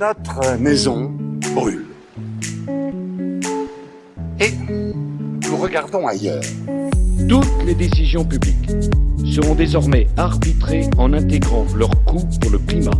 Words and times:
Notre 0.00 0.58
maison 0.58 1.12
brûle. 1.54 1.86
Et 4.40 4.52
nous 4.68 5.56
regardons 5.56 6.06
ailleurs. 6.06 6.42
Toutes 7.28 7.64
les 7.64 7.74
décisions 7.74 8.24
publiques 8.24 8.70
seront 9.24 9.54
désormais 9.54 10.06
arbitrées 10.16 10.88
en 10.98 11.12
intégrant 11.12 11.64
leur 11.74 11.90
coût 12.04 12.26
pour 12.40 12.50
le 12.50 12.58
climat, 12.58 12.90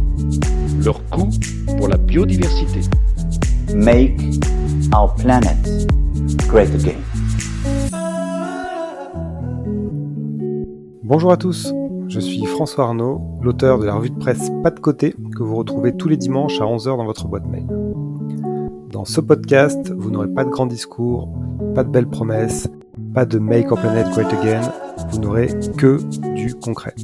leur 0.83 1.05
coût 1.11 1.31
pour 1.77 1.89
la 1.89 1.97
biodiversité. 1.97 2.81
Make 3.75 4.21
our 4.95 5.15
planet 5.17 5.57
great 6.49 6.71
again. 6.75 7.01
Bonjour 11.03 11.33
à 11.33 11.37
tous, 11.37 11.73
je 12.09 12.19
suis 12.19 12.45
François 12.47 12.85
Arnaud, 12.85 13.21
l'auteur 13.43 13.79
de 13.79 13.85
la 13.85 13.95
revue 13.95 14.11
de 14.11 14.19
presse 14.19 14.51
Pas 14.63 14.71
de 14.71 14.81
côté 14.81 15.15
que 15.35 15.43
vous 15.43 15.57
retrouvez 15.57 15.95
tous 15.97 16.09
les 16.09 16.17
dimanches 16.17 16.61
à 16.61 16.65
11h 16.65 16.97
dans 16.97 17.05
votre 17.05 17.27
boîte 17.27 17.47
mail. 17.47 17.67
Dans 18.91 19.05
ce 19.05 19.21
podcast, 19.21 19.93
vous 19.97 20.11
n'aurez 20.11 20.29
pas 20.29 20.45
de 20.45 20.51
grands 20.51 20.67
discours, 20.67 21.29
pas 21.75 21.85
de 21.85 21.91
belles 21.91 22.09
promesses, 22.09 22.69
pas 23.13 23.25
de 23.25 23.39
Make 23.39 23.71
Our 23.71 23.81
Planet 23.81 24.09
Great 24.11 24.33
Again, 24.33 24.61
vous 25.11 25.19
n'aurez 25.19 25.49
que 25.77 25.99
du 26.35 26.55
concret. 26.55 26.95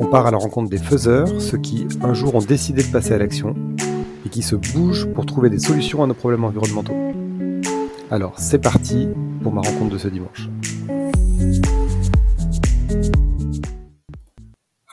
On 0.00 0.06
part 0.06 0.26
à 0.26 0.30
la 0.30 0.38
rencontre 0.38 0.70
des 0.70 0.78
faiseurs, 0.78 1.28
ceux 1.40 1.58
qui 1.58 1.86
un 2.02 2.14
jour 2.14 2.34
ont 2.34 2.40
décidé 2.40 2.82
de 2.82 2.88
passer 2.90 3.12
à 3.12 3.18
l'action 3.18 3.54
et 4.24 4.28
qui 4.28 4.42
se 4.42 4.56
bougent 4.56 5.06
pour 5.12 5.26
trouver 5.26 5.50
des 5.50 5.58
solutions 5.58 6.02
à 6.02 6.06
nos 6.06 6.14
problèmes 6.14 6.44
environnementaux. 6.44 6.96
Alors 8.10 8.38
c'est 8.38 8.60
parti 8.60 9.08
pour 9.42 9.52
ma 9.52 9.60
rencontre 9.60 9.92
de 9.92 9.98
ce 9.98 10.08
dimanche. 10.08 10.48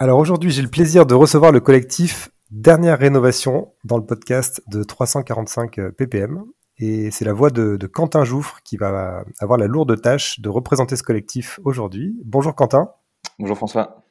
Alors 0.01 0.17
aujourd'hui, 0.17 0.49
j'ai 0.49 0.61
le 0.61 0.69
plaisir 0.69 1.05
de 1.05 1.13
recevoir 1.13 1.51
le 1.51 1.59
collectif 1.59 2.29
Dernière 2.51 2.97
Rénovation 2.97 3.73
dans 3.83 3.97
le 3.97 4.05
podcast 4.05 4.61
de 4.69 4.81
345 4.81 5.91
ppm. 5.91 6.45
Et 6.77 7.11
c'est 7.11 7.25
la 7.25 7.33
voix 7.33 7.49
de, 7.49 7.75
Quentin 7.85 8.23
Jouffre 8.23 8.61
qui 8.63 8.77
va 8.77 9.25
avoir 9.41 9.59
la 9.59 9.67
lourde 9.67 9.99
tâche 10.01 10.39
de 10.39 10.47
représenter 10.47 10.95
ce 10.95 11.03
collectif 11.03 11.59
aujourd'hui. 11.65 12.15
Bonjour 12.23 12.55
Quentin. 12.55 12.91
Bonjour 13.39 13.57
François. 13.57 14.01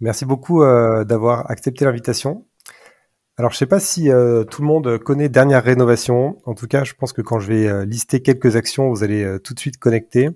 Merci 0.00 0.24
beaucoup 0.24 0.64
euh, 0.64 1.04
d'avoir 1.04 1.48
accepté 1.48 1.84
l'invitation. 1.84 2.44
Alors 3.36 3.52
je 3.52 3.54
ne 3.54 3.58
sais 3.58 3.66
pas 3.66 3.78
si 3.78 4.10
euh, 4.10 4.42
tout 4.42 4.62
le 4.62 4.66
monde 4.66 4.98
connaît 4.98 5.28
Dernière 5.28 5.62
Rénovation. 5.62 6.38
En 6.44 6.54
tout 6.54 6.66
cas, 6.66 6.82
je 6.82 6.94
pense 6.94 7.12
que 7.12 7.22
quand 7.22 7.38
je 7.38 7.46
vais 7.46 7.68
euh, 7.68 7.84
lister 7.84 8.20
quelques 8.20 8.56
actions, 8.56 8.88
vous 8.88 9.04
allez 9.04 9.38
tout 9.44 9.54
de 9.54 9.60
suite 9.60 9.78
connecter. 9.78 10.30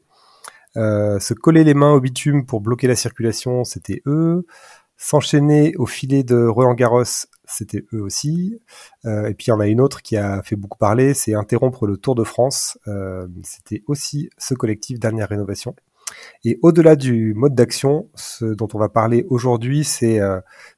Euh, 0.76 1.20
se 1.20 1.34
coller 1.34 1.64
les 1.64 1.74
mains 1.74 1.92
au 1.92 2.00
bitume 2.00 2.46
pour 2.46 2.60
bloquer 2.60 2.88
la 2.88 2.96
circulation, 2.96 3.64
c'était 3.64 4.02
eux. 4.06 4.46
S'enchaîner 4.96 5.74
au 5.76 5.86
filet 5.86 6.22
de 6.22 6.46
Roland 6.46 6.74
Garros, 6.74 7.26
c'était 7.44 7.84
eux 7.92 8.00
aussi. 8.00 8.60
Euh, 9.04 9.26
et 9.26 9.34
puis 9.34 9.46
il 9.46 9.50
y 9.50 9.52
en 9.52 9.60
a 9.60 9.66
une 9.66 9.80
autre 9.80 10.02
qui 10.02 10.16
a 10.16 10.42
fait 10.42 10.56
beaucoup 10.56 10.78
parler, 10.78 11.14
c'est 11.14 11.34
interrompre 11.34 11.86
le 11.86 11.96
Tour 11.96 12.14
de 12.14 12.24
France. 12.24 12.78
Euh, 12.88 13.26
c'était 13.42 13.82
aussi 13.86 14.30
ce 14.38 14.54
collectif 14.54 14.98
Dernière 14.98 15.28
Rénovation. 15.28 15.74
Et 16.44 16.58
au-delà 16.62 16.96
du 16.96 17.34
mode 17.34 17.54
d'action, 17.54 18.08
ce 18.14 18.44
dont 18.44 18.68
on 18.74 18.78
va 18.78 18.88
parler 18.88 19.26
aujourd'hui, 19.30 19.84
c'est 19.84 20.20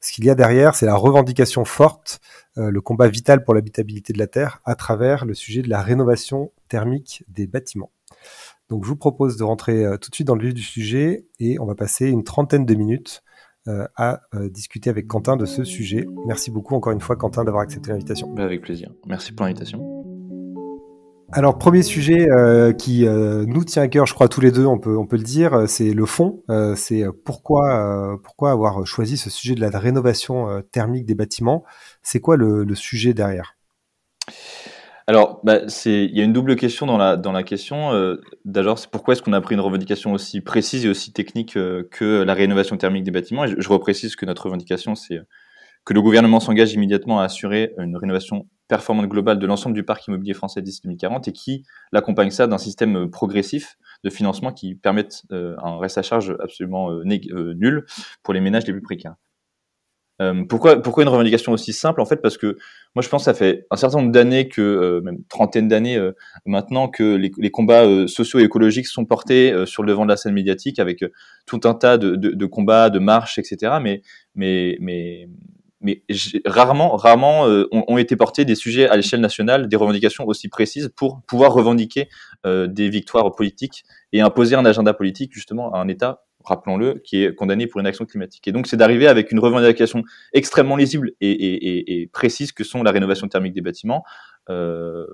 ce 0.00 0.12
qu'il 0.12 0.24
y 0.24 0.30
a 0.30 0.36
derrière, 0.36 0.76
c'est 0.76 0.86
la 0.86 0.94
revendication 0.94 1.64
forte, 1.64 2.20
le 2.54 2.80
combat 2.80 3.08
vital 3.08 3.44
pour 3.44 3.52
l'habitabilité 3.52 4.12
de 4.12 4.18
la 4.18 4.28
Terre 4.28 4.60
à 4.64 4.76
travers 4.76 5.24
le 5.26 5.34
sujet 5.34 5.62
de 5.62 5.68
la 5.68 5.82
rénovation 5.82 6.52
thermique 6.68 7.24
des 7.28 7.48
bâtiments. 7.48 7.90
Donc 8.68 8.84
je 8.84 8.88
vous 8.88 8.96
propose 8.96 9.36
de 9.36 9.44
rentrer 9.44 9.84
euh, 9.84 9.96
tout 9.96 10.10
de 10.10 10.14
suite 10.14 10.26
dans 10.26 10.34
le 10.34 10.44
vif 10.44 10.54
du 10.54 10.62
sujet 10.62 11.26
et 11.38 11.58
on 11.60 11.66
va 11.66 11.74
passer 11.74 12.08
une 12.08 12.24
trentaine 12.24 12.66
de 12.66 12.74
minutes 12.74 13.22
euh, 13.68 13.86
à 13.96 14.22
euh, 14.34 14.48
discuter 14.48 14.90
avec 14.90 15.06
Quentin 15.06 15.36
de 15.36 15.46
ce 15.46 15.62
sujet. 15.62 16.06
Merci 16.26 16.50
beaucoup 16.50 16.74
encore 16.74 16.92
une 16.92 17.00
fois 17.00 17.16
Quentin 17.16 17.44
d'avoir 17.44 17.62
accepté 17.62 17.90
l'invitation. 17.90 18.32
Bah, 18.34 18.42
avec 18.42 18.62
plaisir. 18.62 18.90
Merci 19.06 19.32
pour 19.32 19.46
l'invitation. 19.46 19.92
Alors 21.32 21.58
premier 21.58 21.82
sujet 21.82 22.28
qui 22.78 23.04
nous 23.04 23.64
tient 23.64 23.82
à 23.82 23.88
cœur, 23.88 24.06
je 24.06 24.14
crois 24.14 24.28
tous 24.28 24.40
les 24.40 24.52
deux, 24.52 24.64
on 24.64 24.78
peut 24.78 24.96
on 24.96 25.06
peut 25.06 25.16
le 25.16 25.24
dire, 25.24 25.64
c'est 25.66 25.92
le 25.92 26.06
fond. 26.06 26.44
c'est 26.76 27.04
pourquoi 27.24 28.16
pourquoi 28.22 28.52
avoir 28.52 28.86
choisi 28.86 29.16
ce 29.16 29.28
sujet 29.28 29.56
de 29.56 29.60
la 29.60 29.76
rénovation 29.76 30.62
thermique 30.70 31.04
des 31.04 31.16
bâtiments? 31.16 31.64
C'est 32.00 32.20
quoi 32.20 32.36
le, 32.36 32.62
le 32.62 32.74
sujet 32.76 33.12
derrière? 33.12 33.56
Alors, 35.08 35.40
bah, 35.44 35.60
il 35.84 36.16
y 36.16 36.20
a 36.20 36.24
une 36.24 36.32
double 36.32 36.56
question 36.56 36.84
dans 36.84 36.98
la, 36.98 37.16
dans 37.16 37.30
la 37.30 37.44
question. 37.44 37.92
Euh, 37.92 38.20
D'abord, 38.44 38.78
c'est 38.78 38.90
pourquoi 38.90 39.12
est-ce 39.12 39.22
qu'on 39.22 39.32
a 39.34 39.40
pris 39.40 39.54
une 39.54 39.60
revendication 39.60 40.12
aussi 40.12 40.40
précise 40.40 40.84
et 40.84 40.88
aussi 40.88 41.12
technique 41.12 41.56
euh, 41.56 41.86
que 41.92 42.22
la 42.24 42.34
rénovation 42.34 42.76
thermique 42.76 43.04
des 43.04 43.12
bâtiments? 43.12 43.44
Et 43.44 43.54
je, 43.56 43.68
reprécise 43.68 44.16
que 44.16 44.26
notre 44.26 44.46
revendication, 44.46 44.96
c'est 44.96 45.20
que 45.84 45.94
le 45.94 46.02
gouvernement 46.02 46.40
s'engage 46.40 46.72
immédiatement 46.72 47.20
à 47.20 47.24
assurer 47.24 47.72
une 47.78 47.96
rénovation 47.96 48.48
performante 48.66 49.06
globale 49.06 49.38
de 49.38 49.46
l'ensemble 49.46 49.76
du 49.76 49.84
parc 49.84 50.08
immobilier 50.08 50.34
français 50.34 50.60
d'ici 50.60 50.80
2040 50.82 51.28
et 51.28 51.32
qui 51.32 51.62
l'accompagne 51.92 52.30
ça 52.30 52.48
d'un 52.48 52.58
système 52.58 53.08
progressif 53.08 53.76
de 54.02 54.10
financement 54.10 54.52
qui 54.52 54.74
permette 54.74 55.22
euh, 55.30 55.54
un 55.62 55.78
reste 55.78 55.98
à 55.98 56.02
charge 56.02 56.36
absolument 56.40 56.90
euh, 56.90 57.04
nul 57.04 57.86
pour 58.24 58.34
les 58.34 58.40
ménages 58.40 58.66
les 58.66 58.72
plus 58.72 58.82
précaires. 58.82 59.14
Euh, 60.22 60.44
pourquoi, 60.48 60.80
pourquoi 60.80 61.02
une 61.02 61.08
revendication 61.08 61.52
aussi 61.52 61.72
simple 61.72 62.00
En 62.00 62.06
fait, 62.06 62.16
parce 62.16 62.38
que 62.38 62.56
moi, 62.94 63.02
je 63.02 63.08
pense 63.08 63.22
que 63.22 63.24
ça 63.26 63.34
fait 63.34 63.66
un 63.70 63.76
certain 63.76 63.98
nombre 63.98 64.12
d'années, 64.12 64.48
que 64.48 64.62
euh, 64.62 65.00
même 65.02 65.18
trentaine 65.28 65.68
d'années 65.68 65.96
euh, 65.96 66.12
maintenant, 66.46 66.88
que 66.88 67.16
les, 67.16 67.30
les 67.36 67.50
combats 67.50 68.06
sociaux 68.06 68.40
et 68.40 68.44
écologiques 68.44 68.86
sont 68.86 69.04
portés 69.04 69.66
sur 69.66 69.82
le 69.82 69.88
devant 69.88 70.04
de 70.04 70.10
la 70.10 70.16
scène 70.16 70.32
médiatique 70.32 70.78
avec 70.78 71.04
tout 71.46 71.60
un 71.64 71.74
tas 71.74 71.98
de, 71.98 72.16
de, 72.16 72.30
de, 72.30 72.46
combats, 72.46 72.90
de 72.90 72.98
marches, 72.98 73.38
etc. 73.38 73.74
Mais, 73.82 74.02
mais, 74.34 74.78
mais, 74.80 75.28
mais 75.80 76.02
rarement, 76.46 76.96
rarement 76.96 77.44
ont, 77.44 77.84
ont, 77.86 77.98
été 77.98 78.16
portés 78.16 78.44
des 78.44 78.54
sujets 78.54 78.88
à 78.88 78.96
l'échelle 78.96 79.20
nationale, 79.20 79.68
des 79.68 79.76
revendications 79.76 80.26
aussi 80.26 80.48
précises 80.48 80.90
pour 80.96 81.22
pouvoir 81.26 81.52
revendiquer 81.52 82.08
des 82.44 82.88
victoires 82.88 83.30
politiques 83.34 83.84
et 84.12 84.20
imposer 84.20 84.56
un 84.56 84.64
agenda 84.64 84.94
politique 84.94 85.32
justement 85.34 85.72
à 85.74 85.78
un 85.78 85.88
État 85.88 86.25
rappelons-le, 86.46 87.00
qui 87.04 87.24
est 87.24 87.34
condamné 87.34 87.66
pour 87.66 87.80
une 87.80 87.86
action 87.86 88.04
climatique. 88.04 88.46
Et 88.48 88.52
donc, 88.52 88.66
c'est 88.66 88.76
d'arriver 88.76 89.06
avec 89.06 89.32
une 89.32 89.38
revendication 89.38 90.04
extrêmement 90.32 90.76
lisible 90.76 91.12
et, 91.20 92.08
précise 92.12 92.52
que 92.52 92.64
sont 92.64 92.82
la 92.82 92.92
rénovation 92.92 93.28
thermique 93.28 93.52
des 93.52 93.60
bâtiments 93.60 94.04
euh, 94.48 95.06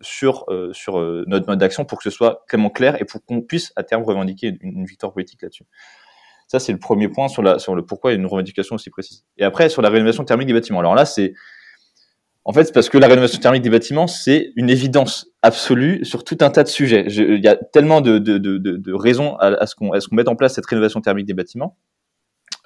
sur, 0.00 0.44
euh, 0.48 0.72
euh, 0.88 1.24
notre 1.26 1.46
mode 1.46 1.58
d'action 1.58 1.84
pour 1.84 1.98
que 1.98 2.04
ce 2.04 2.10
soit 2.10 2.44
clairement 2.48 2.70
clair 2.70 3.00
et 3.00 3.04
pour 3.04 3.24
qu'on 3.24 3.42
puisse 3.42 3.72
à 3.76 3.82
terme 3.82 4.02
revendiquer 4.02 4.56
une, 4.60 4.84
victoire 4.84 5.12
politique 5.12 5.42
là-dessus. 5.42 5.64
Ça, 6.46 6.58
c'est 6.58 6.72
le 6.72 6.78
premier 6.78 7.08
point 7.08 7.28
sur, 7.28 7.42
la, 7.42 7.58
sur 7.58 7.74
le 7.74 7.84
pourquoi 7.84 8.12
une 8.12 8.24
revendication 8.24 8.76
aussi 8.76 8.88
précise. 8.88 9.26
Et 9.36 9.44
après, 9.44 9.68
sur 9.68 9.82
la 9.82 9.90
rénovation 9.90 10.24
thermique 10.24 10.46
des 10.46 10.54
bâtiments. 10.54 10.80
Alors 10.80 10.94
là, 10.94 11.04
c'est 11.04 11.34
en 12.44 12.52
fait, 12.54 12.64
c'est 12.64 12.72
parce 12.72 12.88
que 12.88 12.96
la 12.96 13.08
rénovation 13.08 13.38
thermique 13.38 13.62
des 13.62 13.68
bâtiments, 13.70 14.06
c'est 14.06 14.52
une 14.56 14.70
évidence 14.70 15.26
absolue 15.42 16.02
sur 16.04 16.24
tout 16.24 16.38
un 16.40 16.48
tas 16.48 16.62
de 16.62 16.68
sujets. 16.68 17.04
il 17.06 17.44
y 17.44 17.48
a 17.48 17.56
tellement 17.56 18.00
de, 18.00 18.92
raisons 18.94 19.36
à, 19.36 19.66
ce 19.66 19.74
qu'on 19.74 19.90
qu 19.90 20.14
mette 20.14 20.28
en 20.28 20.34
place 20.34 20.54
cette 20.54 20.64
rénovation 20.64 21.02
thermique 21.02 21.26
des 21.26 21.34
bâtiments. 21.34 21.76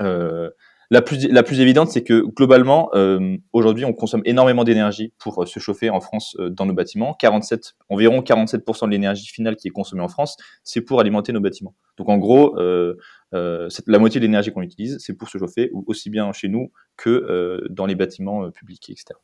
Euh, 0.00 0.50
la 0.90 1.02
plus, 1.02 1.60
évidente, 1.60 1.88
c'est 1.88 2.04
que 2.04 2.20
globalement, 2.20 2.90
euh, 2.94 3.36
aujourd'hui, 3.52 3.84
on 3.86 3.92
consomme 3.92 4.22
énormément 4.26 4.62
d'énergie 4.62 5.14
pour 5.18 5.42
euh, 5.42 5.46
se 5.46 5.58
chauffer 5.58 5.90
en 5.90 6.00
France 6.00 6.36
dans 6.38 6.66
nos 6.66 6.74
bâtiments. 6.74 7.14
47, 7.14 7.74
environ 7.88 8.20
47% 8.20 8.86
de 8.86 8.90
l'énergie 8.90 9.26
finale 9.26 9.56
qui 9.56 9.68
est 9.68 9.72
consommée 9.72 10.02
en 10.02 10.08
France, 10.08 10.36
c'est 10.64 10.82
pour 10.82 11.00
alimenter 11.00 11.32
nos 11.32 11.40
bâtiments. 11.40 11.74
Donc 11.96 12.08
en 12.08 12.18
gros, 12.18 12.56
la 13.32 13.98
moitié 13.98 14.20
de 14.20 14.26
l'énergie 14.26 14.52
qu'on 14.52 14.62
utilise, 14.62 14.98
c'est 15.00 15.14
pour 15.14 15.28
se 15.28 15.38
chauffer, 15.38 15.70
aussi 15.86 16.08
bien 16.08 16.30
chez 16.32 16.48
nous 16.48 16.70
que 16.96 17.66
dans 17.70 17.86
les 17.86 17.94
bâtiments 17.94 18.50
publics, 18.50 18.90
etc. 18.90 19.14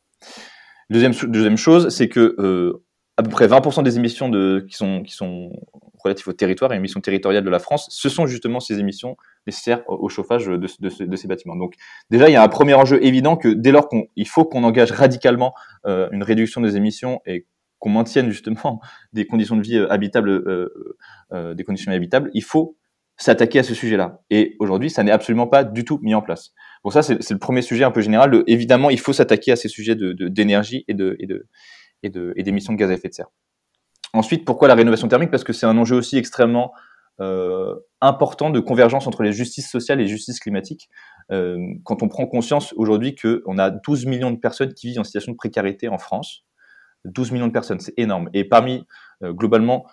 Deuxième, 0.89 1.13
deuxième 1.13 1.57
chose, 1.57 1.89
c'est 1.89 2.09
que 2.09 2.35
euh, 2.39 2.83
à 3.17 3.23
peu 3.23 3.29
près 3.29 3.47
20% 3.47 3.83
des 3.83 3.97
émissions 3.97 4.31
qui, 4.67 4.75
sont, 4.75 5.51
relatives 6.03 6.29
au 6.29 6.33
territoire 6.33 6.73
et 6.73 6.77
émissions 6.77 7.01
territoriales 7.01 7.43
de 7.43 7.49
la 7.49 7.59
France, 7.59 7.87
ce 7.91 8.09
sont 8.09 8.25
justement 8.25 8.59
ces 8.59 8.79
émissions 8.79 9.17
nécessaires 9.45 9.83
au 9.87 10.09
chauffage 10.09 10.47
de, 10.47 10.67
ces 10.67 11.27
bâtiments. 11.27 11.55
Donc 11.55 11.75
déjà, 12.09 12.29
il 12.29 12.33
y 12.33 12.37
a 12.37 12.43
un 12.43 12.47
premier 12.47 12.73
enjeu 12.73 13.03
évident 13.03 13.35
que 13.35 13.49
dès 13.49 13.71
lors 13.71 13.89
qu'il 13.89 14.27
faut 14.27 14.45
qu'on 14.45 14.63
engage 14.63 14.91
radicalement 14.91 15.53
euh, 15.85 16.07
une 16.11 16.23
réduction 16.23 16.61
des 16.61 16.77
émissions 16.77 17.21
et 17.25 17.45
qu'on 17.77 17.89
maintienne 17.89 18.29
justement 18.29 18.81
des 19.13 19.27
conditions 19.27 19.57
de 19.57 19.61
vie 19.61 19.77
euh, 19.77 19.91
habitables, 19.91 20.43
des 21.55 21.63
conditions 21.63 21.91
habitables, 21.91 22.31
il 22.33 22.43
faut 22.43 22.78
s'attaquer 23.19 23.59
à 23.59 23.63
ce 23.63 23.73
sujet-là. 23.75 24.21
Et 24.29 24.55
aujourd'hui, 24.59 24.89
ça 24.89 25.03
n'est 25.03 25.11
absolument 25.11 25.47
pas 25.47 25.63
du 25.63 25.85
tout 25.85 25.99
mis 26.01 26.15
en 26.15 26.21
place. 26.21 26.53
Bon, 26.83 26.89
ça, 26.89 27.03
c'est 27.03 27.29
le 27.29 27.37
premier 27.37 27.61
sujet 27.61 27.83
un 27.83 27.91
peu 27.91 28.01
général. 28.01 28.43
Évidemment, 28.47 28.89
il 28.89 28.99
faut 28.99 29.13
s'attaquer 29.13 29.51
à 29.51 29.55
ces 29.55 29.67
sujets 29.67 29.95
d'énergie 29.95 30.85
de, 30.87 30.93
de, 30.93 31.17
et 31.19 31.27
de 31.27 31.47
et 32.01 32.09
de 32.09 32.33
et 32.37 32.43
d'émissions 32.43 32.73
de 32.73 32.77
gaz 32.77 32.89
à 32.89 32.93
effet 32.93 33.09
de 33.09 33.13
serre. 33.13 33.29
Ensuite, 34.13 34.45
pourquoi 34.45 34.67
la 34.67 34.75
rénovation 34.75 35.07
thermique? 35.07 35.31
Parce 35.31 35.43
que 35.43 35.53
c'est 35.53 35.65
un 35.65 35.77
enjeu 35.77 35.95
aussi 35.95 36.17
extrêmement 36.17 36.71
euh, 37.19 37.75
important 37.99 38.49
de 38.49 38.61
convergence 38.61 39.05
entre 39.05 39.23
les 39.23 39.33
justices 39.33 39.69
sociales 39.69 39.99
et 39.99 40.03
les 40.03 40.09
justices 40.09 40.39
climatiques. 40.39 40.89
Euh, 41.31 41.57
quand 41.83 42.01
on 42.01 42.07
prend 42.07 42.25
conscience 42.25 42.73
aujourd'hui 42.77 43.15
qu'on 43.15 43.57
a 43.57 43.69
12 43.69 44.05
millions 44.05 44.31
de 44.31 44.39
personnes 44.39 44.73
qui 44.73 44.87
vivent 44.87 45.01
en 45.01 45.03
situation 45.03 45.33
de 45.33 45.37
précarité 45.37 45.89
en 45.89 45.97
France, 45.97 46.45
12 47.03 47.31
millions 47.31 47.47
de 47.47 47.51
personnes, 47.51 47.81
c'est 47.81 47.93
énorme. 47.97 48.29
Et 48.33 48.45
parmi, 48.45 48.85
euh, 49.23 49.33
globalement, 49.33 49.85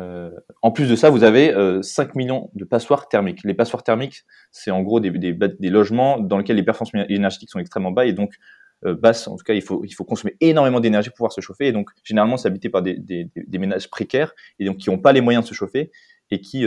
euh, 0.00 0.30
en 0.62 0.70
plus 0.70 0.88
de 0.88 0.96
ça, 0.96 1.10
vous 1.10 1.24
avez 1.24 1.54
5 1.82 2.14
millions 2.14 2.50
de 2.54 2.64
passoires 2.64 3.08
thermiques. 3.08 3.44
Les 3.44 3.54
passoires 3.54 3.82
thermiques, 3.82 4.24
c'est 4.50 4.70
en 4.70 4.82
gros 4.82 5.00
des, 5.00 5.10
des, 5.10 5.70
logements 5.70 6.18
dans 6.18 6.38
lesquels 6.38 6.56
les 6.56 6.62
performances 6.62 7.06
énergétiques 7.08 7.50
sont 7.50 7.58
extrêmement 7.58 7.90
bas 7.90 8.06
et 8.06 8.12
donc 8.12 8.34
basses. 8.82 9.28
En 9.28 9.36
tout 9.36 9.44
cas, 9.44 9.54
il 9.54 9.62
faut, 9.62 9.84
consommer 10.06 10.36
énormément 10.40 10.80
d'énergie 10.80 11.10
pour 11.10 11.16
pouvoir 11.16 11.32
se 11.32 11.40
chauffer. 11.40 11.68
Et 11.68 11.72
donc, 11.72 11.90
généralement, 12.02 12.36
c'est 12.36 12.48
habité 12.48 12.68
par 12.68 12.82
des, 12.82 13.30
ménages 13.52 13.90
précaires 13.90 14.32
et 14.58 14.64
donc 14.64 14.78
qui 14.78 14.90
n'ont 14.90 14.98
pas 14.98 15.12
les 15.12 15.20
moyens 15.20 15.44
de 15.44 15.48
se 15.48 15.54
chauffer 15.54 15.90
et 16.30 16.40
qui 16.40 16.66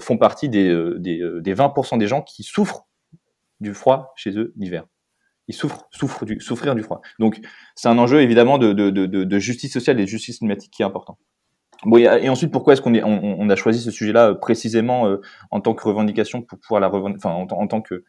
font 0.00 0.18
partie 0.18 0.48
des, 0.48 0.68
des, 0.98 1.54
20% 1.54 1.98
des 1.98 2.06
gens 2.06 2.22
qui 2.22 2.42
souffrent 2.42 2.86
du 3.60 3.74
froid 3.74 4.12
chez 4.16 4.36
eux 4.38 4.52
l'hiver 4.56 4.86
ils 5.48 5.54
souffrent, 5.54 5.86
souffrent 5.90 6.24
du, 6.24 6.40
souffrir 6.40 6.74
du 6.74 6.82
froid. 6.82 7.00
Donc, 7.18 7.40
c'est 7.74 7.88
un 7.88 7.98
enjeu 7.98 8.22
évidemment 8.22 8.58
de, 8.58 8.72
de, 8.72 8.90
de, 8.90 9.06
de, 9.06 9.38
justice 9.38 9.72
sociale 9.72 10.00
et 10.00 10.04
de 10.04 10.08
justice 10.08 10.38
climatique 10.38 10.72
qui 10.72 10.82
est 10.82 10.86
important. 10.86 11.18
Bon, 11.86 11.98
et, 11.98 12.28
ensuite, 12.28 12.50
pourquoi 12.50 12.72
est-ce 12.72 12.82
qu'on 12.82 13.48
a 13.50 13.56
choisi 13.56 13.80
ce 13.80 13.90
sujet-là 13.90 14.30
euh, 14.30 14.34
précisément 14.34 15.06
euh, 15.06 15.20
en 15.50 15.60
tant 15.60 15.74
que 15.74 15.84
revendication 15.84 16.42
pour 16.42 16.58
pouvoir 16.58 16.80
la 16.80 16.88
enfin, 16.88 17.30
en, 17.30 17.66
tant 17.66 17.80
que, 17.82 18.04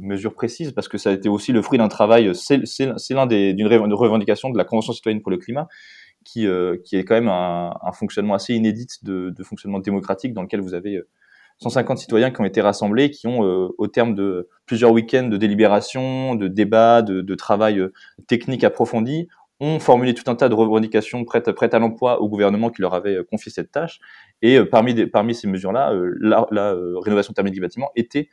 mesure 0.00 0.34
précise, 0.34 0.72
parce 0.72 0.88
que 0.88 0.98
ça 0.98 1.10
a 1.10 1.12
été 1.12 1.28
aussi 1.28 1.52
le 1.52 1.62
fruit 1.62 1.78
d'un 1.78 1.88
travail. 1.88 2.34
C'est, 2.34 2.66
c'est, 2.66 3.14
l'un 3.14 3.26
des 3.26 3.54
d'une 3.54 3.68
revendication 3.68 4.50
de 4.50 4.58
la 4.58 4.64
Convention 4.64 4.92
citoyenne 4.92 5.22
pour 5.22 5.30
le 5.30 5.38
climat, 5.38 5.68
qui, 6.24 6.46
euh, 6.46 6.76
est 6.92 7.04
quand 7.04 7.14
même 7.14 7.28
un, 7.28 7.92
fonctionnement 7.92 8.34
assez 8.34 8.54
inédit 8.54 8.86
de, 9.02 9.32
fonctionnement 9.42 9.78
démocratique 9.78 10.32
dans 10.32 10.42
lequel 10.42 10.60
vous 10.60 10.74
avez 10.74 11.00
150 11.58 11.98
citoyens 11.98 12.30
qui 12.30 12.40
ont 12.40 12.44
été 12.44 12.60
rassemblés, 12.60 13.10
qui 13.10 13.26
ont, 13.26 13.44
euh, 13.44 13.68
au 13.78 13.86
terme 13.86 14.14
de 14.14 14.48
plusieurs 14.66 14.92
week-ends 14.92 15.28
de 15.28 15.36
délibération, 15.36 16.34
de 16.34 16.48
débats, 16.48 17.02
de, 17.02 17.20
de 17.20 17.34
travail 17.34 17.78
euh, 17.78 17.92
technique 18.26 18.64
approfondi, 18.64 19.28
ont 19.60 19.78
formulé 19.78 20.14
tout 20.14 20.28
un 20.30 20.34
tas 20.34 20.48
de 20.48 20.54
revendications 20.54 21.24
prêtes, 21.24 21.50
prêtes 21.52 21.74
à 21.74 21.78
l'emploi 21.78 22.20
au 22.20 22.28
gouvernement 22.28 22.70
qui 22.70 22.82
leur 22.82 22.94
avait 22.94 23.16
euh, 23.16 23.24
confié 23.24 23.52
cette 23.52 23.70
tâche. 23.70 24.00
Et 24.42 24.62
parmi, 24.64 24.94
des, 24.94 25.06
parmi 25.06 25.34
ces 25.34 25.46
mesures-là, 25.46 25.92
la, 26.20 26.46
la 26.50 26.74
rénovation 27.00 27.32
thermique 27.32 27.54
des 27.54 27.60
bâtiments 27.60 27.90
était 27.94 28.28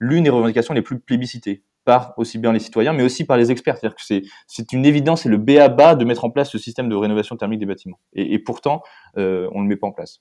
l'une 0.00 0.24
des 0.24 0.30
revendications 0.30 0.74
les 0.74 0.82
plus 0.82 0.98
plébiscitées 0.98 1.62
par 1.86 2.14
aussi 2.18 2.36
bien 2.38 2.52
les 2.52 2.58
citoyens, 2.58 2.92
mais 2.92 3.04
aussi 3.04 3.24
par 3.24 3.38
les 3.38 3.50
experts. 3.50 3.78
C'est-à-dire 3.78 3.96
que 3.96 4.02
c'est, 4.02 4.72
une 4.72 4.84
évidence, 4.84 5.22
c'est 5.22 5.28
le 5.28 5.38
B 5.38 5.50
à 5.50 5.68
bas 5.68 5.94
de 5.94 6.04
mettre 6.04 6.24
en 6.24 6.30
place 6.30 6.50
ce 6.50 6.58
système 6.58 6.88
de 6.88 6.96
rénovation 6.96 7.36
thermique 7.36 7.60
des 7.60 7.66
bâtiments. 7.66 8.00
Et, 8.12 8.38
pourtant, 8.40 8.82
euh, 9.16 9.48
on 9.52 9.58
ne 9.58 9.62
le 9.62 9.68
met 9.68 9.76
pas 9.76 9.86
en 9.86 9.92
place. 9.92 10.20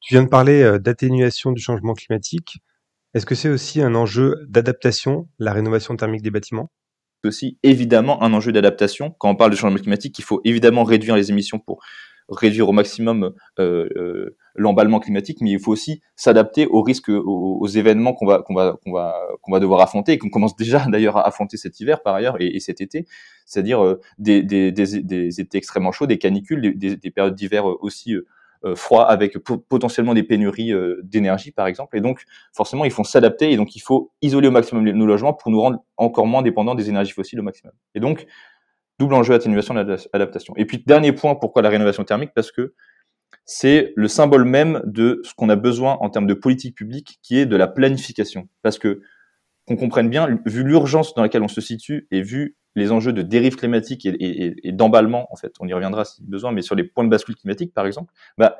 Tu 0.00 0.14
viens 0.14 0.22
de 0.22 0.28
parler 0.28 0.62
euh, 0.62 0.78
d'atténuation 0.78 1.50
du 1.50 1.60
changement 1.60 1.94
climatique. 1.94 2.58
Est-ce 3.12 3.26
que 3.26 3.34
c'est 3.34 3.48
aussi 3.48 3.82
un 3.82 3.94
enjeu 3.96 4.36
d'adaptation, 4.46 5.28
la 5.40 5.52
rénovation 5.52 5.96
thermique 5.96 6.22
des 6.22 6.30
bâtiments? 6.30 6.70
Aussi 7.24 7.58
évidemment 7.62 8.22
un 8.22 8.32
enjeu 8.32 8.52
d'adaptation. 8.52 9.14
Quand 9.18 9.30
on 9.30 9.36
parle 9.36 9.50
de 9.50 9.56
changement 9.56 9.78
climatique, 9.78 10.18
il 10.18 10.24
faut 10.24 10.40
évidemment 10.44 10.84
réduire 10.84 11.16
les 11.16 11.30
émissions 11.30 11.58
pour 11.58 11.80
réduire 12.28 12.68
au 12.68 12.72
maximum 12.72 13.32
euh, 13.58 13.88
euh, 13.96 14.36
l'emballement 14.54 15.00
climatique, 15.00 15.38
mais 15.40 15.50
il 15.50 15.60
faut 15.60 15.72
aussi 15.72 16.02
s'adapter 16.16 16.66
aux 16.66 16.82
risques, 16.82 17.08
aux, 17.08 17.66
événements 17.66 18.14
qu'on 18.14 18.26
va 18.26 19.60
devoir 19.60 19.80
affronter 19.80 20.12
et 20.12 20.18
qu'on 20.18 20.30
commence 20.30 20.56
déjà 20.56 20.86
d'ailleurs 20.90 21.16
à 21.18 21.26
affronter 21.26 21.56
cet 21.56 21.78
hiver 21.78 22.02
par 22.02 22.14
ailleurs 22.14 22.36
et, 22.40 22.58
cet 22.58 22.80
été, 22.80 23.06
c'est-à-dire 23.44 23.96
des, 24.18 24.42
des, 24.42 25.40
étés 25.40 25.58
extrêmement 25.58 25.92
chauds, 25.92 26.06
des 26.06 26.18
canicules, 26.18 26.76
des, 26.76 26.96
des 26.96 27.10
périodes 27.10 27.34
d'hiver 27.34 27.66
aussi 27.66 28.14
euh, 28.14 28.26
froid 28.74 29.04
avec 29.04 29.38
potentiellement 29.38 30.14
des 30.14 30.22
pénuries 30.22 30.72
euh, 30.72 31.00
d'énergie 31.02 31.52
par 31.52 31.66
exemple. 31.66 31.96
Et 31.96 32.00
donc 32.00 32.24
forcément 32.52 32.84
ils 32.84 32.90
font 32.90 33.04
s'adapter 33.04 33.52
et 33.52 33.56
donc 33.56 33.76
il 33.76 33.80
faut 33.80 34.12
isoler 34.22 34.48
au 34.48 34.50
maximum 34.50 34.84
nos 34.84 35.06
logements 35.06 35.32
pour 35.32 35.50
nous 35.50 35.60
rendre 35.60 35.78
encore 35.96 36.26
moins 36.26 36.42
dépendants 36.42 36.74
des 36.74 36.88
énergies 36.88 37.12
fossiles 37.12 37.40
au 37.40 37.42
maximum. 37.42 37.72
Et 37.94 38.00
donc 38.00 38.26
double 38.98 39.14
enjeu 39.14 39.34
atténuation 39.34 39.76
adaptation. 39.76 40.54
Et 40.56 40.64
puis 40.64 40.82
dernier 40.84 41.12
point 41.12 41.34
pourquoi 41.34 41.62
la 41.62 41.68
rénovation 41.68 42.04
thermique? 42.04 42.30
Parce 42.34 42.50
que 42.50 42.74
c'est 43.44 43.92
le 43.96 44.08
symbole 44.08 44.44
même 44.44 44.82
de 44.84 45.20
ce 45.24 45.34
qu'on 45.34 45.48
a 45.48 45.56
besoin 45.56 45.98
en 46.00 46.10
termes 46.10 46.26
de 46.26 46.34
politique 46.34 46.76
publique 46.76 47.18
qui 47.22 47.38
est 47.38 47.46
de 47.46 47.56
la 47.56 47.68
planification. 47.68 48.48
Parce 48.62 48.78
que 48.78 49.00
qu'on 49.66 49.76
comprenne 49.76 50.08
bien 50.08 50.38
vu 50.46 50.62
l'urgence 50.62 51.14
dans 51.14 51.22
laquelle 51.22 51.42
on 51.42 51.48
se 51.48 51.60
situe 51.60 52.06
et 52.10 52.22
vu 52.22 52.56
les 52.76 52.92
enjeux 52.92 53.12
de 53.12 53.22
dérive 53.22 53.56
climatique 53.56 54.06
et, 54.06 54.72
d'emballement, 54.72 55.26
en 55.32 55.36
fait, 55.36 55.54
on 55.60 55.66
y 55.66 55.72
reviendra 55.72 56.04
si 56.04 56.22
besoin, 56.22 56.52
mais 56.52 56.62
sur 56.62 56.74
les 56.74 56.84
points 56.84 57.04
de 57.04 57.08
bascule 57.08 57.34
climatique, 57.34 57.72
par 57.74 57.86
exemple, 57.86 58.12
bah, 58.38 58.58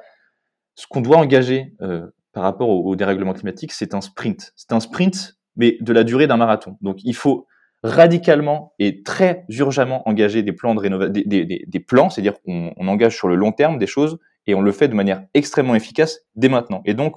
ce 0.75 0.87
qu'on 0.87 1.03
doit 1.03 1.19
engager 1.19 1.75
euh, 1.83 2.07
par 2.33 2.43
rapport 2.43 2.69
au, 2.69 2.97
dérèglement 2.97 3.35
climatique, 3.35 3.73
c'est 3.73 3.95
un 3.95 4.01
sprint. 4.01 4.53
C'est 4.57 4.73
un 4.73 4.81
sprint, 4.81 5.39
mais 5.55 5.77
de 5.81 5.93
la 5.93 6.03
durée 6.03 6.27
d'un 6.27 6.39
marathon. 6.39 6.79
Donc, 6.81 6.99
il 7.05 7.15
faut 7.15 7.47
radicalement 7.83 8.73
et 8.79 9.03
très 9.03 9.45
urgemment 9.51 10.09
engager 10.09 10.43
des 10.43 10.53
plans 10.53 10.75
de 10.75 10.81
rénovation, 10.81 11.13
des, 11.13 11.81
plans, 11.81 12.09
c'est-à-dire 12.09 12.41
qu'on 12.43 12.73
on 12.77 12.89
engage 12.89 13.17
sur 13.17 13.29
le 13.29 13.37
long 13.37 13.53
terme 13.53 13.79
des 13.79 13.87
choses 13.87 14.19
et 14.47 14.55
on 14.55 14.63
le 14.63 14.73
fait 14.73 14.89
de 14.89 14.95
manière 14.95 15.25
extrêmement 15.35 15.75
efficace 15.75 16.21
dès 16.37 16.49
maintenant. 16.49 16.81
Et 16.87 16.95
donc, 16.95 17.17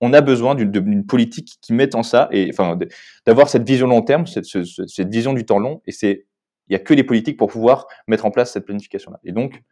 on 0.00 0.12
a 0.12 0.20
besoin 0.20 0.54
d'une 0.56 1.06
politique 1.06 1.58
qui 1.60 1.72
mette 1.74 1.94
en 1.94 2.02
ça 2.02 2.28
et 2.32 2.50
enfin 2.52 2.76
d'avoir 3.26 3.48
cette 3.48 3.66
vision 3.66 3.86
long 3.86 4.02
terme, 4.02 4.26
cette, 4.26 4.46
cette 4.46 5.10
vision 5.10 5.32
du 5.32 5.44
temps 5.44 5.58
long. 5.58 5.82
Et 5.86 5.92
c'est 5.92 6.26
il 6.70 6.74
n'y 6.74 6.76
a 6.76 6.84
que 6.84 6.94
les 6.94 7.04
politiques 7.04 7.36
pour 7.36 7.50
pouvoir 7.50 7.86
mettre 8.06 8.24
en 8.24 8.30
place 8.30 8.52
cette 8.52 8.64
planification-là. 8.64 9.18
Et 9.24 9.32
donc, 9.32 9.62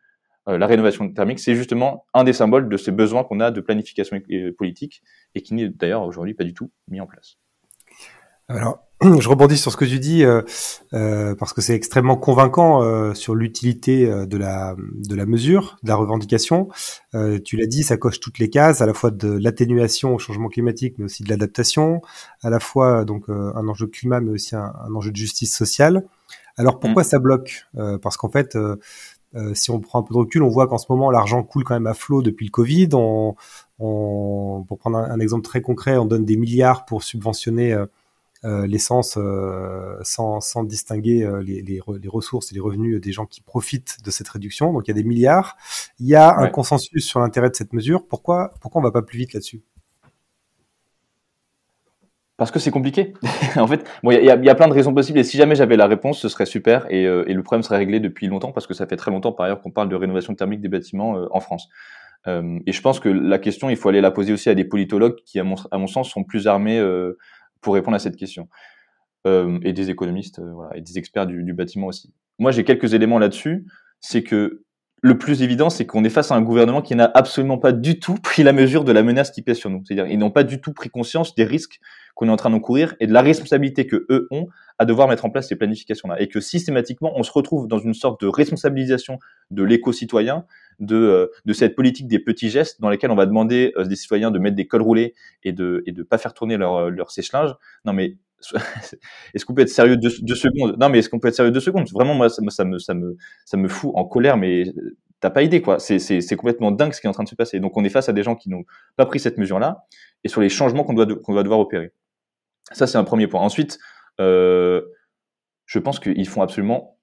euh, 0.48 0.58
la 0.58 0.66
rénovation 0.66 1.08
thermique, 1.12 1.38
c'est 1.38 1.54
justement 1.54 2.06
un 2.12 2.24
des 2.24 2.32
symboles 2.32 2.68
de 2.68 2.76
ces 2.76 2.90
besoins 2.90 3.22
qu'on 3.22 3.38
a 3.38 3.52
de 3.52 3.60
planification 3.60 4.20
politique 4.58 5.02
et 5.36 5.42
qui 5.42 5.54
n'est 5.54 5.68
d'ailleurs 5.68 6.02
aujourd'hui 6.02 6.34
pas 6.34 6.44
du 6.44 6.54
tout 6.54 6.72
mis 6.88 7.00
en 7.00 7.06
place. 7.06 7.36
Alors, 8.48 8.80
je 9.20 9.28
rebondis 9.28 9.58
sur 9.58 9.70
ce 9.70 9.76
que 9.76 9.84
tu 9.84 10.00
dis 10.00 10.24
euh, 10.24 10.42
euh, 10.92 11.36
parce 11.36 11.52
que 11.52 11.60
c'est 11.60 11.74
extrêmement 11.74 12.16
convaincant 12.16 13.14
sur 13.14 13.36
l'utilité 13.36 14.06
de 14.26 14.36
la 14.36 14.74
mesure, 15.26 15.78
de 15.84 15.88
la 15.90 15.94
revendication. 15.94 16.68
tu 17.44 17.56
l'as 17.56 17.66
dit, 17.66 17.84
ça 17.84 17.96
coche 17.96 18.18
toutes 18.18 18.40
les 18.40 18.50
cases, 18.50 18.80
à 18.80 18.86
la 18.86 18.94
fois 18.94 19.12
de 19.12 19.38
l'atténuation 19.40 20.16
au 20.16 20.18
changement 20.18 20.48
climatique, 20.48 20.94
mais 20.98 21.04
aussi 21.04 21.22
de 21.22 21.28
l'adaptation, 21.28 22.02
à 22.42 22.50
la 22.50 22.58
fois 22.58 23.04
donc 23.04 23.28
un 23.28 23.68
enjeu 23.68 23.86
de 23.86 23.92
climat, 23.92 24.20
mais 24.20 24.32
aussi 24.32 24.56
un 24.56 24.72
enjeu 24.96 25.12
de 25.12 25.16
justice 25.16 25.54
sociale. 25.54 26.02
Alors 26.58 26.80
pourquoi 26.80 27.02
mm. 27.02 27.06
ça 27.06 27.18
bloque? 27.18 27.66
Euh, 27.76 27.98
Parce 27.98 28.16
qu'en 28.16 28.28
fait, 28.28 28.56
euh, 28.56 28.76
euh, 29.34 29.54
si 29.54 29.70
on 29.70 29.80
prend 29.80 30.00
un 30.00 30.02
peu 30.02 30.12
de 30.12 30.18
recul, 30.18 30.42
on 30.42 30.48
voit 30.48 30.66
qu'en 30.66 30.78
ce 30.78 30.86
moment, 30.90 31.10
l'argent 31.10 31.42
coule 31.42 31.64
quand 31.64 31.74
même 31.74 31.86
à 31.86 31.94
flot 31.94 32.22
depuis 32.22 32.46
le 32.46 32.50
Covid. 32.50 32.88
On, 32.92 33.36
on, 33.78 34.64
pour 34.66 34.78
prendre 34.78 34.98
un, 34.98 35.20
exemple 35.20 35.44
très 35.44 35.60
concret, 35.62 35.96
on 35.96 36.04
donne 36.04 36.24
des 36.24 36.36
milliards 36.36 36.84
pour 36.84 37.04
subventionner 37.04 37.72
euh, 38.44 38.66
l'essence 38.66 39.18
sans, 40.02 40.40
sans, 40.40 40.64
distinguer 40.64 41.28
les, 41.44 41.62
les, 41.62 41.80
les, 42.00 42.08
ressources 42.08 42.52
et 42.52 42.54
les 42.54 42.60
revenus 42.60 43.00
des 43.00 43.12
gens 43.12 43.26
qui 43.26 43.40
profitent 43.40 43.98
de 44.04 44.10
cette 44.10 44.28
réduction. 44.28 44.72
Donc 44.72 44.88
il 44.88 44.90
y 44.90 44.92
a 44.92 44.94
des 44.94 45.04
milliards. 45.04 45.56
Il 46.00 46.06
y 46.06 46.14
a 46.14 46.36
un 46.36 46.48
consensus 46.48 47.04
sur 47.04 47.20
l'intérêt 47.20 47.50
de 47.50 47.56
cette 47.56 47.72
mesure. 47.72 48.06
Pourquoi, 48.06 48.54
pourquoi 48.60 48.80
on 48.80 48.84
va 48.84 48.92
pas 48.92 49.02
plus 49.02 49.18
vite 49.18 49.32
là-dessus? 49.32 49.62
Parce 52.38 52.52
que 52.52 52.60
c'est 52.60 52.70
compliqué. 52.70 53.12
en 53.56 53.66
fait, 53.66 53.84
bon, 54.02 54.12
il 54.12 54.22
y, 54.22 54.26
y, 54.26 54.30
a 54.30 54.54
plein 54.54 54.68
de 54.68 54.72
raisons 54.72 54.94
possibles. 54.94 55.18
Et 55.18 55.24
si 55.24 55.36
jamais 55.36 55.56
j'avais 55.56 55.76
la 55.76 55.86
réponse, 55.86 56.20
ce 56.20 56.28
serait 56.28 56.46
super. 56.46 56.86
Et, 56.88 57.04
euh, 57.04 57.24
et, 57.26 57.34
le 57.34 57.42
problème 57.42 57.64
serait 57.64 57.76
réglé 57.76 57.98
depuis 57.98 58.28
longtemps, 58.28 58.52
parce 58.52 58.66
que 58.66 58.74
ça 58.74 58.86
fait 58.86 58.96
très 58.96 59.10
longtemps, 59.10 59.32
par 59.32 59.46
ailleurs, 59.46 59.60
qu'on 59.60 59.72
parle 59.72 59.88
de 59.88 59.96
rénovation 59.96 60.34
thermique 60.34 60.60
des 60.60 60.68
bâtiments 60.68 61.18
euh, 61.18 61.26
en 61.32 61.40
France. 61.40 61.68
Euh, 62.28 62.60
et 62.64 62.72
je 62.72 62.80
pense 62.80 63.00
que 63.00 63.08
la 63.08 63.40
question, 63.40 63.70
il 63.70 63.76
faut 63.76 63.88
aller 63.88 64.00
la 64.00 64.12
poser 64.12 64.32
aussi 64.32 64.48
à 64.48 64.54
des 64.54 64.64
politologues 64.64 65.16
qui, 65.26 65.40
à 65.40 65.44
mon, 65.44 65.86
sens, 65.88 66.10
sont 66.10 66.22
plus 66.22 66.46
armés 66.46 66.80
pour 67.60 67.74
répondre 67.74 67.96
à 67.96 68.00
cette 68.00 68.16
question. 68.16 68.48
et 69.26 69.72
des 69.72 69.90
économistes, 69.90 70.40
voilà, 70.40 70.76
et 70.76 70.80
des 70.80 70.96
experts 70.96 71.26
du 71.26 71.52
bâtiment 71.52 71.88
aussi. 71.88 72.14
Moi, 72.38 72.52
j'ai 72.52 72.62
quelques 72.62 72.94
éléments 72.94 73.18
là-dessus. 73.18 73.66
C'est 74.00 74.22
que 74.22 74.62
le 75.00 75.18
plus 75.18 75.42
évident, 75.42 75.70
c'est 75.70 75.86
qu'on 75.86 76.04
est 76.04 76.10
face 76.10 76.32
à 76.32 76.34
un 76.34 76.42
gouvernement 76.42 76.82
qui 76.82 76.94
n'a 76.94 77.10
absolument 77.14 77.58
pas 77.58 77.72
du 77.72 78.00
tout 78.00 78.14
pris 78.14 78.42
la 78.42 78.52
mesure 78.52 78.84
de 78.84 78.92
la 78.92 79.02
menace 79.02 79.30
qui 79.30 79.42
pèse 79.42 79.58
sur 79.58 79.70
nous. 79.70 79.82
C'est-à-dire, 79.84 80.06
ils 80.06 80.18
n'ont 80.18 80.30
pas 80.30 80.44
du 80.44 80.60
tout 80.60 80.72
pris 80.72 80.90
conscience 80.90 81.34
des 81.34 81.44
risques 81.44 81.80
qu'on 82.14 82.28
est 82.28 82.32
en 82.32 82.36
train 82.36 82.50
d'encourir 82.50 82.96
et 82.98 83.06
de 83.06 83.12
la 83.12 83.22
responsabilité 83.22 83.86
que 83.86 84.06
eux 84.10 84.26
ont 84.30 84.48
à 84.78 84.84
devoir 84.84 85.08
mettre 85.08 85.24
en 85.24 85.30
place 85.30 85.48
ces 85.48 85.56
planifications-là. 85.56 86.20
Et 86.20 86.28
que 86.28 86.40
systématiquement, 86.40 87.12
on 87.16 87.22
se 87.22 87.32
retrouve 87.32 87.68
dans 87.68 87.78
une 87.78 87.94
sorte 87.94 88.20
de 88.20 88.26
responsabilisation 88.26 89.18
de 89.50 89.62
l'éco-citoyen, 89.62 90.44
de, 90.80 90.96
euh, 90.96 91.26
de 91.44 91.52
cette 91.52 91.74
politique 91.74 92.08
des 92.08 92.18
petits 92.18 92.50
gestes 92.50 92.80
dans 92.80 92.88
lesquels 92.88 93.10
on 93.10 93.16
va 93.16 93.26
demander 93.26 93.72
euh, 93.76 93.84
des 93.84 93.96
citoyens 93.96 94.30
de 94.30 94.38
mettre 94.38 94.56
des 94.56 94.66
cols 94.66 94.82
roulés 94.82 95.14
et 95.42 95.52
de 95.52 95.82
et 95.86 95.92
de 95.92 96.02
pas 96.02 96.18
faire 96.18 96.34
tourner 96.34 96.56
leur, 96.56 96.76
euh, 96.76 96.90
leur 96.90 97.10
sèche-linge. 97.10 97.54
Non 97.84 97.92
mais 97.92 98.16
est-ce 99.34 99.44
qu'on 99.44 99.54
peut 99.54 99.62
être 99.62 99.68
sérieux 99.68 99.96
deux, 99.96 100.10
deux, 100.20 100.34
secondes? 100.34 100.76
Non 100.78 100.88
mais 100.88 100.98
est-ce 100.98 101.08
qu'on 101.08 101.18
peut 101.18 101.28
être 101.28 101.34
sérieux 101.34 101.50
deux 101.50 101.60
secondes? 101.60 101.88
Vraiment 101.92 102.14
moi 102.14 102.28
ça 102.28 102.94
me 102.94 103.68
fout 103.68 103.92
en 103.94 104.04
colère 104.04 104.36
mais 104.36 104.64
t'as 105.20 105.30
pas 105.30 105.42
idée 105.42 105.60
quoi. 105.62 105.78
C'est 105.78 106.36
complètement 106.36 106.70
dingue 106.70 106.92
ce 106.92 107.00
qui 107.00 107.06
est 107.06 107.10
en 107.10 107.14
train 107.14 107.24
de 107.24 107.28
se 107.28 107.34
passer. 107.34 107.60
Donc 107.60 107.76
on 107.76 107.84
est 107.84 107.90
face 107.90 108.08
à 108.08 108.12
des 108.12 108.22
gens 108.22 108.36
qui 108.36 108.50
n'ont 108.50 108.64
pas 108.96 109.06
pris 109.06 109.20
cette 109.20 109.38
mesure 109.38 109.58
là 109.58 109.86
et 110.24 110.28
sur 110.28 110.40
les 110.40 110.48
changements 110.48 110.84
qu'on 110.84 110.94
doit 110.94 111.06
qu'on 111.06 111.34
va 111.34 111.42
devoir 111.42 111.60
opérer. 111.60 111.92
Ça, 112.72 112.86
c'est 112.86 112.98
un 112.98 113.04
premier 113.04 113.26
point. 113.26 113.40
Ensuite, 113.40 113.78
euh, 114.20 114.82
je 115.66 115.78
pense 115.78 116.00
qu'ils 116.00 116.28
font 116.28 116.42
absolument. 116.42 116.98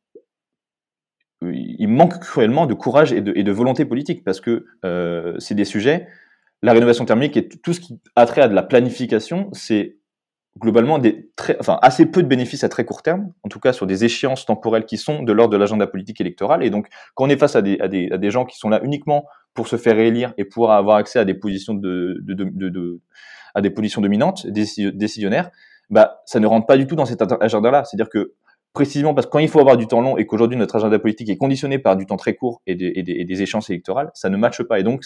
Il 1.42 1.88
manque 1.88 2.20
cruellement 2.20 2.66
de 2.66 2.74
courage 2.74 3.12
et 3.14 3.22
de, 3.22 3.34
et 3.36 3.44
de 3.44 3.52
volonté 3.52 3.86
politique 3.86 4.24
parce 4.24 4.42
que 4.42 4.66
euh, 4.84 5.36
c'est 5.40 5.56
des 5.56 5.66
sujets. 5.66 6.08
La 6.62 6.74
rénovation 6.74 7.06
thermique 7.06 7.38
et 7.38 7.48
tout 7.48 7.74
ce 7.74 7.80
qui 7.80 8.00
a 8.16 8.26
trait 8.26 8.42
à 8.42 8.48
de 8.48 8.56
la 8.56 8.64
planification, 8.64 9.50
c'est 9.54 9.98
globalement 10.60 11.00
des 11.00 11.30
très, 11.36 11.58
enfin, 11.60 11.78
assez 11.82 12.06
peu 12.06 12.24
de 12.24 12.28
bénéfices 12.28 12.64
à 12.64 12.70
très 12.70 12.86
court 12.86 13.02
terme, 13.02 13.32
en 13.44 13.50
tout 13.50 13.60
cas 13.60 13.74
sur 13.74 13.86
des 13.88 14.06
échéances 14.06 14.46
temporelles 14.46 14.86
qui 14.86 14.98
sont 14.98 15.22
de 15.22 15.34
l'ordre 15.34 15.52
de 15.52 15.58
l'agenda 15.58 15.86
politique 15.86 16.22
électoral. 16.22 16.64
Et 16.64 16.70
donc, 16.70 16.88
quand 17.14 17.26
on 17.26 17.30
est 17.30 17.38
face 17.38 17.56
à 17.56 17.62
des, 17.62 18.32
gens 18.32 18.46
qui 18.46 18.58
sont 18.58 18.70
là 18.70 18.80
uniquement 18.84 19.26
pour 19.54 19.68
se 19.68 19.76
faire 19.76 19.96
réélire 19.96 20.34
et 20.38 20.46
pour 20.46 20.72
avoir 20.72 20.98
accès 20.98 21.20
à 21.20 21.26
des 21.26 21.34
positions 21.34 21.74
de, 21.74 22.20
de, 22.22 22.34
de, 22.34 23.02
à 23.54 23.62
des 23.62 23.70
positions 23.70 24.02
dominantes, 24.02 24.48
décisionnaires, 24.48 25.50
bah, 25.90 26.22
ça 26.26 26.40
ne 26.40 26.48
rentre 26.48 26.66
pas 26.66 26.78
du 26.78 26.88
tout 26.88 26.96
dans 26.96 27.06
cet 27.06 27.22
agenda-là. 27.22 27.84
C'est-à-dire 27.84 28.10
que 28.10 28.34
précisément 28.74 29.14
parce 29.14 29.28
que 29.28 29.32
quand 29.32 29.40
il 29.40 29.48
faut 29.50 29.60
avoir 29.60 29.78
du 29.78 29.88
temps 29.88 30.02
long 30.02 30.18
et 30.18 30.26
qu'aujourd'hui 30.26 30.58
notre 30.58 30.76
agenda 30.76 31.00
politique 31.00 31.30
est 31.30 31.38
conditionné 31.38 31.80
par 31.80 31.96
du 31.96 32.06
temps 32.06 32.18
très 32.18 32.36
court 32.36 32.62
et 32.68 32.76
des, 32.76 32.92
et 32.96 33.04
des, 33.04 33.14
et 33.14 33.26
des 33.26 33.42
échéances 33.42 33.70
électorales, 33.70 34.12
ça 34.14 34.30
ne 34.30 34.38
matche 34.38 34.64
pas. 34.64 34.80
Et 34.80 34.84
donc, 34.84 35.04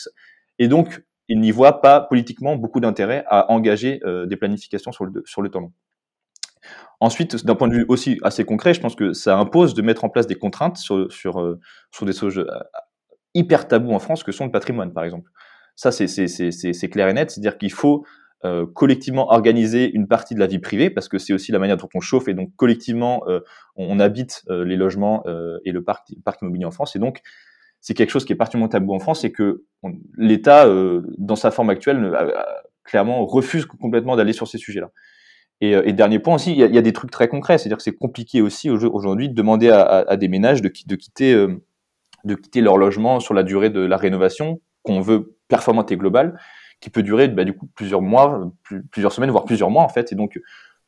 et 0.58 0.68
donc 0.68 1.04
il 1.30 1.40
n'y 1.40 1.52
voit 1.52 1.80
pas 1.80 2.02
politiquement 2.02 2.56
beaucoup 2.56 2.80
d'intérêt 2.80 3.24
à 3.28 3.52
engager 3.52 4.02
euh, 4.04 4.26
des 4.26 4.36
planifications 4.36 4.92
sur 4.92 5.06
le, 5.06 5.24
sur 5.26 5.42
le 5.42 5.50
temps 5.50 5.62
long. 5.62 5.72
Ensuite, 7.00 7.46
d'un 7.46 7.56
point 7.56 7.70
de 7.70 7.76
vue 7.76 7.86
aussi 7.88 8.20
assez 8.24 8.44
concret, 8.44 8.74
je 8.74 8.82
pense 8.82 8.96
que 8.96 9.14
ça 9.14 9.38
impose 9.38 9.74
de 9.74 9.82
mettre 9.82 10.04
en 10.04 10.10
place 10.10 10.28
des 10.28 10.36
contraintes 10.36 10.78
sur, 10.78 11.10
sur, 11.12 11.40
euh, 11.40 11.60
sur 11.92 12.06
des 12.06 12.12
sujets 12.12 12.42
euh, 12.42 12.60
hyper 13.36 13.68
tabous 13.68 13.94
en 13.94 14.00
France 14.00 14.24
que 14.24 14.32
sont 14.32 14.46
le 14.46 14.52
patrimoine, 14.52 14.92
par 14.92 15.04
exemple. 15.04 15.32
Ça, 15.76 15.92
c'est 15.92 16.90
clair 16.90 17.08
et 17.08 17.14
net, 17.14 17.32
c'est-à-dire 17.32 17.58
qu'il 17.58 17.72
faut 17.72 18.06
collectivement 18.74 19.32
organiser 19.32 19.90
une 19.94 20.08
partie 20.08 20.34
de 20.34 20.40
la 20.40 20.48
vie 20.48 20.60
privée, 20.60 20.90
parce 20.90 21.08
que 21.08 21.18
c'est 21.18 21.32
aussi 21.32 21.54
la 21.54 21.60
manière 21.60 21.78
dont 21.78 21.88
on 21.94 22.02
chauffe, 22.02 22.28
et 22.28 22.34
donc 22.34 22.54
collectivement, 22.58 23.24
on, 23.78 24.00
habite 24.00 24.44
les 24.50 24.76
logements 24.76 25.24
et 25.64 25.72
le 25.72 25.82
parc, 25.82 26.10
parc 26.26 26.42
immobilier 26.42 26.66
en 26.66 26.72
France, 26.72 26.98
et 26.98 27.00
donc 27.00 27.22
c'est 27.82 27.94
quelque 27.94 28.10
chose 28.10 28.26
qui 28.26 28.34
est 28.34 28.36
particulièrement 28.36 28.70
tabou 28.70 28.94
en 28.94 29.00
France, 29.00 29.24
et 29.24 29.32
que 29.32 29.64
l'État, 30.18 30.68
dans 31.18 31.36
sa 31.36 31.52
forme 31.52 31.70
actuelle, 31.70 32.14
clairement 32.84 33.26
refuse 33.26 33.66
complètement 33.66 34.16
d'aller 34.16 34.34
sur 34.34 34.48
ces 34.48 34.58
sujets-là. 34.58 34.92
Et, 35.62 35.72
et, 35.72 35.94
dernier 35.94 36.20
point 36.20 36.36
aussi, 36.36 36.52
il 36.52 36.58
y, 36.58 36.78
a, 36.78 36.82
des 36.82 36.94
trucs 36.94 37.12
très 37.12 37.28
concrets, 37.28 37.58
c'est-à-dire 37.58 37.78
que 37.78 37.84
c'est 37.84 37.96
compliqué 37.96 38.42
aussi 38.42 38.70
aujourd'hui 38.70 39.30
de 39.30 39.34
demander 39.34 39.70
à, 39.70 40.16
des 40.18 40.28
ménages 40.28 40.62
de, 40.62 40.72
de 40.86 40.96
quitter, 40.96 41.34
de 42.24 42.36
quitter 42.36 42.62
leur 42.62 42.78
logement 42.78 43.20
sur 43.20 43.34
la 43.34 43.44
durée 43.44 43.70
de 43.70 43.82
la 43.82 43.98
rénovation 43.98 44.62
qu'on 44.84 45.02
veut 45.02 45.36
performante 45.48 45.92
et 45.92 45.98
globale 45.98 46.40
qui 46.80 46.90
peut 46.90 47.04
durer 47.04 47.28
bah, 47.28 47.44
du 47.44 47.54
coup 47.54 47.68
plusieurs 47.76 48.02
mois, 48.02 48.52
plusieurs 48.92 49.12
semaines, 49.12 49.32
voire 49.32 49.46
plusieurs 49.46 49.70
mois 49.70 49.84
en 49.84 49.90
fait. 49.90 50.12
Et 50.12 50.16
donc 50.16 50.40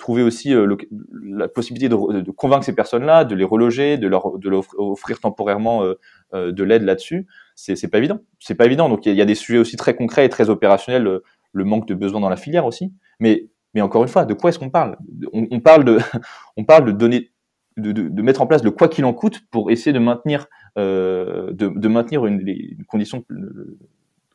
trouver 0.01 0.24
aussi 0.24 0.53
euh, 0.53 0.75
la 1.24 1.48
possibilité 1.48 1.88
de, 1.88 2.22
de 2.22 2.31
convaincre 2.31 2.65
ces 2.65 2.75
personnes-là, 2.75 3.24
de 3.24 3.36
les 3.36 3.46
reloger, 3.46 3.98
de 3.98 4.08
leur, 4.08 4.38
de 4.38 4.50
leur 4.50 4.63
offrir 4.77 5.20
temporairement 5.20 5.84
euh, 5.84 5.93
euh, 6.34 6.51
de 6.51 6.63
l'aide 6.63 6.84
là-dessus, 6.84 7.27
c'est, 7.55 7.88
pas 7.88 8.00
évident. 8.00 8.20
C'est 8.39 8.55
pas 8.55 8.65
évident. 8.65 8.89
Donc 8.89 9.05
il 9.05 9.13
y, 9.13 9.22
a 9.22 9.25
des 9.25 9.36
sujets 9.36 9.60
aussi 9.60 9.77
très 9.77 9.96
concrets 9.96 10.25
et 10.25 10.29
très 10.29 10.50
opérationnels, 10.50 11.22
le 11.53 11.63
manque 11.63 11.88
de 11.88 11.93
besoins 11.93 12.20
dans 12.20 12.29
la 12.29 12.36
filière 12.36 12.65
aussi. 12.65 12.91
Mais 13.20 13.48
mais 13.74 13.81
encore 13.81 14.01
une 14.01 14.10
fois, 14.10 14.25
de 14.25 14.34
quoi 14.34 14.50
est-ce 14.50 14.60
qu'on 14.60 14.70
parle? 14.70 14.98
On, 15.31 15.60
parle 15.62 15.86
de 15.86 16.00
on 16.58 16.65
parle 16.65 16.86
de 16.86 16.91
donner 16.91 17.31
de, 17.77 18.22
mettre 18.22 18.41
en 18.41 18.48
place 18.48 18.63
le 18.63 18.72
quoi 18.72 18.89
qu'il 18.89 19.05
en 19.05 19.13
coûte 19.13 19.41
pour 19.50 19.72
essayer 19.72 19.93
de 19.93 20.00
maintenir 20.00 20.48
euh, 20.77 21.51
de, 21.53 21.88
maintenir 21.88 22.25
une 22.25 22.84
condition 22.88 23.24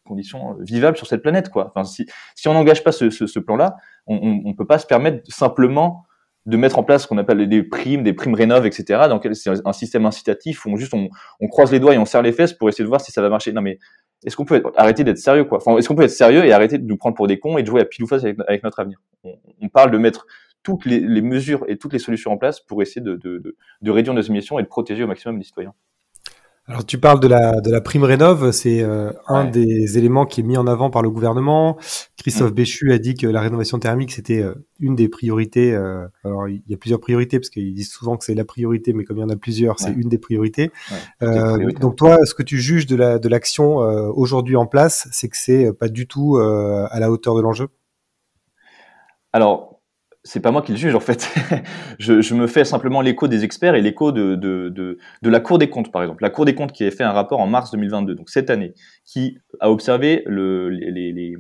conditions 0.07 0.53
euh, 0.53 0.63
vivables 0.63 0.97
sur 0.97 1.07
cette 1.07 1.23
planète, 1.23 1.51
quoi. 1.51 1.73
Enfin, 1.75 1.85
si, 1.85 2.49
on 2.49 2.55
n'engage 2.55 2.83
pas 2.83 2.93
ce, 2.93 3.39
plan-là, 3.39 3.77
on 4.07 4.43
ne 4.45 4.55
peut 4.55 4.67
pas 4.67 4.79
se 4.79 4.87
permettre 4.87 5.31
simplement 5.31 6.07
de 6.47 6.57
mettre 6.57 6.79
en 6.79 6.85
place 6.85 7.03
ce 7.03 7.09
qu'on 7.09 7.19
appelle 7.19 7.49
des 7.49 7.63
primes, 7.63 8.05
des 8.05 8.13
primes 8.13 8.35
rénov, 8.35 8.67
etc. 8.67 9.07
Dans 9.09 9.21
c'est 9.35 9.51
un 9.65 9.73
système 9.73 10.07
incitatif 10.07 10.65
où 10.65 10.71
on 10.71 10.77
juste 10.77 10.95
on, 10.95 11.49
croise 11.49 11.73
les 11.73 11.81
doigts 11.81 11.95
et 11.95 11.99
on 11.99 12.05
serre 12.05 12.23
les 12.23 12.33
fesses 12.33 12.53
pour 12.53 12.69
essayer 12.69 12.85
de 12.85 12.89
voir 12.89 13.01
si 13.01 13.11
ça 13.11 13.21
va 13.21 13.29
marcher. 13.29 13.53
Non 13.53 13.63
mais 13.63 13.79
est-ce 14.25 14.37
qu'on 14.37 14.45
peut 14.45 14.63
arrêter 14.77 15.03
d'être 15.03 15.19
sérieux 15.19 15.45
quoi? 15.45 15.59
Enfin, 15.59 15.77
Est-ce 15.77 15.89
qu'on 15.89 15.97
peut 15.97 16.05
être 16.05 16.11
sérieux 16.11 16.45
et 16.45 16.53
arrêter 16.53 16.79
de 16.79 16.87
nous 16.87 16.97
prendre 16.97 17.17
pour 17.17 17.27
des 17.27 17.39
cons 17.41 17.59
et 17.59 17.63
de 17.63 17.67
jouer 17.67 17.81
à 17.81 17.85
pile 17.85 18.05
ou 18.05 18.07
face 18.07 18.25
avec, 18.25 18.63
notre 18.63 18.79
avenir? 18.79 18.99
On, 19.25 19.69
parle 19.69 19.91
de 19.91 19.99
mettre 19.99 20.27
toutes 20.63 20.87
les, 20.87 21.01
mesures 21.21 21.65
et 21.67 21.77
toutes 21.79 21.93
les 21.93 21.99
solutions 21.99 22.31
en 22.31 22.37
place 22.37 22.61
pour 22.61 22.81
essayer 22.81 23.01
de, 23.01 23.17
de 23.17 23.91
réduire 23.91 24.15
nos 24.15 24.23
émissions 24.23 24.59
et 24.61 24.63
de 24.63 24.69
protéger 24.69 25.03
au 25.03 25.09
maximum 25.09 25.39
les 25.39 25.45
citoyens. 25.45 25.75
Alors 26.69 26.85
tu 26.85 26.99
parles 26.99 27.21
de 27.21 27.29
la 27.29 27.61
de 27.61 27.71
la 27.71 27.81
prime 27.81 28.03
rénov, 28.03 28.51
c'est 28.51 28.83
euh, 28.83 29.13
un 29.29 29.45
ouais. 29.45 29.51
des 29.53 29.99
éléments 29.99 30.27
qui 30.27 30.41
est 30.41 30.45
mis 30.45 30.57
en 30.57 30.67
avant 30.67 30.91
par 30.91 31.01
le 31.01 31.11
gouvernement. 31.11 31.77
Christophe 32.17 32.51
mmh. 32.51 32.55
Béchu 32.55 32.93
a 32.93 32.99
dit 32.99 33.15
que 33.15 33.29
la 33.29 33.41
rénovation 33.41 33.79
thermique 33.79 34.11
c'était 34.11 34.43
euh, 34.43 34.55
une 34.81 34.97
des 34.97 35.09
priorités. 35.09 35.75
Euh, 35.75 36.07
alors 36.25 36.49
il 36.49 36.63
y 36.67 36.75
a 36.75 36.77
plusieurs 36.77 37.01
priorités 37.01 37.39
parce 37.39 37.51
qu'ils 37.51 37.75
disent 37.75 37.91
souvent 37.91 38.17
que 38.17 38.25
c'est 38.25 38.35
la 38.35 38.45
priorité, 38.45 38.93
mais 38.93 39.05
comme 39.05 39.19
il 39.19 39.21
y 39.21 39.25
en 39.25 39.29
a 39.29 39.37
plusieurs, 39.37 39.79
c'est 39.79 39.93
une 39.93 40.09
des 40.09 40.19
priorités. 40.19 40.71
Euh, 41.23 41.71
donc 41.81 41.97
toi, 41.97 42.19
ce 42.25 42.35
que 42.35 42.43
tu 42.43 42.59
juges 42.59 42.87
de 42.87 42.97
la 42.97 43.19
de 43.19 43.29
l'action 43.29 43.83
euh, 43.83 44.11
aujourd'hui 44.15 44.57
en 44.57 44.67
place, 44.67 45.09
c'est 45.13 45.29
que 45.29 45.37
c'est 45.37 45.73
pas 45.73 45.89
du 45.89 46.07
tout 46.07 46.37
à 46.37 46.99
la 46.99 47.11
hauteur 47.11 47.35
de 47.35 47.41
l'enjeu? 47.41 47.69
Alors 49.33 49.76
c'est 50.27 50.41
pas 50.41 50.51
moi 50.51 50.61
qui 50.61 50.73
le 50.73 50.79
juge 50.79 50.95
en 50.95 51.01
fait. 51.01 51.33
je, 51.99 52.35
me 52.35 52.47
fais 52.47 52.65
simplement 52.65 53.01
l'écho 53.01 53.29
des 53.29 53.45
experts 53.45 53.77
et 53.77 53.81
l'écho 53.81 54.11
de, 54.11 54.35
de, 54.35 54.69
de, 54.69 55.31
la 55.31 55.41
Cour 55.41 55.59
des 55.59 55.71
comptes 55.71 55.93
par 55.93 56.03
exemple. 56.03 56.23
La 56.23 56.31
Cour 56.31 56.45
des 56.45 56.55
comptes 56.55 56.73
qui 56.73 56.85
a 56.85 56.91
fait 56.91 57.05
un 57.05 57.13
rapport 57.13 57.41
en 57.41 57.47
mars 57.47 57.71
2022, 57.71 58.15
donc 58.15 58.29
cette 58.29 58.51
année, 58.51 58.75
qui 59.05 59.39
a 59.61 59.71
observé 59.71 60.25
le, 60.27 60.69
les, 60.69 61.37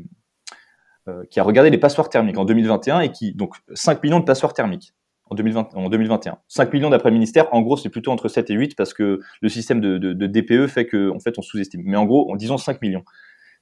euh, 1.08 1.24
qui 1.30 1.40
a 1.40 1.42
regardé 1.42 1.70
les 1.70 1.78
passoires 1.78 2.08
thermiques 2.08 2.38
en 2.38 2.44
2021 2.44 3.00
et 3.00 3.10
qui 3.10 3.34
donc 3.34 3.56
5 3.74 4.02
millions 4.02 4.20
de 4.20 4.24
passoires 4.24 4.54
thermiques 4.54 4.94
en, 5.30 5.34
2020, 5.34 5.74
en 5.74 5.88
2021. 5.88 6.38
5 6.46 6.72
millions 6.72 6.90
d'après 6.90 7.10
ministère, 7.10 7.52
en 7.52 7.62
gros 7.62 7.76
c'est 7.76 7.90
plutôt 7.90 8.12
entre 8.12 8.28
7 8.28 8.50
et 8.50 8.54
8 8.54 8.76
parce 8.76 8.94
que 8.94 9.20
le 9.40 9.48
système 9.48 9.80
de, 9.80 9.98
de, 9.98 10.26
DPE 10.26 10.68
fait 10.68 10.86
que 10.86 11.10
en 11.10 11.18
fait 11.18 11.38
on 11.38 11.42
sous-estime. 11.42 11.82
Mais 11.84 11.96
en 11.96 12.04
gros, 12.04 12.30
en 12.30 12.36
disant 12.36 12.56
5 12.56 12.80
millions. 12.82 13.02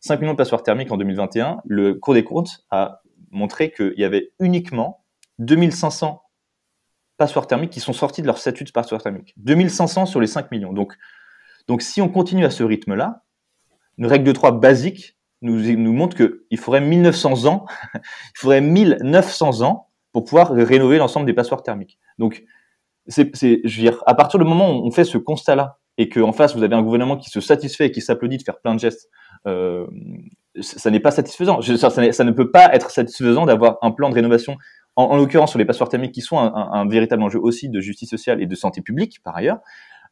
5 0.01 0.21
millions 0.21 0.33
de 0.35 0.37
passoires 0.37 0.63
thermiques 0.63 0.93
en 0.93 0.99
2021, 0.99 1.63
le 1.65 1.95
Cour 1.95 2.13
des 2.13 2.25
comptes 2.25 2.67
a 2.71 3.01
montré 3.31 3.71
qu'il 3.71 3.95
y 3.97 4.05
avait 4.05 4.33
uniquement 4.39 5.04
2500 5.39 6.23
passoires 7.17 7.47
thermiques 7.47 7.71
qui 7.71 7.81
sont 7.81 7.93
sortis 7.93 8.23
de 8.23 8.27
leur 8.27 8.39
statut 8.39 8.65
de 8.65 8.71
passoire 8.71 9.03
thermique. 9.03 9.35
2500 9.37 10.07
sur 10.07 10.21
les 10.21 10.27
5 10.27 10.51
millions. 10.51 10.73
Donc, 10.73 10.95
donc 11.69 11.83
si 11.83 12.03
on 12.03 12.09
continue 12.09 12.45
à 12.45 12.51
ce 12.51 12.63
rythme-là, 12.63 13.23
une 13.99 14.07
règle 14.07 14.25
de 14.25 14.33
3 14.33 14.53
basique 14.53 15.17
nous, 15.43 15.61
nous 15.77 15.93
montre 15.93 16.17
qu'il 16.17 16.59
faudrait 16.59 16.81
1900 16.81 17.45
ans, 17.47 17.67
il 17.95 18.01
faudrait 18.39 18.61
1900 18.61 19.61
ans 19.63 19.91
pour 20.13 20.25
pouvoir 20.25 20.51
rénover 20.51 20.99
l'ensemble 20.99 21.27
des 21.27 21.35
passoires 21.35 21.63
thermiques. 21.63 21.99
Donc, 22.19 22.45
c'est, 23.07 23.31
je 23.35 23.77
veux 23.77 23.83
dire, 23.83 24.03
à 24.07 24.15
partir 24.15 24.39
du 24.39 24.47
moment 24.47 24.71
où 24.71 24.87
on 24.87 24.91
fait 24.91 25.05
ce 25.05 25.19
constat-là, 25.19 25.79
et 25.97 26.09
qu'en 26.09 26.33
face, 26.33 26.57
vous 26.57 26.63
avez 26.63 26.75
un 26.75 26.83
gouvernement 26.83 27.17
qui 27.17 27.31
se 27.31 27.41
satisfait 27.41 27.87
et 27.87 27.91
qui 27.93 28.01
s'applaudit 28.01 28.39
de 28.39 28.43
faire 28.43 28.59
plein 28.61 28.75
de 28.75 28.81
gestes, 28.81 29.11
euh, 29.47 29.87
ça 30.61 30.91
n'est 30.91 31.01
pas 31.01 31.11
satisfaisant. 31.11 31.61
Ça, 31.61 32.25
ne 32.25 32.31
peut 32.31 32.51
pas 32.51 32.75
être 32.75 32.91
satisfaisant 32.91 33.47
d'avoir 33.47 33.79
un 33.83 33.91
plan 33.91 34.09
de 34.09 34.15
rénovation 34.15 34.57
en, 34.97 35.05
en 35.05 35.17
l'occurrence 35.17 35.51
sur 35.51 35.59
les 35.59 35.65
passoires 35.65 35.89
thermiques 35.89 36.13
qui 36.13 36.21
sont 36.21 36.39
un, 36.39 36.53
un, 36.55 36.73
un, 36.73 36.89
véritable 36.89 37.23
enjeu 37.23 37.39
aussi 37.41 37.69
de 37.69 37.81
justice 37.81 38.11
sociale 38.11 38.43
et 38.43 38.47
de 38.47 38.55
santé 38.55 38.81
publique 38.81 39.23
par 39.23 39.37
ailleurs, 39.37 39.59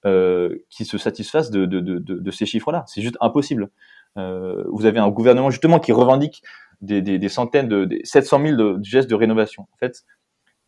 euh, 0.04 0.64
qui 0.68 0.84
se 0.84 0.98
satisfassent 0.98 1.50
de, 1.50 1.64
de, 1.64 1.80
de, 1.80 1.98
de 1.98 2.30
ces 2.30 2.46
chiffres-là. 2.46 2.84
C'est 2.86 3.02
juste 3.02 3.16
impossible. 3.20 3.70
Euh, 4.18 4.64
vous 4.72 4.84
avez 4.86 4.98
un 4.98 5.08
gouvernement 5.10 5.50
justement 5.50 5.78
qui 5.78 5.92
revendique 5.92 6.42
des, 6.80 7.00
des, 7.00 7.18
des 7.18 7.28
centaines 7.28 7.68
de 7.68 7.84
des 7.84 8.00
700 8.04 8.40
000 8.42 8.56
de, 8.56 8.82
gestes 8.82 9.08
de 9.08 9.14
rénovation. 9.14 9.68
En 9.72 9.76
fait, 9.76 10.02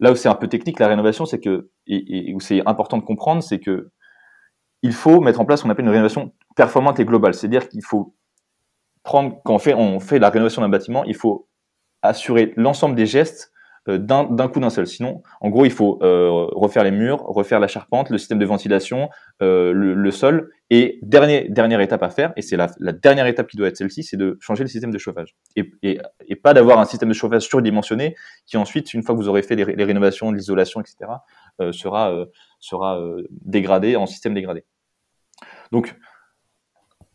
là 0.00 0.12
où 0.12 0.14
c'est 0.14 0.28
un 0.28 0.34
peu 0.34 0.48
technique 0.48 0.78
la 0.78 0.88
rénovation, 0.88 1.26
c'est 1.26 1.40
que 1.40 1.70
et, 1.86 2.30
et 2.30 2.34
où 2.34 2.40
c'est 2.40 2.66
important 2.66 2.98
de 2.98 3.02
comprendre, 3.02 3.42
c'est 3.42 3.58
que 3.58 3.90
il 4.82 4.92
faut 4.92 5.20
mettre 5.20 5.40
en 5.40 5.44
place 5.44 5.60
ce 5.60 5.64
qu'on 5.64 5.70
appelle 5.70 5.86
une 5.86 5.90
rénovation 5.90 6.32
performante 6.56 7.00
et 7.00 7.04
globale. 7.04 7.34
C'est-à-dire 7.34 7.68
qu'il 7.68 7.82
faut 7.84 8.14
prendre 9.02 9.40
quand 9.44 9.54
on 9.54 9.58
fait 9.58 9.74
on 9.74 9.98
fait 9.98 10.18
la 10.18 10.30
rénovation 10.30 10.62
d'un 10.62 10.68
bâtiment, 10.68 11.04
il 11.04 11.16
faut 11.16 11.48
assurer 12.02 12.52
l'ensemble 12.56 12.94
des 12.94 13.06
gestes 13.06 13.50
d'un 13.86 14.48
coup 14.48 14.60
d'un 14.60 14.70
seul. 14.70 14.86
Sinon, 14.86 15.22
en 15.40 15.50
gros, 15.50 15.64
il 15.64 15.70
faut 15.70 15.98
euh, 16.02 16.46
refaire 16.52 16.84
les 16.84 16.90
murs, 16.90 17.20
refaire 17.20 17.60
la 17.60 17.68
charpente, 17.68 18.10
le 18.10 18.18
système 18.18 18.38
de 18.38 18.46
ventilation, 18.46 19.10
euh, 19.42 19.72
le, 19.72 19.94
le, 19.94 20.10
sol. 20.10 20.50
Et 20.70 20.98
dernier, 21.02 21.48
dernière 21.50 21.80
étape 21.80 22.02
à 22.02 22.08
faire, 22.08 22.32
et 22.36 22.42
c'est 22.42 22.56
la, 22.56 22.70
la, 22.78 22.92
dernière 22.92 23.26
étape 23.26 23.46
qui 23.46 23.56
doit 23.56 23.68
être 23.68 23.76
celle-ci, 23.76 24.02
c'est 24.02 24.16
de 24.16 24.38
changer 24.40 24.64
le 24.64 24.68
système 24.68 24.90
de 24.90 24.98
chauffage. 24.98 25.36
Et, 25.56 25.70
et, 25.82 26.00
et 26.26 26.36
pas 26.36 26.54
d'avoir 26.54 26.78
un 26.78 26.86
système 26.86 27.10
de 27.10 27.14
chauffage 27.14 27.42
surdimensionné 27.42 28.16
qui 28.46 28.56
ensuite, 28.56 28.94
une 28.94 29.02
fois 29.02 29.14
que 29.14 29.20
vous 29.20 29.28
aurez 29.28 29.42
fait 29.42 29.56
les, 29.56 29.64
les 29.64 29.84
rénovations, 29.84 30.32
l'isolation, 30.32 30.80
etc., 30.80 30.96
euh, 31.60 31.72
sera, 31.72 32.10
euh, 32.12 32.26
sera 32.58 32.98
euh, 32.98 33.22
dégradé 33.30 33.96
en 33.96 34.06
système 34.06 34.34
dégradé. 34.34 34.64
Donc, 35.70 35.94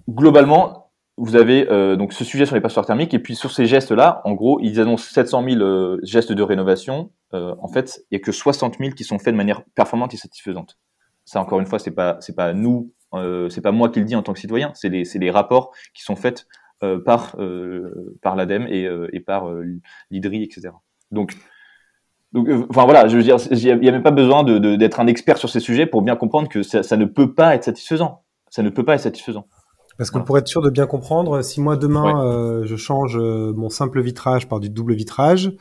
globalement, 0.08 0.89
vous 1.20 1.36
avez 1.36 1.70
euh, 1.70 1.98
donc 1.98 2.14
ce 2.14 2.24
sujet 2.24 2.46
sur 2.46 2.56
les 2.56 2.62
passoires 2.62 2.86
thermiques 2.86 3.14
et 3.14 3.20
puis 3.20 3.36
sur 3.36 3.52
ces 3.52 3.66
gestes-là, 3.66 4.22
en 4.24 4.34
gros, 4.34 4.60
ils 4.62 4.80
annoncent 4.80 5.04
700 5.12 5.44
000 5.50 5.62
euh, 5.62 6.00
gestes 6.04 6.32
de 6.32 6.42
rénovation. 6.42 7.12
Euh, 7.34 7.54
en 7.62 7.68
fait, 7.68 8.06
il 8.10 8.16
y 8.16 8.22
a 8.22 8.24
que 8.24 8.32
60 8.32 8.78
000 8.80 8.92
qui 8.92 9.04
sont 9.04 9.20
faits 9.20 9.34
de 9.34 9.38
manière 9.38 9.64
performante 9.76 10.14
et 10.14 10.18
satisfaisante. 10.18 10.78
Ça, 11.26 11.42
encore 11.42 11.60
une 11.60 11.66
fois, 11.66 11.78
c'est 11.78 11.92
pas 11.92 12.18
c'est 12.22 12.36
pas 12.36 12.54
nous, 12.54 12.94
c'est 13.50 13.62
pas 13.62 13.72
moi 13.72 13.90
qui 13.90 14.00
le 14.00 14.06
dis 14.06 14.16
en 14.16 14.24
tant 14.24 14.34
que 14.34 14.40
citoyen. 14.40 14.72
C'est 14.74 14.90
des 14.90 15.06
c'est 15.06 15.20
des 15.20 15.30
rapports 15.30 15.72
qui 15.94 16.02
sont 16.04 16.16
faits 16.16 16.48
par 17.06 17.36
par 18.22 18.36
l'ADEME 18.36 18.66
et, 18.68 18.90
et 19.14 19.20
par 19.20 19.52
l'IDRI, 20.10 20.42
etc. 20.42 20.70
Donc 21.12 21.36
donc, 22.32 22.48
enfin 22.70 22.86
voilà, 22.86 23.08
je 23.08 23.18
veux 23.18 23.24
dire, 23.24 23.38
il 23.52 23.80
n'y 23.80 23.90
a 23.90 23.92
même 23.92 24.04
pas 24.04 24.12
besoin 24.12 24.44
d'être 24.44 25.00
un 25.00 25.08
expert 25.08 25.38
sur 25.38 25.50
ces 25.50 25.60
sujets 25.60 25.86
pour 25.86 26.02
bien 26.02 26.16
comprendre 26.16 26.50
que 26.50 26.64
ça 26.64 26.98
ne 26.98 27.06
peut 27.06 27.34
pas 27.34 27.54
être 27.54 27.64
satisfaisant. 27.64 28.24
Ça 28.50 28.64
ne 28.64 28.70
peut 28.70 28.86
pas 28.86 28.96
être 28.96 29.02
satisfaisant. 29.02 29.46
Parce 30.00 30.12
que 30.12 30.18
pour 30.20 30.38
être 30.38 30.48
sûr 30.48 30.62
de 30.62 30.70
bien 30.70 30.88
comprendre, 30.88 31.42
si 31.42 31.60
moi 31.60 31.76
demain 31.76 32.06
ouais. 32.06 32.62
euh, 32.62 32.66
je 32.66 32.78
change 32.78 33.18
euh, 33.18 33.52
mon 33.52 33.70
simple 33.70 34.00
vitrage 34.02 34.48
par 34.48 34.62
du 34.62 34.70
double 34.70 34.94
vitrage, 34.94 35.52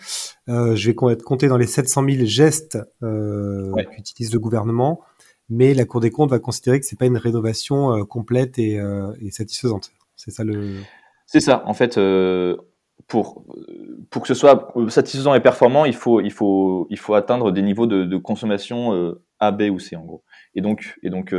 euh, 0.49 0.77
je 0.77 0.93
vais 0.93 1.13
être 1.13 1.25
compté 1.25 1.49
dans 1.49 1.57
les 1.57 1.67
700 1.67 2.05
000 2.09 2.25
gestes 2.25 2.79
euh, 3.03 3.69
ouais. 3.73 3.85
qu'utilise 3.87 4.33
le 4.33 4.39
gouvernement, 4.39 5.01
mais 5.49 5.75
la 5.75 5.85
Cour 5.87 6.01
des 6.01 6.13
comptes 6.13 6.31
va 6.31 6.39
considérer 6.39 6.79
que 6.79 6.87
c'est 6.87 6.97
pas 6.97 7.07
une 7.07 7.17
rénovation 7.17 8.05
complète 8.07 8.61
et, 8.61 8.81
et, 9.21 9.31
satisfaisante. 9.33 9.91
C'est 10.15 10.31
ça 10.31 10.45
le. 10.45 10.77
C'est 11.27 11.41
ça. 11.41 11.65
En 11.67 11.75
fait, 11.75 11.99
pour, 13.09 13.45
pour 14.09 14.23
que 14.23 14.29
ce 14.29 14.35
soit 14.35 14.73
satisfaisant 14.89 15.35
et 15.35 15.41
performant, 15.41 15.85
il 15.85 15.97
faut, 15.97 16.21
il 16.21 16.31
faut, 16.31 16.87
il 16.91 16.99
faut 16.99 17.15
atteindre 17.15 17.51
des 17.51 17.63
niveaux 17.63 17.89
de, 17.89 18.05
de 18.05 18.17
consommation 18.17 19.17
A, 19.41 19.51
B 19.51 19.63
ou 19.63 19.81
C 19.81 19.97
en 19.97 20.05
gros. 20.05 20.23
Et 20.55 20.61
donc, 20.61 20.97
et 21.03 21.11
donc 21.11 21.35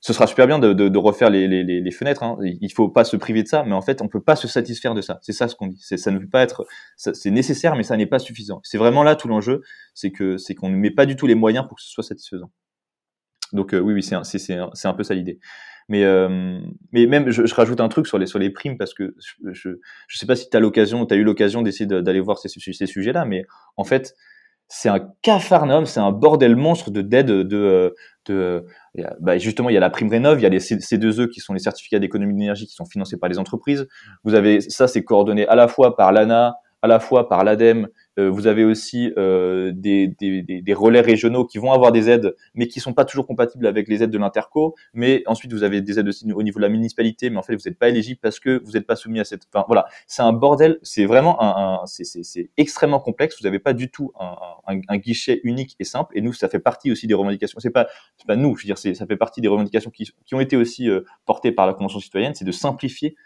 ce 0.00 0.12
sera 0.12 0.26
super 0.26 0.46
bien 0.46 0.58
de, 0.58 0.98
refaire 0.98 1.28
les, 1.30 1.90
fenêtres. 1.90 2.22
Hein. 2.22 2.38
Il 2.42 2.72
faut 2.72 2.88
pas 2.88 3.04
se 3.04 3.16
priver 3.16 3.42
de 3.42 3.48
ça, 3.48 3.64
mais 3.64 3.74
en 3.74 3.82
fait, 3.82 4.00
on 4.00 4.08
peut 4.08 4.22
pas 4.22 4.36
se 4.36 4.46
satisfaire 4.46 4.94
de 4.94 5.00
ça. 5.00 5.18
C'est 5.22 5.32
ça 5.32 5.48
ce 5.48 5.56
qu'on 5.56 5.66
dit. 5.66 5.80
Ça 5.80 6.10
ne 6.10 6.18
peut 6.18 6.28
pas 6.28 6.42
être. 6.42 6.66
C'est 6.96 7.30
nécessaire, 7.30 7.74
mais 7.74 7.82
ça 7.82 7.96
n'est 7.96 8.06
pas 8.06 8.18
suffisant. 8.18 8.60
C'est 8.62 8.78
vraiment 8.78 9.02
là 9.02 9.16
tout 9.16 9.28
l'enjeu, 9.28 9.62
c'est 9.94 10.10
qu'on 10.12 10.68
ne 10.68 10.76
met 10.76 10.90
pas 10.90 11.06
du 11.06 11.16
tout 11.16 11.26
les 11.26 11.34
moyens 11.34 11.66
pour 11.66 11.76
que 11.76 11.82
ce 11.82 11.90
soit 11.90 12.04
satisfaisant. 12.04 12.50
Donc 13.52 13.74
euh, 13.74 13.80
oui, 13.80 13.94
oui, 13.94 14.02
c'est 14.02 14.14
un, 14.14 14.94
peu 14.94 15.02
ça 15.02 15.14
l'idée. 15.14 15.38
Mais 15.88 16.04
euh, 16.04 16.60
même, 16.92 17.30
je, 17.30 17.54
rajoute 17.54 17.80
un 17.80 17.88
truc 17.88 18.06
sur 18.06 18.18
les 18.18 18.50
primes 18.50 18.76
parce 18.76 18.92
que 18.92 19.14
je 19.42 19.70
je 20.06 20.18
sais 20.18 20.26
pas 20.26 20.36
si 20.36 20.50
tu 20.50 20.56
as 20.56 20.60
l'occasion, 20.60 21.06
tu 21.06 21.14
eu 21.14 21.24
l'occasion 21.24 21.62
d'essayer 21.62 21.86
d'aller 21.86 22.20
voir 22.20 22.38
ces, 22.38 22.48
sujets-là, 22.48 23.24
mais 23.24 23.44
en 23.76 23.84
fait, 23.84 24.14
c'est 24.68 24.90
un 24.90 25.00
cafarnaum, 25.22 25.86
c'est 25.86 26.00
un 26.00 26.12
bordel 26.12 26.56
monstre 26.56 26.90
de 26.90 27.00
dead 27.00 27.26
de, 27.26 27.42
de, 27.42 27.94
de 28.26 28.64
bah 29.20 29.38
justement 29.38 29.70
il 29.70 29.74
y 29.74 29.76
a 29.76 29.80
la 29.80 29.90
prime 29.90 30.08
rénov, 30.08 30.38
il 30.38 30.42
y 30.42 30.46
a 30.46 30.48
les 30.48 30.58
C2E 30.58 31.28
qui 31.28 31.40
sont 31.40 31.52
les 31.52 31.60
certificats 31.60 31.98
d'économie 31.98 32.34
d'énergie 32.34 32.66
qui 32.66 32.74
sont 32.74 32.86
financés 32.86 33.16
par 33.16 33.28
les 33.28 33.38
entreprises. 33.38 33.86
Vous 34.24 34.34
avez 34.34 34.60
ça 34.60 34.88
c'est 34.88 35.04
coordonné 35.04 35.46
à 35.46 35.54
la 35.54 35.68
fois 35.68 35.96
par 35.96 36.12
l'ANA, 36.12 36.56
à 36.82 36.86
la 36.86 37.00
fois 37.00 37.28
par 37.28 37.44
l'ADEME 37.44 37.84
euh, 37.84 37.88
vous 38.18 38.46
avez 38.46 38.64
aussi 38.64 39.12
euh, 39.16 39.72
des, 39.72 40.74
relais 40.74 41.00
régionaux 41.00 41.44
qui 41.44 41.58
vont 41.58 41.72
avoir 41.72 41.92
des 41.92 42.10
aides, 42.10 42.34
mais 42.54 42.66
qui 42.66 42.80
sont 42.80 42.92
pas 42.92 43.04
toujours 43.04 43.26
compatibles 43.26 43.66
avec 43.66 43.88
les 43.88 44.02
aides 44.02 44.10
de 44.10 44.18
l'interco. 44.18 44.74
Mais 44.92 45.22
ensuite, 45.26 45.52
vous 45.52 45.62
avez 45.62 45.80
des 45.80 45.98
aides 45.98 46.08
aussi 46.08 46.30
au 46.32 46.42
niveau 46.42 46.58
de 46.58 46.62
la 46.62 46.68
municipalité, 46.68 47.30
mais 47.30 47.38
en 47.38 47.42
fait, 47.42 47.54
vous 47.54 47.62
n'êtes 47.66 47.78
pas 47.78 47.88
éligible 47.88 48.18
parce 48.20 48.40
que 48.40 48.62
vous 48.64 48.72
n'êtes 48.72 48.86
pas 48.86 48.96
soumis 48.96 49.20
à 49.20 49.24
cette. 49.24 49.42
Enfin, 49.52 49.64
voilà, 49.68 49.86
c'est 50.06 50.22
un 50.22 50.32
bordel. 50.32 50.78
C'est 50.82 51.06
vraiment 51.06 51.36
un, 51.40 51.86
c'est 51.86 52.50
extrêmement 52.56 53.00
complexe. 53.00 53.36
Vous 53.40 53.44
n'avez 53.44 53.60
pas 53.60 53.72
du 53.72 53.90
tout 53.90 54.12
un, 54.66 54.96
guichet 54.96 55.40
unique 55.44 55.76
et 55.78 55.84
simple. 55.84 56.16
Et 56.16 56.20
nous, 56.20 56.32
ça 56.32 56.48
fait 56.48 56.58
partie 56.58 56.90
aussi 56.90 57.06
des 57.06 57.14
revendications. 57.14 57.60
C'est 57.60 57.70
pas, 57.70 57.86
pas 58.26 58.36
nous. 58.36 58.56
Je 58.56 58.64
veux 58.66 58.74
dire, 58.74 58.78
ça 58.78 59.06
fait 59.06 59.16
partie 59.16 59.40
des 59.40 59.48
revendications 59.48 59.90
qui, 59.90 60.10
qui 60.26 60.34
ont 60.34 60.40
été 60.40 60.56
aussi 60.56 60.88
euh, 60.88 61.02
portées 61.24 61.52
par 61.52 61.66
la 61.66 61.74
Convention 61.74 62.00
citoyenne. 62.00 62.34
C'est 62.34 62.44
de 62.44 62.52
simplifier 62.52 63.16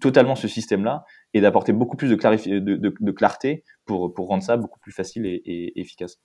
totalement 0.00 0.36
ce 0.36 0.48
système-là 0.48 1.04
et 1.34 1.40
d'apporter 1.40 1.72
beaucoup 1.72 1.96
plus 1.96 2.08
de, 2.08 2.14
de, 2.14 2.76
de, 2.76 2.94
de, 2.98 3.12
clarté 3.12 3.64
pour, 3.84 4.12
pour 4.12 4.28
rendre 4.28 4.42
ça 4.42 4.56
beaucoup 4.56 4.80
plus 4.80 4.92
facile 4.92 5.26
et, 5.26 5.42
et, 5.44 5.80
efficace. 5.80 6.18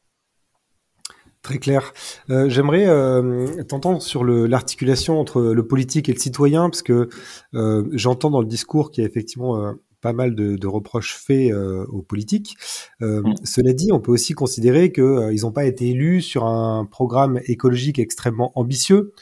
Très 1.41 1.59
clair. 1.59 1.93
Euh, 2.29 2.49
J'aimerais 2.49 2.87
euh, 2.87 3.63
t'entendre 3.63 4.01
sur 4.01 4.25
l'articulation 4.25 5.19
entre 5.19 5.41
le 5.41 5.67
politique 5.67 6.09
et 6.09 6.13
le 6.13 6.19
citoyen, 6.19 6.69
parce 6.69 6.81
que 6.81 7.09
euh, 7.53 7.87
j'entends 7.93 8.29
dans 8.29 8.41
le 8.41 8.47
discours 8.47 8.91
qu'il 8.91 9.03
y 9.03 9.07
a 9.07 9.09
effectivement 9.09 9.73
pas 10.01 10.13
mal 10.13 10.35
de, 10.35 10.57
de 10.57 10.67
reproches 10.67 11.15
faits 11.15 11.51
aux 11.53 12.01
politiques. 12.01 12.55
Mmh. 12.99 13.33
Cela 13.43 13.73
dit, 13.73 13.91
on 13.91 13.99
peut 13.99 14.11
aussi 14.11 14.33
considérer 14.33 14.91
qu'ils 14.91 15.41
n'ont 15.41 15.51
pas 15.51 15.65
été 15.65 15.89
élus 15.89 16.21
sur 16.21 16.45
un 16.45 16.85
programme 16.85 17.39
écologique 17.45 17.97
extrêmement 17.97 18.51
ambitieux 18.55 19.13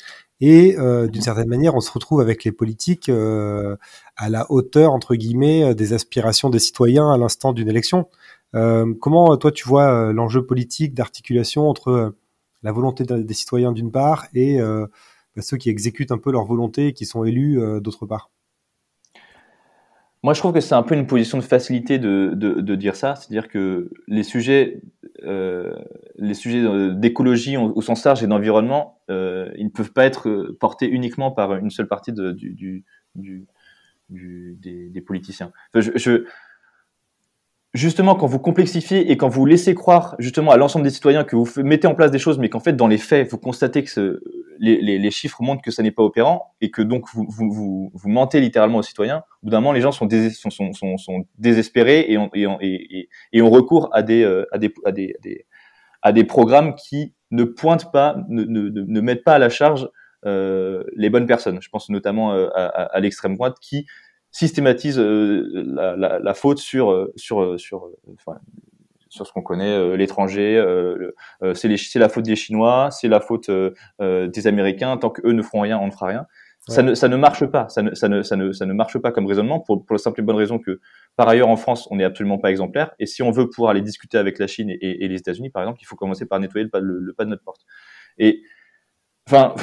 et 0.42 0.77
euh, 0.77 1.08
d'une 1.08 1.22
certaine 1.22 1.48
manière, 1.48 1.75
on 1.75 1.80
se 1.80 1.92
retrouve 1.92 2.20
avec 2.20 2.44
les 2.44 2.51
politiques 2.51 3.10
euh, 3.10 3.77
à 4.18 4.30
la 4.30 4.51
hauteur, 4.51 4.92
entre 4.92 5.15
guillemets, 5.15 5.63
euh, 5.63 5.74
des 5.74 5.94
aspirations 5.94 6.50
des 6.50 6.60
citoyens 6.60 7.10
à 7.12 7.18
l'instant 7.18 7.54
d'une 7.54 7.70
élection. 7.70 8.08
Comment, 9.01 9.36
toi, 9.36 9.51
tu 9.51 9.68
vois 9.68 10.13
l'enjeu 10.13 10.46
politique 10.46 10.94
d'articulation 10.94 11.70
entre 11.70 12.15
la 12.63 12.72
volonté 12.72 13.04
des 13.04 13.34
citoyens 13.34 13.74
d'une 13.74 13.92
part 13.92 14.27
et 14.34 14.60
bah, 14.60 15.42
ceux 15.42 15.58
qui 15.58 15.70
exécutent 15.70 16.13
un 16.13 16.18
peu 16.18 16.32
leur 16.32 16.46
volonté 16.46 16.88
et 16.88 16.94
qui 16.94 17.06
sont 17.06 17.25
élus 17.25 17.60
d'autre 17.82 18.06
part? 18.06 18.30
Moi, 20.25 20.34
je 20.34 20.39
trouve 20.39 20.53
que 20.53 20.60
c'est 20.60 20.74
un 20.74 20.82
peu 20.82 20.96
une 20.96 21.05
position 21.05 21.38
de 21.38 21.44
facilité 21.44 22.00
de, 22.00 22.32
de, 22.34 22.60
de 22.60 22.75
dire 22.75 22.96
ça, 22.96 23.13
c'est-à-dire 23.15 23.48
que 23.48 23.91
les 24.08 24.24
sujets, 24.24 24.82
euh, 25.22 25.75
les 26.17 26.34
sujets 26.34 26.63
d'écologie 26.96 27.58
au 27.58 27.79
sens 27.84 28.03
large 28.03 28.24
et 28.24 28.27
d'environnement, 28.27 29.00
euh, 29.12 29.51
ils 29.55 29.65
ne 29.65 29.70
peuvent 29.70 29.94
pas 29.94 30.03
être 30.03 30.55
portés 30.60 30.89
uniquement 30.89 31.29
par 31.29 31.53
une 31.53 31.69
seule 31.69 31.88
partie 31.88 32.12
de, 32.12 32.32
du, 32.32 32.56
du, 33.13 33.45
du, 34.10 34.58
des, 34.60 34.89
des, 34.89 35.02
politiciens. 35.02 35.52
Justement, 37.75 38.15
quand 38.15 38.25
vous 38.25 38.39
complexifiez 38.39 39.11
et 39.11 39.17
quand 39.17 39.27
vous 39.27 39.45
laissez 39.45 39.75
croire 39.75 40.15
justement 40.17 40.51
à 40.51 40.57
l'ensemble 40.57 40.83
des 40.83 40.89
citoyens 40.89 41.23
que 41.23 41.35
vous 41.35 41.47
mettez 41.57 41.88
en 41.88 41.93
place 41.93 42.09
des 42.09 42.19
choses, 42.19 42.39
mais 42.39 42.49
qu'en 42.49 42.59
fait, 42.59 42.73
dans 42.73 42.88
les 42.88 42.97
faits, 42.97 43.29
vous 43.29 43.38
constatez 43.38 43.83
que 43.83 43.89
ce, 43.89 44.21
les, 44.59 44.81
les, 44.81 44.97
les, 44.97 45.11
chiffres 45.11 45.41
montrent 45.41 45.61
que 45.61 45.71
ça 45.71 45.83
n'est 45.83 45.91
pas 45.91 46.03
opérant 46.03 46.55
et 46.61 46.71
que 46.71 46.81
donc 46.81 47.05
vous, 47.13 47.25
vous, 47.29 47.51
vous, 47.51 47.91
vous, 47.93 48.09
mentez 48.09 48.39
littéralement 48.39 48.77
aux 48.77 48.83
citoyens, 48.83 49.23
au 49.41 49.47
bout 49.47 49.49
d'un 49.51 49.59
moment, 49.59 49.73
les 49.73 49.81
gens 49.81 49.91
sont, 49.91 50.05
dés, 50.05 50.29
sont, 50.29 50.49
sont, 50.49 50.71
sont, 50.73 50.97
sont, 50.97 51.25
désespérés 51.38 52.05
et 52.07 52.17
on, 52.17 52.29
et, 52.33 52.45
et, 52.63 53.09
des, 53.33 53.41
euh, 53.41 53.85
à, 53.91 54.01
des, 54.01 54.23
à, 54.53 54.57
des, 54.57 54.73
à, 54.85 54.91
des, 54.91 55.45
à 56.01 56.11
des 56.13 56.23
programmes 56.23 56.75
qui 56.75 57.13
ne 57.31 57.43
pointent 57.43 57.91
pas, 57.91 58.15
ne, 58.29 58.43
ne, 58.43 58.69
ne 58.69 59.01
mettent 59.01 59.23
pas 59.23 59.33
à 59.33 59.39
la 59.39 59.49
charge 59.49 59.89
euh, 60.25 60.83
les 60.95 61.09
bonnes 61.09 61.27
personnes. 61.27 61.59
Je 61.61 61.69
pense 61.69 61.89
notamment 61.89 62.33
euh, 62.33 62.47
à, 62.55 62.67
à 62.67 62.99
l'extrême 62.99 63.35
droite 63.35 63.57
qui 63.61 63.85
systématise 64.36 65.00
euh, 65.00 65.50
la, 65.54 65.95
la, 65.95 66.19
la, 66.19 66.34
faute 66.34 66.58
sur, 66.58 66.91
euh, 66.91 67.13
sur, 67.15 67.58
sur, 67.58 67.88
enfin, 68.15 68.38
sur 69.08 69.26
ce 69.26 69.32
qu'on 69.32 69.41
connaît, 69.41 69.74
euh, 69.74 69.95
l'étranger, 69.95 70.58
euh, 70.58 71.13
euh, 71.41 71.54
c'est 71.54 72.00
la 72.00 72.10
faute 72.10 72.26
des 72.26 72.36
Chinois, 72.36 72.89
c'est 72.91 73.08
la 73.08 73.21
faute 73.21 73.50
des 73.50 74.48
Américains, 74.48 74.98
tant 74.98 75.10
qu'eux 75.10 75.32
ne 75.32 75.41
feront 75.41 75.62
rien, 75.62 75.80
on 75.80 75.86
ne 75.88 75.91
fera 75.91 76.08
rien. 76.08 76.28
Ouais. 76.67 76.76
Ça, 76.76 76.84
ne, 76.84 76.95
ça 76.95 77.08
ne 77.08 77.15
marche 77.15 77.45
pas, 77.45 77.69
ça 77.69 77.82
ne, 77.82 77.93
ça, 77.93 78.10
ne, 78.10 78.24
ça, 78.24 78.36
ne, 78.36 78.52
ça 78.52 78.65
ne 78.65 78.74
marche 78.74 78.98
pas 78.98 79.13
comme 79.13 79.26
raisonnement 79.26 79.62
pour, 79.62 79.86
pour 79.86 79.93
la 79.93 80.00
simple 80.00 80.19
et 80.19 80.24
bonne 80.24 80.36
raison 80.36 80.60
que, 80.60 80.82
par 81.15 81.30
ailleurs, 81.30 81.48
en 81.48 81.56
France, 81.56 81.88
on 81.89 81.95
n'est 81.95 82.04
absolument 82.04 82.38
pas 82.39 82.52
exemplaire. 82.52 82.91
Et 83.00 83.06
si 83.06 83.24
on 83.24 83.32
veut 83.32 83.50
pouvoir 83.50 83.71
aller 83.71 83.82
discuter 83.84 84.17
avec 84.17 84.38
la 84.38 84.48
Chine 84.48 84.69
et, 84.69 85.06
et 85.06 85.08
les 85.08 85.15
États-Unis, 85.15 85.50
par 85.50 85.63
exemple, 85.63 85.80
il 85.82 85.86
faut 85.86 85.95
commencer 85.95 86.26
par 86.26 86.39
nettoyer 86.41 86.65
le 86.65 86.69
pas, 86.69 86.82
le, 86.82 87.00
le 87.00 87.13
pas 87.13 87.24
de 87.24 87.30
notre 87.30 87.43
porte. 87.43 87.62
Et, 88.17 88.41
enfin, 89.28 89.56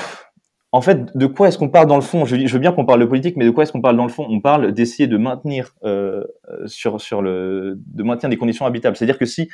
en 0.73 0.81
fait, 0.81 1.15
de 1.17 1.27
quoi 1.27 1.49
est-ce 1.49 1.59
qu'on 1.59 1.69
parle 1.69 1.87
dans 1.87 1.97
le 1.97 2.03
fond? 2.03 2.25
Je, 2.25 2.35
veux 2.35 2.59
bien 2.59 2.73
qu'on 2.73 2.87
parle 2.87 3.01
de 3.01 3.05
politique, 3.05 3.37
mais 3.37 3.45
de 3.45 3.51
quoi 3.51 3.65
est-ce 3.65 3.73
qu'on 3.73 3.83
parle 3.83 3.97
dans 3.97 4.07
le 4.07 4.11
fond? 4.11 4.27
On 4.29 4.41
parle 4.41 4.73
d'essayer 4.73 5.07
de 5.07 5.19
maintenir 5.19 5.75
euh, 5.85 6.25
sur 6.67 7.01
sur 7.01 7.21
le 7.21 7.79
de 7.87 8.03
maintenir 8.03 8.31
des 8.31 8.39
conditions 8.39 8.65
habitables. 8.65 8.97
C'est-à-dire 8.97 9.19
que 9.19 9.27
si 9.27 9.49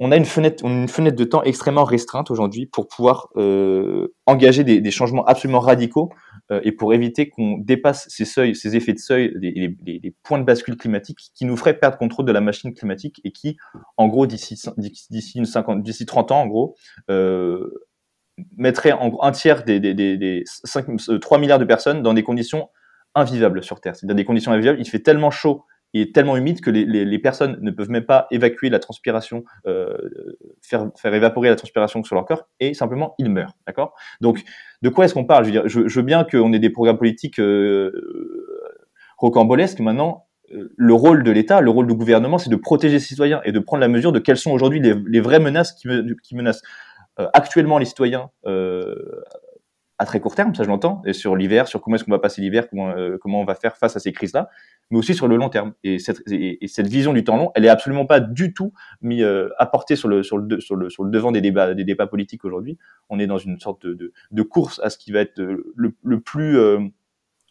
on 0.00 0.10
a 0.10 0.16
une 0.16 0.24
fenêtre, 0.24 0.64
une 0.64 0.88
fenêtre 0.88 1.16
de 1.16 1.24
temps 1.24 1.42
extrêmement 1.42 1.84
restreinte 1.84 2.30
aujourd'hui 2.30 2.66
pour 2.66 2.88
pouvoir 2.88 3.28
euh, 3.36 4.14
engager 4.26 4.64
des, 4.64 4.80
des, 4.80 4.90
changements 4.90 5.24
absolument 5.24 5.60
radicaux 5.60 6.10
euh, 6.50 6.60
et 6.64 6.72
pour 6.72 6.94
éviter 6.94 7.28
qu'on 7.28 7.58
dépasse 7.58 8.06
ces 8.08 8.24
seuils, 8.24 8.56
ces 8.56 8.76
effets 8.76 8.92
de 8.92 8.98
seuil, 8.98 9.32
les, 9.36 9.52
les, 9.52 10.00
les, 10.02 10.14
points 10.22 10.38
de 10.38 10.44
bascule 10.44 10.76
climatique 10.76 11.18
qui 11.34 11.44
nous 11.44 11.56
feraient 11.56 11.78
perdre 11.78 11.96
contrôle 11.96 12.26
de 12.26 12.32
la 12.32 12.40
machine 12.40 12.74
climatique 12.74 13.20
et 13.24 13.30
qui, 13.30 13.56
en 13.96 14.08
gros, 14.08 14.26
d'ici 14.26 14.60
d'ici 14.78 15.38
une 15.38 15.46
50, 15.46 15.82
d'ici 15.82 16.06
30 16.06 16.32
ans, 16.32 16.40
en 16.42 16.46
gros, 16.46 16.74
euh, 17.10 17.70
mettrait 18.56 18.92
en 18.92 19.16
un 19.22 19.32
tiers 19.32 19.64
des, 19.64 19.80
des, 19.80 19.94
des, 19.94 20.16
des 20.16 20.42
5, 20.46 20.86
3 21.20 21.38
euh, 21.38 21.40
milliards 21.40 21.58
de 21.58 21.64
personnes 21.64 22.02
dans 22.02 22.14
des 22.14 22.22
conditions 22.22 22.68
invivables 23.14 23.62
sur 23.62 23.80
Terre. 23.80 23.94
C'est-à-dire 23.96 24.16
des 24.16 24.24
conditions 24.24 24.52
invivables. 24.52 24.80
Il 24.80 24.88
fait 24.88 25.00
tellement 25.00 25.30
chaud 25.30 25.64
et 25.96 26.10
tellement 26.10 26.36
humide 26.36 26.60
que 26.60 26.70
les, 26.70 27.18
personnes 27.20 27.56
ne 27.60 27.70
peuvent 27.70 27.88
même 27.88 28.04
pas 28.04 28.26
évacuer 28.32 28.68
la 28.68 28.80
transpiration, 28.80 29.44
euh, 29.68 29.96
faire, 30.60 30.90
évaporer 31.04 31.48
la 31.48 31.54
transpiration 31.54 32.02
sur 32.02 32.16
leur 32.16 32.24
corps, 32.24 32.48
et 32.58 32.74
simplement 32.74 33.14
ils 33.18 33.30
meurent. 33.30 33.54
D'accord? 33.64 33.94
Donc, 34.20 34.42
de 34.82 34.88
quoi 34.88 35.04
est-ce 35.04 35.14
qu'on 35.14 35.24
parle? 35.24 35.44
Je 35.44 35.78
veux, 35.78 36.02
bien 36.02 36.24
qu'on 36.24 36.52
ait 36.52 36.58
des 36.58 36.70
programmes 36.70 36.98
politiques 36.98 37.38
euh, 37.38 37.92
rocambolesques. 39.18 39.78
Maintenant, 39.78 40.26
le 40.50 40.94
rôle 40.94 41.22
de 41.22 41.30
l'État, 41.30 41.60
le 41.60 41.70
rôle 41.70 41.86
du 41.86 41.94
gouvernement, 41.94 42.38
c'est 42.38 42.50
de 42.50 42.56
protéger 42.56 42.94
les 42.94 43.00
citoyens 43.00 43.40
et 43.44 43.52
de 43.52 43.60
prendre 43.60 43.80
la 43.80 43.88
mesure 43.88 44.10
de 44.10 44.18
quelles 44.18 44.36
sont 44.36 44.50
aujourd'hui 44.50 44.80
les, 44.80 45.20
vraies 45.20 45.38
menaces 45.38 45.72
qui, 45.72 45.86
me, 45.86 46.02
qui 46.22 46.34
menacent 46.34 46.62
actuellement 47.16 47.78
les 47.78 47.84
citoyens 47.84 48.30
euh, 48.46 49.22
à 49.98 50.06
très 50.06 50.20
court 50.20 50.34
terme, 50.34 50.54
ça 50.54 50.64
je 50.64 50.68
l'entends, 50.68 51.02
et 51.06 51.12
sur 51.12 51.36
l'hiver, 51.36 51.68
sur 51.68 51.80
comment 51.80 51.94
est-ce 51.96 52.04
qu'on 52.04 52.10
va 52.10 52.18
passer 52.18 52.40
l'hiver, 52.42 52.68
comment, 52.68 52.90
euh, 52.90 53.16
comment 53.20 53.40
on 53.40 53.44
va 53.44 53.54
faire 53.54 53.76
face 53.76 53.94
à 53.94 54.00
ces 54.00 54.12
crises-là, 54.12 54.48
mais 54.90 54.98
aussi 54.98 55.14
sur 55.14 55.28
le 55.28 55.36
long 55.36 55.48
terme. 55.48 55.72
Et 55.84 56.00
cette, 56.00 56.20
et, 56.30 56.64
et 56.64 56.68
cette 56.68 56.88
vision 56.88 57.12
du 57.12 57.22
temps 57.22 57.36
long, 57.36 57.52
elle 57.54 57.64
est 57.64 57.68
absolument 57.68 58.04
pas 58.04 58.18
du 58.18 58.52
tout 58.52 58.72
mis 59.02 59.22
euh, 59.22 59.48
apportée 59.58 59.94
sur 59.94 60.08
le, 60.08 60.24
sur, 60.24 60.38
le, 60.38 60.60
sur, 60.60 60.74
le, 60.74 60.90
sur 60.90 61.04
le 61.04 61.10
devant 61.10 61.30
des 61.30 61.40
débats, 61.40 61.74
des 61.74 61.84
débats 61.84 62.08
politiques 62.08 62.44
aujourd'hui. 62.44 62.76
On 63.08 63.20
est 63.20 63.28
dans 63.28 63.38
une 63.38 63.60
sorte 63.60 63.86
de, 63.86 63.94
de, 63.94 64.12
de, 64.32 64.42
course 64.42 64.80
à 64.82 64.90
ce 64.90 64.98
qui 64.98 65.12
va 65.12 65.20
être 65.20 65.40
le, 65.40 65.94
le 66.02 66.20
plus 66.20 66.58
euh, 66.58 66.80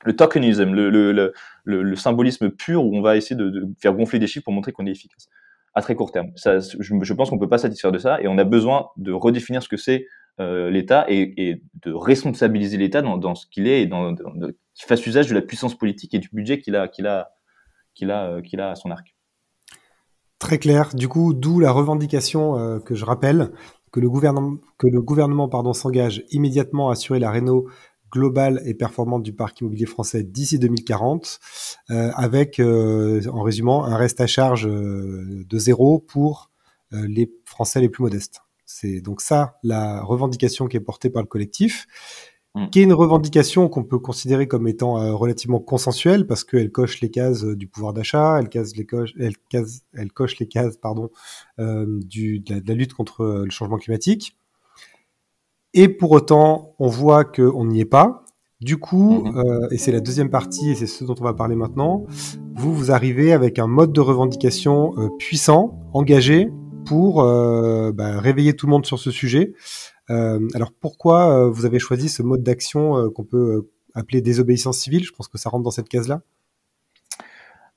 le 0.03 0.15
tokenism, 0.15 0.73
le, 0.73 0.89
le, 0.89 1.13
le, 1.13 1.33
le, 1.63 1.95
symbolisme 1.95 2.49
pur 2.49 2.83
où 2.83 2.93
on 2.93 3.01
va 3.01 3.15
essayer 3.15 3.37
de, 3.37 3.49
de, 3.49 3.67
faire 3.79 3.93
gonfler 3.93 4.19
des 4.19 4.27
chiffres 4.27 4.43
pour 4.43 4.53
montrer 4.53 4.73
qu'on 4.73 4.85
est 4.85 4.91
efficace 4.91 5.29
à 5.75 5.81
très 5.81 5.95
court 5.95 6.11
terme. 6.11 6.31
Je, 6.35 7.13
pense 7.13 7.29
qu'on 7.29 7.39
peut 7.39 7.49
pas 7.49 7.57
satisfaire 7.57 7.91
de 7.91 7.97
ça 7.97 8.21
et 8.21 8.27
on 8.27 8.37
a 8.37 8.43
besoin 8.43 8.89
de 8.97 9.11
redéfinir 9.11 9.63
ce 9.63 9.69
que 9.69 9.77
c'est 9.77 10.05
euh, 10.39 10.69
l'État 10.69 11.05
et, 11.09 11.61
de 11.83 11.93
responsabiliser 11.93 12.77
l'État 12.77 13.01
dans, 13.01 13.35
ce 13.35 13.45
qu'il 13.47 13.67
est 13.67 13.83
et 13.83 13.89
qu'il 13.89 14.87
fasse 14.87 15.05
usage 15.05 15.27
de 15.27 15.35
la 15.35 15.41
puissance 15.41 15.75
politique 15.75 16.13
et 16.13 16.19
du 16.19 16.29
budget 16.31 16.59
qu'il 16.59 16.75
a, 16.75 16.87
qu'il 16.87 17.07
a, 17.07 17.31
qu'il 17.95 18.11
a, 18.11 18.29
euh, 18.29 18.41
qu'il 18.41 18.59
a 18.61 18.71
à 18.71 18.75
son 18.75 18.91
arc. 18.91 19.15
Très 20.39 20.57
clair. 20.57 20.89
Du 20.93 21.07
coup, 21.07 21.33
d'où 21.33 21.59
la 21.59 21.71
revendication 21.71 22.57
euh, 22.57 22.79
que 22.79 22.95
je 22.95 23.05
rappelle 23.05 23.51
que 23.91 23.99
le 23.99 24.09
gouvernement, 24.09 25.73
s'engage 25.73 26.23
immédiatement 26.31 26.89
à 26.89 26.93
assurer 26.93 27.19
la 27.19 27.29
réno 27.29 27.67
globale 28.13 28.61
et 28.65 28.75
performante 28.75 29.23
du 29.23 29.33
parc 29.33 29.59
immobilier 29.61 29.87
français 29.87 30.23
d'ici 30.23 30.59
2040, 30.59 31.39
euh, 31.89 32.11
avec, 32.13 32.59
euh, 32.59 33.21
en 33.31 33.41
résumant, 33.41 33.85
un 33.85 33.97
reste 33.97 34.21
à 34.21 34.27
charge 34.27 34.67
euh, 34.67 35.43
de 35.49 35.57
zéro 35.57 35.99
pour 35.99 36.51
euh, 36.93 37.07
les 37.07 37.33
Français 37.45 37.81
les 37.81 37.89
plus 37.89 38.03
modestes. 38.03 38.41
C'est 38.65 39.01
donc 39.01 39.19
ça 39.19 39.57
la 39.63 40.03
revendication 40.03 40.67
qui 40.67 40.77
est 40.77 40.81
portée 40.81 41.09
par 41.09 41.23
le 41.23 41.27
collectif, 41.27 41.87
Mm. 42.55 42.69
qui 42.69 42.81
est 42.81 42.83
une 42.83 42.93
revendication 42.93 43.67
qu'on 43.67 43.83
peut 43.83 43.97
considérer 43.97 44.47
comme 44.47 44.67
étant 44.67 45.17
relativement 45.17 45.59
consensuelle 45.59 46.27
parce 46.27 46.43
qu'elle 46.43 46.69
coche 46.69 47.01
les 47.01 47.09
cases 47.09 47.43
du 47.43 47.65
pouvoir 47.65 47.93
d'achat, 47.93 48.37
elle, 48.37 48.47
case 48.47 48.75
les 48.75 48.85
coche, 48.85 49.11
elle, 49.19 49.35
case, 49.49 49.81
elle 49.95 50.11
coche 50.11 50.37
les 50.37 50.47
cases 50.47 50.77
pardon, 50.77 51.09
du, 51.57 52.41
de, 52.41 52.53
la, 52.53 52.59
de 52.61 52.67
la 52.67 52.75
lutte 52.75 52.93
contre 52.93 53.43
le 53.43 53.49
changement 53.49 53.77
climatique. 53.77 54.37
Et 55.73 55.87
pour 55.87 56.11
autant, 56.11 56.75
on 56.79 56.87
voit 56.87 57.23
qu'on 57.25 57.65
n'y 57.65 57.79
est 57.81 57.85
pas. 57.85 58.25
Du 58.61 58.77
coup, 58.77 59.23
Mhm. 59.25 59.37
euh, 59.37 59.67
et 59.71 59.77
c'est 59.77 59.91
la 59.91 59.99
deuxième 59.99 60.29
partie, 60.29 60.71
et 60.71 60.75
c'est 60.75 60.87
ce 60.87 61.03
dont 61.03 61.15
on 61.19 61.23
va 61.23 61.33
parler 61.33 61.55
maintenant, 61.55 62.05
vous, 62.55 62.73
vous 62.73 62.91
arrivez 62.91 63.33
avec 63.33 63.59
un 63.59 63.67
mode 63.67 63.91
de 63.91 63.99
revendication 63.99 64.93
euh, 64.97 65.09
puissant, 65.17 65.79
engagé, 65.93 66.49
pour 66.85 67.21
euh, 67.23 67.91
bah, 67.93 68.19
réveiller 68.19 68.53
tout 68.53 68.67
le 68.67 68.71
monde 68.71 68.85
sur 68.85 68.99
ce 68.99 69.09
sujet. 69.11 69.53
Euh, 70.09 70.47
alors 70.53 70.71
pourquoi 70.79 71.29
euh, 71.31 71.49
vous 71.49 71.65
avez 71.65 71.79
choisi 71.79 72.09
ce 72.09 72.21
mode 72.23 72.43
d'action 72.43 73.09
qu'on 73.11 73.23
peut 73.23 73.67
appeler 73.95 74.21
désobéissance 74.21 74.79
civile? 74.79 75.03
Je 75.03 75.11
pense 75.11 75.27
que 75.27 75.37
ça 75.37 75.49
rentre 75.49 75.63
dans 75.63 75.71
cette 75.71 75.89
case-là. 75.89 76.21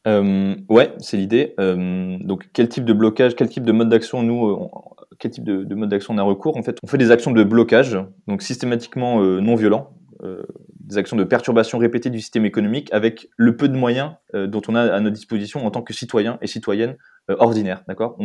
Euh, 0.07 0.55
ouais, 0.69 0.93
c'est 0.99 1.17
l'idée. 1.17 1.55
Euh, 1.59 2.17
donc, 2.21 2.49
quel 2.53 2.69
type 2.69 2.85
de 2.85 2.93
blocage, 2.93 3.35
quel 3.35 3.49
type 3.49 3.65
de 3.65 3.73
mode 3.73 3.89
d'action 3.89 4.23
nous, 4.23 4.35
on- 4.35 4.71
quel 5.19 5.31
type 5.31 5.45
de, 5.45 5.65
de 5.65 5.75
mode 5.75 5.89
d'action 5.89 6.15
on 6.15 6.19
a 6.19 6.23
recours 6.23 6.57
En 6.57 6.63
fait, 6.63 6.79
on 6.83 6.87
fait 6.87 6.99
des 6.99 7.11
actions 7.11 7.31
de 7.31 7.45
blocage, 7.45 7.99
donc 8.27 8.43
systématiquement 8.43 9.23
euh, 9.23 9.41
non 9.41 9.55
violents, 9.55 9.97
euh, 10.23 10.43
des 10.81 10.99
actions 10.99 11.17
de 11.17 11.25
perturbation 11.25 11.79
répétée 11.79 12.11
du 12.11 12.21
système 12.21 12.45
économique 12.45 12.89
avec 12.93 13.29
le 13.37 13.57
peu 13.57 13.69
de 13.69 13.77
moyens 13.77 14.13
euh, 14.35 14.47
dont 14.47 14.63
on 14.69 14.75
a 14.75 14.83
à 14.83 15.01
notre 15.01 15.15
disposition 15.15 15.67
en 15.67 15.71
tant 15.71 15.83
que 15.83 15.93
citoyen 15.93 16.39
et 16.43 16.47
citoyenne 16.47 16.97
ordinaire. 17.29 17.83
D'accord? 17.89 18.17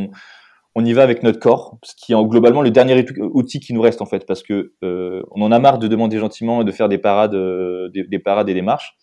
On, 0.76 0.86
y 0.86 0.94
va 0.94 1.04
avec 1.04 1.24
notre 1.24 1.40
corps, 1.40 1.78
ce 1.84 1.96
qui 1.96 2.14
est 2.14 2.24
globalement 2.24 2.62
le 2.62 2.72
dernier 2.72 3.04
outil- 3.20 3.60
qui 3.60 3.74
nous 3.74 3.82
reste 3.82 4.02
en 4.02 4.06
fait, 4.06 4.26
parce 4.26 4.44
que 4.44 4.74
on 4.82 5.42
en 5.42 5.52
a 5.52 5.60
marre 5.60 5.80
de 5.80 5.88
demander 5.88 6.18
gentiment 6.18 6.62
et 6.62 6.66
de 6.66 6.72
faire 6.72 6.88
des 6.88 6.98
parades, 7.00 7.36
des, 7.94 8.04
des 8.04 8.20
parades 8.20 8.48
et 8.48 8.54
des 8.54 8.62
marches. 8.62 8.96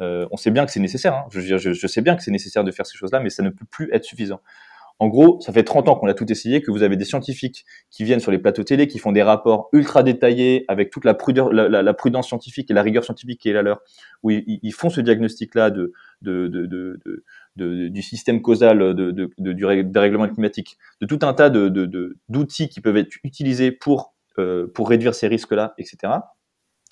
On 0.00 0.36
sait 0.36 0.50
bien 0.50 0.64
que 0.64 0.70
c'est 0.70 0.80
nécessaire. 0.80 1.14
Hein. 1.14 1.24
Je, 1.30 1.40
je, 1.40 1.72
je 1.72 1.86
sais 1.86 2.02
bien 2.02 2.14
que 2.14 2.22
c'est 2.22 2.30
nécessaire 2.30 2.62
de 2.62 2.70
faire 2.70 2.86
ces 2.86 2.96
choses-là, 2.96 3.20
mais 3.20 3.30
ça 3.30 3.42
ne 3.42 3.50
peut 3.50 3.64
plus 3.68 3.88
être 3.92 4.04
suffisant. 4.04 4.40
En 5.00 5.06
gros, 5.06 5.40
ça 5.40 5.52
fait 5.52 5.62
30 5.62 5.88
ans 5.88 5.94
qu'on 5.94 6.08
a 6.08 6.14
tout 6.14 6.30
essayé, 6.30 6.60
que 6.60 6.72
vous 6.72 6.82
avez 6.82 6.96
des 6.96 7.04
scientifiques 7.04 7.64
qui 7.90 8.02
viennent 8.02 8.18
sur 8.18 8.32
les 8.32 8.38
plateaux 8.38 8.64
télé, 8.64 8.88
qui 8.88 8.98
font 8.98 9.12
des 9.12 9.22
rapports 9.22 9.68
ultra 9.72 10.02
détaillés 10.02 10.64
avec 10.66 10.90
toute 10.90 11.04
la, 11.04 11.14
prudence 11.14 12.26
scientifique 12.26 12.68
et 12.70 12.74
la 12.74 12.82
rigueur 12.82 13.04
scientifique 13.04 13.40
qui 13.40 13.48
est 13.48 13.52
la 13.52 13.62
leur, 13.62 13.80
où 14.24 14.30
ils, 14.30 14.72
font 14.72 14.90
ce 14.90 15.00
diagnostic-là 15.00 15.70
de, 15.70 15.92
de, 16.22 16.48
de, 16.48 16.66
de, 17.54 17.88
du 17.88 18.02
système 18.02 18.42
causal 18.42 18.94
de, 18.94 19.30
du 19.38 19.84
dérèglement 19.84 20.28
climatique, 20.28 20.78
de 21.00 21.06
tout 21.06 21.20
un 21.22 21.32
tas 21.32 21.48
d'outils 21.48 22.68
qui 22.68 22.80
peuvent 22.80 22.96
être 22.96 23.14
utilisés 23.22 23.70
pour, 23.70 24.14
euh, 24.38 24.66
pour 24.66 24.88
réduire 24.88 25.14
ces 25.14 25.28
risques-là, 25.28 25.74
etc. 25.78 26.12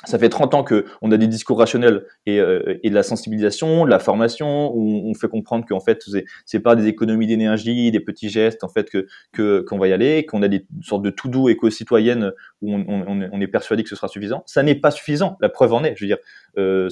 Ça 0.07 0.19
fait 0.19 0.29
30 0.31 0.55
ans 0.55 0.65
que 0.65 0.87
on 1.03 1.11
a 1.13 1.17
des 1.19 1.27
discours 1.27 1.59
rationnels 1.59 2.07
et, 2.25 2.41
euh, 2.41 2.79
et 2.83 2.89
de 2.91 2.95
la 2.95 3.03
sensibilisation, 3.03 3.85
de 3.85 3.91
la 3.91 3.99
formation, 3.99 4.73
où 4.75 5.03
on 5.11 5.13
fait 5.15 5.29
comprendre 5.29 5.67
qu'en 5.69 5.81
fait 5.81 6.03
c'est, 6.47 6.61
pas 6.61 6.75
des 6.77 6.87
économies 6.87 7.27
d'énergie, 7.27 7.91
des 7.91 8.01
petits 8.01 8.29
gestes 8.31 8.65
en 8.65 8.69
fait 8.69 8.89
que 9.33 9.61
qu'on 9.69 9.79
va 9.79 9.89
y 9.89 9.93
aller, 9.93 10.25
qu'on 10.25 10.43
a 10.43 10.49
des 10.49 10.65
sortes 10.83 11.03
de 11.03 11.11
tout 11.11 11.29
doux 11.29 11.49
éco-citoyennes 11.49 12.33
où 12.63 12.73
on, 12.75 12.85
on, 12.89 13.29
on 13.33 13.41
est 13.41 13.47
persuadé 13.49 13.83
que 13.83 13.89
ce 13.89 13.97
sera 13.97 14.09
suffisant. 14.09 14.43
Ça 14.47 14.63
n'est 14.63 14.77
pas 14.77 14.91
suffisant. 14.91 15.37
La 15.41 15.49
preuve 15.49 15.73
en 15.75 15.85
est. 15.85 15.95
Je 15.97 16.05
veux 16.05 16.09
dire, 16.09 16.19
euh, 16.57 16.89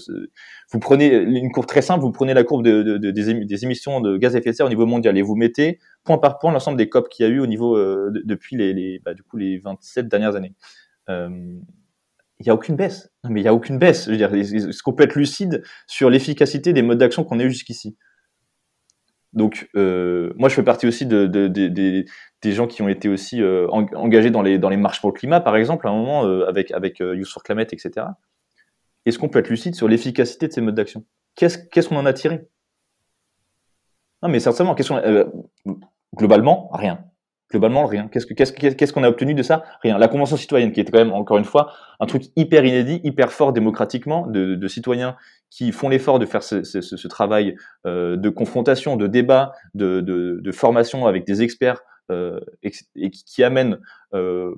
vous 0.72 0.78
prenez 0.80 1.14
une 1.14 1.52
courbe 1.52 1.66
très 1.66 1.82
simple, 1.82 2.00
vous 2.02 2.12
prenez 2.12 2.34
la 2.34 2.42
courbe 2.44 2.64
de, 2.64 2.82
de- 2.82 2.98
de- 2.98 3.10
des, 3.10 3.32
émi- 3.32 3.46
des 3.46 3.64
émissions 3.64 4.00
de 4.00 4.16
gaz 4.16 4.34
à 4.34 4.40
effet 4.40 4.50
de 4.50 4.56
serre 4.56 4.66
au 4.66 4.70
niveau 4.70 4.86
mondial 4.86 5.16
et 5.16 5.22
vous 5.22 5.36
mettez 5.36 5.78
point 6.02 6.18
par 6.18 6.38
point 6.38 6.52
l'ensemble 6.52 6.76
des 6.76 6.88
COP 6.88 7.08
qu'il 7.08 7.24
y 7.24 7.28
a 7.28 7.32
eu 7.32 7.38
au 7.40 7.46
niveau 7.46 7.76
euh, 7.76 8.10
de- 8.12 8.22
depuis 8.24 8.56
les, 8.56 8.72
les 8.74 9.00
bah, 9.04 9.14
du 9.14 9.22
coup 9.22 9.36
les 9.36 9.58
27 9.58 10.08
dernières 10.08 10.34
années. 10.36 10.52
Euh, 11.08 11.28
il 12.40 12.46
y 12.46 12.50
a 12.50 12.54
aucune 12.54 12.76
baisse. 12.76 13.10
Non, 13.22 13.30
mais 13.30 13.40
il 13.40 13.44
y 13.44 13.48
a 13.48 13.54
aucune 13.54 13.78
baisse. 13.78 14.06
Je 14.06 14.10
veux 14.10 14.16
dire, 14.16 14.34
est-ce 14.34 14.82
qu'on 14.82 14.92
peut 14.92 15.04
être 15.04 15.14
lucide 15.14 15.62
sur 15.86 16.10
l'efficacité 16.10 16.72
des 16.72 16.82
modes 16.82 16.98
d'action 16.98 17.24
qu'on 17.24 17.38
a 17.40 17.44
eu 17.44 17.50
jusqu'ici 17.50 17.96
Donc, 19.32 19.68
euh, 19.76 20.32
moi, 20.36 20.48
je 20.48 20.54
fais 20.54 20.62
partie 20.62 20.86
aussi 20.86 21.06
de, 21.06 21.26
de- 21.26 21.48
de- 21.48 21.68
des- 21.68 22.04
gens 22.52 22.66
qui 22.66 22.82
ont 22.82 22.88
été 22.88 23.08
aussi 23.08 23.40
euh, 23.42 23.66
en- 23.70 23.86
engagés 23.94 24.30
dans 24.30 24.42
les, 24.42 24.58
marches 24.76 25.00
pour 25.00 25.10
le 25.10 25.14
climat, 25.18 25.40
par 25.40 25.56
exemple, 25.56 25.86
à 25.86 25.90
un 25.90 25.94
moment, 25.94 26.26
euh, 26.26 26.46
avec, 26.48 26.70
avec 26.72 27.00
Youth 27.00 27.28
for 27.28 27.42
Climate, 27.42 27.72
etc. 27.72 28.06
Est-ce 29.06 29.18
qu'on 29.18 29.28
peut 29.28 29.38
être 29.40 29.50
lucide 29.50 29.74
sur 29.74 29.88
l'efficacité 29.88 30.48
de 30.48 30.52
ces 30.52 30.60
modes 30.60 30.74
d'action? 30.74 31.04
Qu'est-ce 31.36 31.88
qu'on 31.88 31.96
en 31.96 32.06
a 32.06 32.12
tiré? 32.12 32.48
Non, 34.22 34.28
mais 34.30 34.38
euh, 34.46 35.24
globalement, 36.16 36.70
rien. 36.72 37.04
Globalement, 37.50 37.84
rien. 37.86 38.08
Qu'est-ce 38.08 38.26
que- 38.26 38.34
qu'est-ce 38.34 38.52
que- 38.52 38.68
qu'est-ce 38.70 38.92
qu'on 38.92 39.04
a 39.04 39.08
obtenu 39.08 39.34
de 39.34 39.42
ça? 39.42 39.64
Rien. 39.82 39.98
La 39.98 40.08
Convention 40.08 40.36
citoyenne, 40.36 40.72
qui 40.72 40.80
était 40.80 40.90
quand 40.90 40.98
même, 40.98 41.12
encore 41.12 41.36
une 41.36 41.44
fois, 41.44 41.72
un 42.00 42.06
truc 42.06 42.24
hyper 42.36 42.64
inédit, 42.64 43.00
hyper 43.04 43.32
fort 43.32 43.52
démocratiquement, 43.52 44.26
de, 44.26 44.54
de 44.54 44.68
citoyens 44.68 45.16
qui 45.50 45.70
font 45.70 45.88
l'effort 45.88 46.18
de 46.18 46.26
faire 46.26 46.42
ce, 46.42 46.64
ce- 46.64 46.80
ce- 46.80 47.06
travail 47.08 47.54
euh, 47.86 48.16
de 48.16 48.28
confrontation, 48.30 48.96
de 48.96 49.06
débat, 49.06 49.52
de, 49.74 50.00
de- 50.00 50.40
formation 50.52 51.06
avec 51.06 51.26
des 51.26 51.42
experts 51.42 51.80
euh, 52.10 52.40
et, 52.62 52.70
qui, 53.10 53.44
amènent 53.44 53.78
euh, 54.14 54.54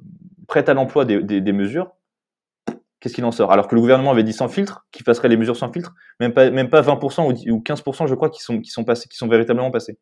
prêt 0.48 0.68
à 0.70 0.74
l'emploi 0.74 1.04
des, 1.04 1.22
des- 1.22 1.40
des 1.40 1.52
mesures. 1.52 1.90
Qu'est-ce 3.00 3.14
qu'il 3.14 3.24
en 3.24 3.30
sort? 3.32 3.52
Alors 3.52 3.68
que 3.68 3.74
le 3.74 3.80
gouvernement 3.80 4.10
avait 4.12 4.22
dit 4.24 4.32
sans 4.32 4.48
filtre, 4.48 4.86
qu'il 4.90 5.04
passerait 5.04 5.28
les 5.28 5.36
mesures 5.36 5.56
sans 5.56 5.70
filtre, 5.70 5.94
même 6.18 6.32
pas, 6.32 6.50
même 6.50 6.70
pas 6.70 6.80
20% 6.80 7.26
ou 7.28 7.32
10 7.32 7.50
ou 7.50 7.60
15%, 7.60 8.06
je 8.06 8.14
crois, 8.14 8.30
qui 8.30 8.40
sont, 8.40 8.60
qui 8.60 8.70
sont 8.70 8.84
passés, 8.84 9.08
qui 9.08 9.16
sont 9.16 9.28
véritablement 9.28 9.70
passés. 9.70 9.98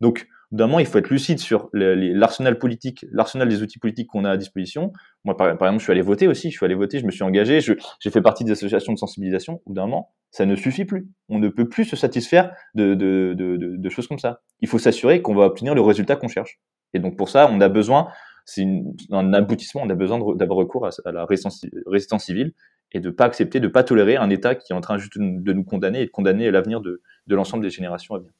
Donc, 0.00 0.26
d'un 0.54 0.66
moment, 0.66 0.78
il 0.78 0.86
faut 0.86 0.98
être 0.98 1.10
lucide 1.10 1.40
sur 1.40 1.68
l'arsenal 1.72 2.58
politique, 2.58 3.04
l'arsenal 3.10 3.48
des 3.48 3.62
outils 3.62 3.80
politiques 3.80 4.08
qu'on 4.08 4.24
a 4.24 4.30
à 4.30 4.36
disposition. 4.36 4.92
Moi, 5.24 5.36
par, 5.36 5.48
exemple, 5.48 5.78
je 5.78 5.82
suis 5.82 5.90
allé 5.90 6.02
voter 6.02 6.28
aussi. 6.28 6.50
Je 6.50 6.56
suis 6.56 6.64
allé 6.64 6.76
voter, 6.76 7.00
je 7.00 7.06
me 7.06 7.10
suis 7.10 7.24
engagé, 7.24 7.60
j'ai 7.60 8.10
fait 8.10 8.22
partie 8.22 8.44
des 8.44 8.52
associations 8.52 8.92
de 8.92 8.98
sensibilisation. 8.98 9.54
Au 9.54 9.70
bout 9.70 9.74
d'un 9.74 9.82
moment, 9.82 10.12
ça 10.30 10.46
ne 10.46 10.54
suffit 10.54 10.84
plus. 10.84 11.08
On 11.28 11.40
ne 11.40 11.48
peut 11.48 11.68
plus 11.68 11.84
se 11.84 11.96
satisfaire 11.96 12.52
de, 12.74 12.94
de, 12.94 13.34
de, 13.36 13.56
de- 13.56 13.88
choses 13.88 14.06
comme 14.06 14.20
ça. 14.20 14.42
Il 14.60 14.68
faut 14.68 14.78
s'assurer 14.78 15.22
qu'on 15.22 15.34
va 15.34 15.46
obtenir 15.46 15.74
le 15.74 15.80
résultat 15.80 16.14
qu'on 16.14 16.28
cherche. 16.28 16.60
Et 16.92 17.00
donc, 17.00 17.16
pour 17.16 17.28
ça, 17.28 17.48
on 17.50 17.60
a 17.60 17.68
besoin, 17.68 18.08
c'est 18.44 18.64
un 19.10 19.32
aboutissement, 19.32 19.82
on 19.82 19.90
a 19.90 19.94
besoin 19.94 20.20
d'avoir 20.36 20.58
recours 20.58 20.86
à, 20.86 21.12
la 21.12 21.24
résistance, 21.24 21.64
résistance 21.86 22.26
civile 22.26 22.52
et 22.92 23.00
de 23.00 23.10
pas 23.10 23.24
accepter, 23.24 23.58
de 23.58 23.66
pas 23.66 23.82
tolérer 23.82 24.16
un 24.16 24.30
État 24.30 24.54
qui 24.54 24.72
est 24.72 24.76
en 24.76 24.80
train 24.80 24.98
juste 24.98 25.18
de, 25.18 25.52
nous 25.52 25.64
condamner 25.64 26.02
et 26.02 26.06
de 26.06 26.10
condamner 26.10 26.48
l'avenir 26.52 26.80
de 26.80 27.00
l'ensemble 27.26 27.64
des 27.64 27.70
générations 27.70 28.14
à 28.14 28.18
venir. 28.18 28.30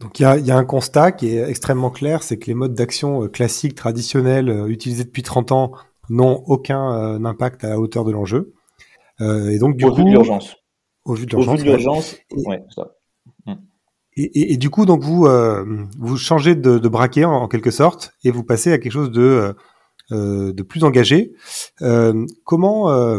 Donc 0.00 0.20
il 0.20 0.24
y 0.24 0.26
a, 0.26 0.36
y 0.36 0.50
a 0.50 0.56
un 0.56 0.64
constat 0.64 1.12
qui 1.12 1.28
est 1.28 1.48
extrêmement 1.48 1.90
clair, 1.90 2.22
c'est 2.22 2.38
que 2.38 2.46
les 2.46 2.54
modes 2.54 2.74
d'action 2.74 3.24
euh, 3.24 3.28
classiques, 3.28 3.74
traditionnels, 3.74 4.50
euh, 4.50 4.66
utilisés 4.66 5.04
depuis 5.04 5.22
30 5.22 5.52
ans, 5.52 5.72
n'ont 6.10 6.42
aucun 6.46 6.92
euh, 6.92 7.24
impact 7.24 7.64
à 7.64 7.70
la 7.70 7.80
hauteur 7.80 8.04
de 8.04 8.12
l'enjeu. 8.12 8.52
Euh, 9.20 9.48
et 9.50 9.58
donc 9.58 9.76
du 9.76 9.84
Au 9.84 9.90
coup, 9.90 9.96
vu 9.96 10.04
de 10.04 10.10
l'urgence. 10.10 10.56
au 11.04 11.14
vu 11.14 11.26
de 11.26 11.34
Au 11.36 11.40
vu 11.40 11.64
l'urgence, 11.64 12.16
ouais. 12.32 12.62
Et-. 14.18 14.52
Et, 14.52 14.56
du 14.56 14.70
coup, 14.70 14.86
donc 14.86 15.02
vous 15.02 15.26
euh, 15.26 15.64
vous 15.98 16.16
changez 16.16 16.54
de, 16.54 16.78
de 16.78 16.88
braquet 16.88 17.24
en, 17.24 17.32
en 17.32 17.48
quelque 17.48 17.70
sorte 17.70 18.12
et 18.24 18.30
vous 18.30 18.44
passez 18.44 18.72
à 18.72 18.78
quelque 18.78 18.92
chose 18.92 19.10
de 19.10 19.20
euh, 19.20 19.52
euh, 20.12 20.52
de 20.52 20.62
plus 20.62 20.84
engagé. 20.84 21.32
Euh, 21.82 22.24
comment, 22.44 22.90
euh, 22.90 23.18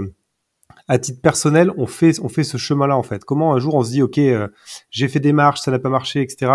à 0.87 0.99
titre 0.99 1.21
personnel, 1.21 1.71
on 1.77 1.85
fait 1.85 2.19
on 2.21 2.29
fait 2.29 2.43
ce 2.43 2.57
chemin-là 2.57 2.97
en 2.97 3.03
fait 3.03 3.25
Comment 3.25 3.53
un 3.53 3.59
jour 3.59 3.75
on 3.75 3.83
se 3.83 3.91
dit 3.91 4.01
ok, 4.01 4.17
euh, 4.19 4.47
j'ai 4.89 5.07
fait 5.07 5.19
des 5.19 5.33
marches, 5.33 5.61
ça 5.61 5.71
n'a 5.71 5.79
pas 5.79 5.89
marché, 5.89 6.21
etc. 6.21 6.51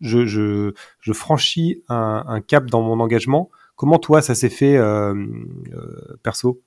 Je 0.00 0.26
je, 0.26 1.12
franchis 1.12 1.82
un, 1.88 2.40
cap 2.46 2.66
dans 2.66 2.82
mon 2.82 3.00
engagement. 3.00 3.50
Comment 3.76 3.98
toi 3.98 4.22
ça 4.22 4.34
s'est 4.34 4.50
fait 4.50 4.76
euh, 4.76 5.14
euh, 5.72 6.16
perso? 6.22 6.62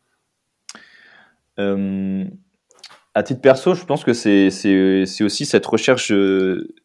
À 3.18 3.24
titre 3.24 3.40
perso, 3.40 3.76
je 3.76 3.86
pense 3.86 4.04
que 4.04 4.12
c'est 4.12 5.24
aussi 5.24 5.46
cette 5.46 5.66
recherche 5.66 6.12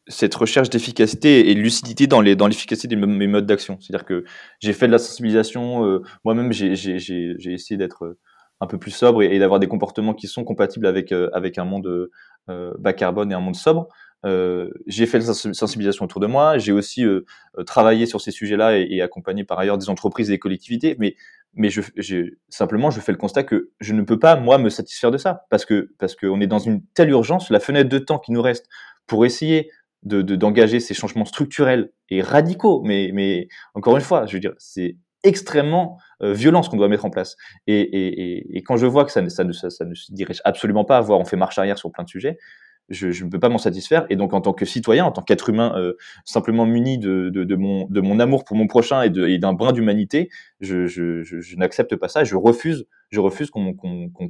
cette 0.07 0.35
recherche 0.35 0.71
d'efficacité 0.71 1.51
et 1.51 1.55
de 1.57 1.61
lucidité 1.61 2.07
dans 2.07 2.23
dans 2.23 2.47
l'efficacité 2.47 2.95
de 2.95 3.05
mes 3.05 3.27
modes 3.27 3.47
d'action. 3.47 3.79
C'est-à-dire 3.81 4.07
que 4.07 4.25
j'ai 4.61 4.73
fait 4.73 4.87
de 4.87 4.93
la 4.93 4.99
sensibilisation. 4.99 6.01
Moi-même, 6.25 6.53
j'ai 6.53 6.73
essayé 6.73 7.77
d'être 7.77 8.17
un 8.61 8.67
peu 8.67 8.79
plus 8.79 8.91
sobre 8.91 9.23
et, 9.23 9.39
d'avoir 9.39 9.61
des 9.61 9.69
comportements 9.69 10.15
qui 10.15 10.27
sont 10.29 10.45
compatibles 10.45 10.87
avec 10.87 11.13
euh, 11.13 11.31
avec 11.33 11.59
un 11.59 11.65
monde 11.65 12.11
euh, 12.49 12.73
bas 12.79 12.93
carbone 12.93 13.31
et 13.33 13.35
un 13.35 13.41
monde 13.41 13.57
sobre. 13.57 13.89
Euh, 14.27 14.71
j'ai 14.87 15.07
fait 15.07 15.19
de 15.19 15.25
la 15.27 15.33
sens- 15.33 15.53
sensibilisation 15.53 16.05
autour 16.05 16.21
de 16.21 16.27
moi. 16.27 16.59
J'ai 16.59 16.73
aussi 16.73 17.05
euh, 17.05 17.25
euh, 17.59 17.65
travaillé 17.65 18.05
sur 18.07 18.21
ces 18.21 18.31
sujets-là 18.31 18.77
et, 18.79 19.01
accompagné 19.01 19.45
par 19.45 19.59
ailleurs 19.59 19.79
des 19.79 19.89
entreprises 19.89 20.29
et 20.31 20.35
des 20.35 20.39
collectivités. 20.39 20.97
Mais 20.99 21.17
mais 21.55 21.69
je, 21.69 21.81
simplement, 22.49 22.91
je 22.91 23.01
fais 23.01 23.11
le 23.11 23.19
constat 23.19 23.43
que 23.43 23.71
je 23.81 23.93
ne 23.93 24.03
peux 24.03 24.21
pas, 24.21 24.37
moi, 24.37 24.57
me 24.59 24.69
satisfaire 24.71 25.11
de 25.11 25.19
ça, 25.19 25.47
parce 25.51 25.65
que 25.65 25.91
parce 25.99 26.15
qu'on 26.15 26.41
est 26.41 26.47
dans 26.47 26.61
une 26.61 26.83
telle 26.95 27.11
urgence, 27.11 27.51
la 27.51 27.59
fenêtre 27.61 27.89
de 27.89 27.99
temps 27.99 28.19
qui 28.21 28.31
nous 28.33 28.43
reste 28.43 28.67
pour 29.07 29.25
essayer 29.27 29.71
de 30.05 30.23
de- 30.23 30.37
d'engager 30.37 30.81
ces 30.81 30.95
changements 30.95 31.25
structurels 31.25 31.93
et 32.11 32.23
radicaux. 32.23 32.83
Mais 32.85 33.11
mais 33.15 33.49
encore 33.75 33.97
une 33.97 34.03
fois, 34.03 34.27
je 34.27 34.35
veux 34.35 34.41
dire, 34.41 34.55
c'est 34.59 34.97
extrêmement 35.23 35.99
euh, 36.23 36.33
violent 36.33 36.63
ce 36.63 36.71
qu'on 36.71 36.77
doit 36.77 36.89
mettre 36.89 37.05
en 37.05 37.11
place. 37.11 37.37
Et, 37.67 37.81
et, 37.81 38.57
et, 38.57 38.63
quand 38.63 38.77
je 38.77 38.87
vois 38.87 39.05
que 39.05 39.13
ça, 39.13 39.27
ça, 39.29 39.45
ça, 39.53 39.71
ça 39.71 39.85
ne 39.85 39.95
se 39.95 40.13
dirige 40.13 40.41
absolument 40.45 40.85
pas, 40.85 41.01
voire 41.01 41.19
on 41.19 41.25
fait 41.25 41.37
marche 41.37 41.59
arrière 41.59 41.79
sur 41.79 41.91
plein 41.93 42.05
de 42.05 42.09
sujets, 42.09 42.39
je, 42.91 43.25
ne 43.25 43.31
peux 43.31 43.39
pas 43.39 43.49
m'en 43.49 43.59
satisfaire. 43.59 44.05
Et 44.11 44.17
donc, 44.17 44.35
en 44.35 44.41
tant 44.41 44.53
que 44.53 44.65
citoyen, 44.65 45.05
en 45.05 45.13
tant 45.13 45.23
qu'être 45.23 45.49
humain, 45.49 45.73
euh, 45.77 45.95
simplement 46.25 46.67
muni 46.67 46.99
de, 46.99 47.31
de, 47.31 47.45
de, 47.45 47.57
mon, 47.57 47.87
de 47.87 48.01
mon 48.01 48.19
amour 48.21 48.45
pour 48.45 48.57
mon 48.57 48.67
prochain 48.67 49.03
et, 49.03 49.07
et 49.07 49.39
d'un 49.39 49.53
brin 49.53 49.73
d'humanité, 49.73 50.29
je, 50.61 50.87
je, 50.87 51.23
je, 51.23 51.57
n'accepte 51.57 51.97
pas 51.97 52.09
ça. 52.09 52.25
Je 52.25 52.37
refuse, 52.37 52.87
je 53.11 53.21
refuse 53.21 53.51
qu'on 53.51 53.75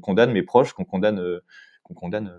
condamne 0.00 0.32
mes 0.32 0.42
proches, 0.42 0.72
qu'on 0.72 0.84
condamne, 0.84 1.18
euh, 1.18 1.40
qu'on 1.82 1.94
condamne 1.94 2.28
euh, 2.28 2.38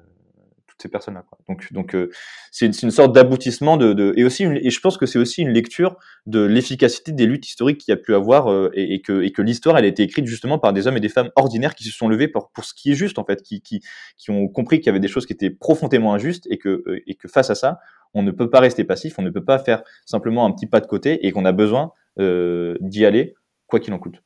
ces 0.82 0.89
personnes-là. 0.89 1.24
Donc, 1.48 1.72
donc 1.72 1.96
euh, 1.96 2.10
c'est 2.52 2.65
une, 2.65 2.74
une, 2.84 2.91
sorte 2.91 3.13
d'aboutissement 3.13 3.78
de, 3.78 4.13
et 4.17 4.24
aussi 4.24 4.44
et 4.44 4.70
je 4.70 4.80
pense 4.80 4.98
que 4.98 5.06
c'est 5.06 5.20
aussi 5.20 5.41
une 5.41 5.50
lecture 5.50 5.98
de 6.26 6.41
l'efficacité 6.41 7.12
des 7.12 7.26
luttes 7.26 7.48
historiques 7.48 7.80
qu'il 7.80 7.91
y 7.91 7.94
a 7.94 7.98
pu 7.98 8.13
avoir 8.13 8.52
euh, 8.52 8.72
et, 8.74 9.02
que, 9.02 9.22
et 9.22 9.32
que 9.32 9.41
l'histoire 9.41 9.78
elle 9.78 9.86
a 9.86 9.88
été 9.88 10.04
écrite 10.04 10.26
justement 10.26 10.60
par 10.60 10.74
des 10.74 10.88
hommes 10.88 10.98
et 10.98 11.02
des 11.02 11.10
femmes 11.10 11.30
ordinaires 11.36 11.76
qui 11.76 11.84
se 11.84 11.91
sont 11.91 12.08
levés 12.08 12.28
pour, 12.28 12.52
pour 12.52 12.65
ce 12.65 12.74
qui 12.74 12.91
est 12.91 12.96
juste 12.96 13.20
en 13.20 13.26
fait, 13.26 13.41
qui, 13.41 13.62
qui, 13.62 13.82
qui 14.17 14.32
ont 14.32 14.48
compris 14.48 14.80
qu'il 14.80 14.88
y 14.88 14.89
avait 14.89 15.00
des 15.00 15.08
choses 15.08 15.26
qui 15.26 15.34
étaient 15.34 15.50
profondément 15.50 16.13
injustes 16.13 16.48
et 16.50 16.58
que, 16.58 16.84
euh, 16.88 17.02
et 17.08 17.15
que 17.15 17.28
face 17.28 17.50
à 17.50 17.56
ça, 17.56 17.80
on 18.13 18.24
ne 18.24 18.32
peut 18.32 18.50
pas 18.50 18.60
rester 18.60 18.84
passif, 18.84 19.20
on 19.20 19.22
ne 19.22 19.30
peut 19.30 19.46
pas 19.46 19.60
faire 19.60 19.84
simplement 20.06 20.46
un 20.46 20.52
petit 20.52 20.67
pas 20.67 20.82
de 20.82 20.88
côté 20.88 21.26
et 21.26 21.32
qu'on 21.32 21.46
a 21.46 21.54
besoin 21.54 21.91
d'y 22.17 23.06
aller 23.06 23.36
quoi 23.67 23.80
qu'il 23.80 23.94
en 23.94 24.00
coûte. 24.00 24.22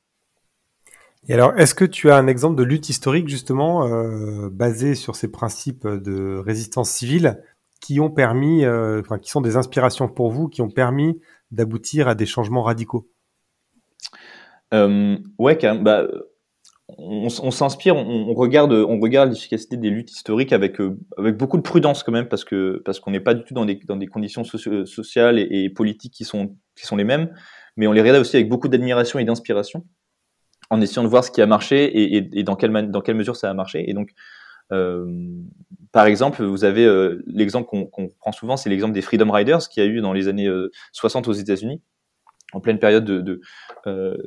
Et 1.27 1.33
alors, 1.33 1.57
est-ce 1.57 1.73
que 1.73 1.85
tu 1.85 2.11
as 2.11 2.17
un 2.17 2.27
exemple 2.27 2.55
de 2.55 2.63
lutte 2.63 2.89
historique 2.89 3.27
justement 3.27 3.87
euh, 3.87 4.49
basée 4.51 4.93
sur 4.93 5.15
ces 5.15 5.31
principes 5.31 5.87
de 5.87 6.37
résistance 6.37 6.91
civile 6.91 7.41
qui 7.81 7.99
ont 7.99 8.11
permis, 8.11 8.63
euh, 8.63 9.01
enfin, 9.01 9.17
qui 9.17 9.31
sont 9.31 9.41
des 9.41 9.57
inspirations 9.57 10.07
pour 10.07 10.31
vous, 10.31 10.47
qui 10.47 10.61
ont 10.61 10.69
permis 10.69 11.19
d'aboutir 11.49 12.07
à 12.07 12.15
des 12.15 12.27
changements 12.27 12.61
radicaux? 12.61 13.09
Euh, 14.73 15.17
Ouais, 15.39 15.57
quand 15.57 15.73
même. 15.73 15.83
Bah, 15.83 16.07
on, 16.87 17.29
s'inspire, 17.29 17.95
on, 17.95 18.33
regarde, 18.35 18.71
on 18.71 18.99
regarde 18.99 19.31
l'efficacité 19.31 19.75
des 19.77 19.89
luttes 19.89 20.11
historiques 20.11 20.53
avec 20.53 20.77
avec 21.17 21.35
beaucoup 21.35 21.57
de 21.57 21.63
prudence 21.63 22.03
quand 22.03 22.11
même, 22.11 22.27
parce 22.27 22.45
que 22.45 22.83
parce 22.85 22.99
qu'on 22.99 23.09
n'est 23.09 23.19
pas 23.19 23.33
du 23.33 23.43
tout 23.43 23.55
dans 23.55 23.65
des 23.65 23.79
dans 23.87 23.95
des 23.95 24.05
conditions 24.05 24.43
sociales 24.43 25.39
et, 25.39 25.63
et 25.63 25.69
politiques 25.71 26.13
qui 26.13 26.25
sont 26.25 26.55
qui 26.75 26.85
sont 26.85 26.95
les 26.95 27.03
mêmes, 27.03 27.33
mais 27.75 27.87
on 27.87 27.91
les 27.91 28.01
regarde 28.01 28.19
aussi 28.19 28.35
avec 28.35 28.49
beaucoup 28.49 28.67
d'admiration 28.67 29.17
et 29.17 29.25
d'inspiration 29.25 29.83
en 30.75 30.81
essayant 30.81 31.03
de 31.03 31.07
voir 31.07 31.23
ce 31.23 31.31
qui 31.31 31.41
a 31.41 31.45
marché 31.45 32.13
et, 32.15 32.43
dans, 32.43 32.55
quelle 32.55 32.91
dans 32.91 33.01
quelle 33.01 33.15
mesure 33.15 33.35
ça 33.35 33.49
a 33.49 33.53
marché. 33.53 33.89
Et 33.89 33.93
donc, 33.93 34.11
euh, 34.71 35.05
par 35.91 36.05
exemple, 36.05 36.43
vous 36.43 36.63
avez 36.63 36.85
euh, 36.85 37.23
l'exemple 37.27 37.67
qu'on 37.67 37.85
qu 37.85 38.15
prend 38.19 38.31
souvent, 38.31 38.57
c'est 38.57 38.69
l'exemple 38.69 38.93
des 38.93 39.01
Freedom 39.01 39.31
Riders 39.31 39.69
qui 39.69 39.81
a 39.81 39.85
eu 39.85 40.01
dans 40.01 40.13
les 40.13 40.27
années 40.27 40.47
euh, 40.47 40.71
60 40.91 41.27
aux 41.27 41.33
États-Unis, 41.33 41.81
en 42.53 42.61
pleine 42.61 42.79
période 42.79 43.03
de, 43.03 43.41
euh, 43.87 44.17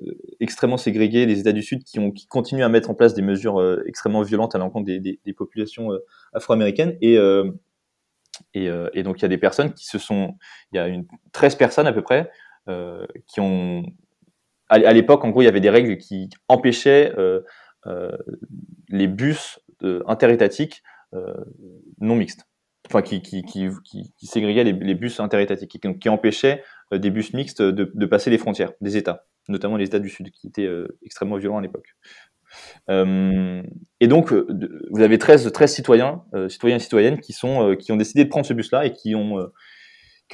extrêmement 0.40 0.76
ségrégée, 0.76 1.24
les 1.26 1.40
États 1.40 1.52
du 1.52 1.62
Sud 1.62 1.82
qui, 1.84 1.98
ont, 1.98 2.10
qui 2.10 2.26
continuent 2.26 2.64
à 2.64 2.68
mettre 2.68 2.90
en 2.90 2.94
place 2.94 3.14
des 3.14 3.22
mesures 3.22 3.60
euh, 3.60 3.82
extrêmement 3.86 4.22
violentes 4.22 4.54
à 4.54 4.58
l'encontre 4.58 4.84
des, 4.84 5.00
des, 5.00 5.18
des, 5.24 5.32
populations 5.32 5.92
euh, 5.92 6.04
afro-américaines. 6.32 6.96
Et, 7.00 7.14
et, 8.54 8.70
et, 8.92 9.02
donc, 9.02 9.18
il 9.18 9.22
y 9.22 9.24
a 9.24 9.28
des 9.28 9.38
personnes 9.38 9.72
qui 9.72 9.86
se 9.86 9.98
sont, 9.98 10.34
il 10.72 10.76
y 10.76 10.78
a 10.78 10.86
une 10.86 11.06
13 11.32 11.56
personnes 11.56 11.86
à 11.86 11.92
peu 11.92 12.02
près 12.02 12.30
qui 13.26 13.40
ont 13.40 13.82
à, 14.68 14.92
l'époque, 14.92 15.24
en 15.24 15.30
gros, 15.30 15.42
il 15.42 15.46
y 15.46 15.48
avait 15.48 15.60
des 15.60 15.70
règles 15.70 15.96
qui 15.96 16.28
empêchaient 16.48 17.12
euh, 17.16 17.40
euh, 17.86 18.16
les 18.88 19.06
bus 19.06 19.60
euh, 19.82 20.02
interétatiques 20.06 20.82
non 22.00 22.16
mixtes, 22.16 22.46
enfin 22.86 23.00
qui, 23.00 23.22
qui, 23.22 23.42
ségrégaient 24.20 24.64
les, 24.64 24.94
bus 24.94 25.20
interétatiques, 25.20 25.70
qui, 25.70 25.98
qui 25.98 26.08
empêchaient 26.10 26.62
des 26.92 27.10
bus 27.10 27.32
mixtes 27.32 27.62
de, 27.62 28.06
passer 28.06 28.28
les 28.28 28.36
frontières 28.36 28.72
des 28.82 28.98
États, 28.98 29.24
notamment 29.48 29.78
les 29.78 29.86
États 29.86 30.00
du 30.00 30.10
Sud, 30.10 30.30
qui 30.30 30.48
étaient 30.48 30.68
extrêmement 31.02 31.38
violents 31.38 31.56
à 31.56 31.62
l'époque. 31.62 31.96
et 32.90 34.06
donc, 34.06 34.34
vous 34.34 35.00
avez 35.00 35.16
13, 35.16 35.50
13 35.50 35.72
citoyens, 35.72 36.24
citoyens 36.50 36.76
et 36.76 36.80
citoyennes 36.80 37.20
qui, 37.20 37.34
ont 37.42 37.96
décidé 37.96 38.24
de 38.24 38.28
prendre 38.28 38.44
ce 38.44 38.52
bus-là 38.52 38.84
et 38.84 38.92
qui 38.92 39.14
ont, 39.14 39.50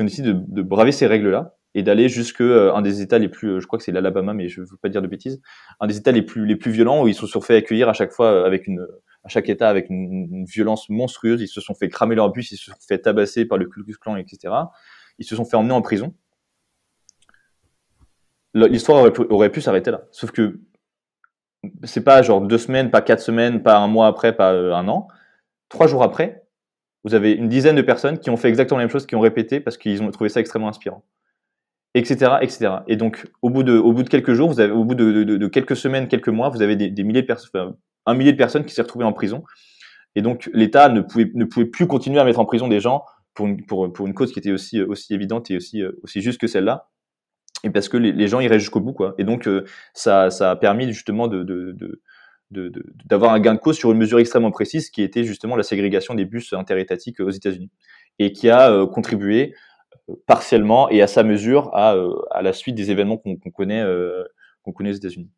décidé 0.00 0.32
de 0.34 0.62
braver 0.62 0.90
ces 0.90 1.06
règles-là 1.06 1.54
et 1.74 1.82
d'aller 1.82 2.08
jusque 2.08 2.40
euh, 2.40 2.72
un 2.74 2.82
des 2.82 3.02
États 3.02 3.18
les 3.18 3.28
plus, 3.28 3.48
euh, 3.48 3.60
je 3.60 3.66
crois 3.66 3.78
que 3.78 3.84
c'est 3.84 3.92
l'Alabama, 3.92 4.32
mais 4.32 4.48
je 4.48 4.60
veux 4.60 4.76
pas 4.80 4.88
dire 4.88 5.02
de 5.02 5.08
bêtises, 5.08 5.40
un 5.80 5.86
des 5.86 5.96
États 5.96 6.12
les 6.12 6.22
plus 6.22 6.46
les 6.46 6.56
plus 6.56 6.70
violents 6.70 7.02
où 7.02 7.08
ils 7.08 7.14
se 7.14 7.26
sont 7.26 7.40
fait 7.40 7.56
accueillir 7.56 7.88
à 7.88 7.92
chaque 7.92 8.12
fois 8.12 8.26
euh, 8.26 8.44
avec 8.46 8.68
à 9.24 9.28
chaque 9.28 9.48
État 9.48 9.68
avec 9.68 9.90
une, 9.90 10.44
violence 10.44 10.88
monstrueuse. 10.88 11.42
Ils 11.42 11.48
se 11.48 11.60
sont 11.60 11.74
fait 11.74 11.88
cramer 11.88 12.14
leur 12.14 12.30
bus, 12.30 12.52
ils 12.52 12.56
se 12.56 12.70
sont 12.70 12.76
fait 12.86 12.98
tabasser 12.98 13.44
par 13.44 13.58
le 13.58 13.66
Ku 13.66 13.82
Klux 13.82 13.96
Klan, 14.00 14.16
etc. 14.16 14.54
Ils 15.18 15.24
se 15.24 15.34
sont 15.34 15.44
fait 15.44 15.56
emmener 15.56 15.74
en 15.74 15.82
prison. 15.82 16.14
L'histoire 18.54 19.00
aurait, 19.00 19.12
aurait 19.30 19.50
pu 19.50 19.60
s'arrêter 19.60 19.90
là, 19.90 20.02
sauf 20.12 20.30
que 20.30 20.60
c'est 21.82 22.04
pas 22.04 22.22
genre 22.22 22.40
deux 22.40 22.58
semaines, 22.58 22.90
pas 22.90 23.02
quatre 23.02 23.20
semaines, 23.20 23.64
pas 23.64 23.78
un 23.78 23.88
mois 23.88 24.06
après, 24.06 24.36
pas 24.36 24.52
un 24.52 24.86
an. 24.86 25.08
Trois 25.68 25.88
jours 25.88 26.04
après, 26.04 26.44
vous 27.02 27.14
avez 27.14 27.32
une 27.32 27.48
dizaine 27.48 27.74
de 27.74 27.82
personnes 27.82 28.18
qui 28.20 28.30
ont 28.30 28.36
fait 28.36 28.48
exactement 28.48 28.78
la 28.78 28.84
même 28.84 28.92
chose, 28.92 29.06
qui 29.06 29.16
ont 29.16 29.20
répété 29.20 29.58
parce 29.58 29.76
qu'ils 29.76 30.02
ont 30.04 30.10
trouvé 30.12 30.30
ça 30.30 30.38
extrêmement 30.38 30.68
inspirant 30.68 31.04
etc.. 31.94 32.32
Et 32.88 32.96
donc, 32.96 33.26
au 33.42 33.50
bout 33.50 33.62
de, 33.62 33.76
au 33.76 33.92
bout 33.92 34.02
de 34.02 34.08
quelques 34.08 34.34
jours, 34.34 34.48
vous 34.48 34.60
avez, 34.60 34.72
au 34.72 34.84
bout 34.84 34.94
de, 34.94 35.46
quelques 35.48 35.76
semaines, 35.76 36.08
quelques 36.08 36.28
mois, 36.28 36.48
vous 36.48 36.62
avez 36.62 36.76
des, 36.76 37.04
milliers 37.04 37.22
de 37.22 37.26
personnes, 37.26 37.74
un 38.06 38.14
millier 38.14 38.32
de 38.32 38.36
personnes 38.36 38.64
qui 38.64 38.74
s'est 38.74 38.82
retrouvées 38.82 39.04
en 39.04 39.12
prison. 39.12 39.44
Et 40.16 40.22
donc, 40.22 40.50
l'État 40.52 40.88
ne 40.88 41.00
pouvait, 41.00 41.30
ne 41.34 41.44
pouvait 41.44 41.66
plus 41.66 41.86
continuer 41.86 42.20
à 42.20 42.24
mettre 42.24 42.40
en 42.40 42.44
prison 42.44 42.68
des 42.68 42.80
gens 42.80 43.04
pour 43.34 43.46
une, 43.46 43.64
pour, 43.64 43.92
pour 43.92 44.06
une 44.06 44.14
cause 44.14 44.32
qui 44.32 44.38
était 44.38 44.52
aussi, 44.52 44.80
aussi 44.80 45.14
évidente 45.14 45.50
et 45.50 45.56
aussi, 45.56 45.82
aussi 46.02 46.20
juste 46.20 46.40
que 46.40 46.46
celle-là. 46.46 46.88
Et 47.64 47.70
parce 47.70 47.88
que 47.88 47.96
les, 47.96 48.28
gens 48.28 48.40
iraient 48.40 48.58
jusqu'au 48.58 48.80
bout, 48.80 48.92
quoi. 48.92 49.14
Et 49.18 49.24
donc, 49.24 49.48
euh, 49.48 49.64
ça, 49.94 50.30
ça 50.30 50.50
a 50.50 50.56
permis 50.56 50.92
justement 50.92 51.28
de, 51.28 51.42
de, 51.42 51.72
de 51.72 52.00
d'avoir 53.06 53.32
un 53.32 53.40
gain 53.40 53.54
de 53.54 53.58
cause 53.58 53.76
sur 53.76 53.90
une 53.90 53.98
mesure 53.98 54.18
extrêmement 54.18 54.50
précise 54.50 54.90
qui 54.90 55.02
était 55.02 55.24
justement 55.24 55.56
la 55.56 55.62
ségrégation 55.62 56.14
des 56.14 56.24
bus 56.24 56.52
interétatiques 56.52 57.18
aux 57.20 57.30
États-Unis 57.30 57.70
et 58.18 58.32
qui 58.32 58.48
a 58.48 58.70
euh, 58.70 58.86
contribué 58.86 59.54
partiellement 60.26 60.88
et 60.90 61.02
à 61.02 61.06
sa 61.06 61.22
mesure 61.22 61.70
à, 61.74 61.94
euh, 61.94 62.14
à 62.30 62.42
la 62.42 62.52
suite 62.52 62.74
des 62.74 62.90
événements 62.90 63.16
qu'on 63.16 63.36
qu 63.36 63.50
connaît, 63.50 63.80
euh, 63.80 64.24
qu'on 64.62 64.72
connaît 64.72 64.90
aux 64.90 64.94
États-Unis. 64.94 65.30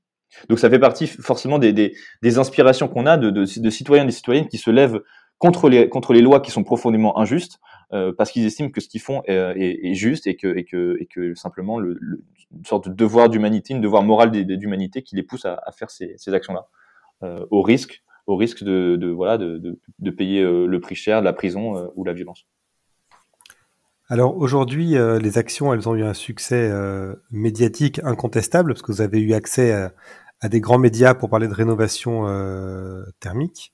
Donc 0.48 0.58
ça 0.58 0.68
fait 0.68 0.78
partie 0.78 1.06
forcément 1.06 1.58
des, 1.58 1.72
des, 1.72 1.94
des 2.22 2.38
inspirations 2.38 2.88
qu'on 2.88 3.06
a 3.06 3.16
de, 3.16 3.30
de, 3.30 3.44
de, 3.60 3.70
citoyens 3.70 4.02
et 4.02 4.06
des 4.06 4.12
citoyennes 4.12 4.48
qui 4.48 4.58
se 4.58 4.70
lèvent 4.70 5.00
contre 5.38 5.68
les, 5.68 5.88
contre 5.88 6.12
les 6.12 6.20
lois 6.20 6.40
qui 6.40 6.50
sont 6.50 6.64
profondément 6.64 7.18
injustes 7.18 7.58
euh, 7.92 8.12
parce 8.16 8.32
qu'ils 8.32 8.44
estiment 8.44 8.70
que 8.70 8.80
ce 8.80 8.88
qu'ils 8.88 9.00
font 9.00 9.22
est, 9.26 9.34
est, 9.34 9.86
est, 9.90 9.94
juste 9.94 10.26
et 10.26 10.36
que, 10.36 10.56
et 10.56 10.64
que, 10.64 10.96
et 11.00 11.06
que 11.06 11.34
simplement 11.34 11.78
le, 11.78 11.96
le, 12.00 12.24
une 12.56 12.64
sorte 12.64 12.88
de 12.88 12.94
devoir 12.94 13.28
d'humanité, 13.28 13.74
une 13.74 13.80
devoir 13.80 14.02
moral 14.02 14.30
d'humanité 14.30 15.02
qui 15.02 15.14
les 15.14 15.22
pousse 15.22 15.44
à, 15.44 15.60
à 15.64 15.72
faire 15.72 15.90
ces, 15.90 16.14
ces 16.16 16.34
actions-là 16.34 16.66
euh, 17.22 17.46
au 17.50 17.62
risque 17.62 18.02
au 18.26 18.36
risque 18.36 18.64
de, 18.64 18.96
de 18.96 19.08
voilà 19.08 19.38
de, 19.38 19.58
de, 19.58 19.78
de 20.00 20.10
payer 20.10 20.42
euh, 20.42 20.66
le 20.66 20.80
prix 20.80 20.96
cher 20.96 21.20
de 21.20 21.24
la 21.24 21.32
prison 21.32 21.76
euh, 21.76 21.86
ou 21.94 22.04
la 22.04 22.12
violence. 22.12 22.46
Alors 24.08 24.36
aujourd'hui, 24.36 24.96
euh, 24.96 25.18
les 25.18 25.36
actions, 25.36 25.74
elles 25.74 25.88
ont 25.88 25.96
eu 25.96 26.04
un 26.04 26.14
succès 26.14 26.68
euh, 26.70 27.16
médiatique 27.32 28.00
incontestable 28.04 28.72
parce 28.72 28.82
que 28.82 28.92
vous 28.92 29.00
avez 29.00 29.18
eu 29.20 29.34
accès 29.34 29.72
à, 30.40 30.48
des 30.48 30.60
grands 30.60 30.78
médias 30.78 31.14
pour 31.14 31.28
parler 31.28 31.48
de 31.48 31.54
rénovation 31.54 32.28
euh, 32.28 33.02
thermique. 33.18 33.72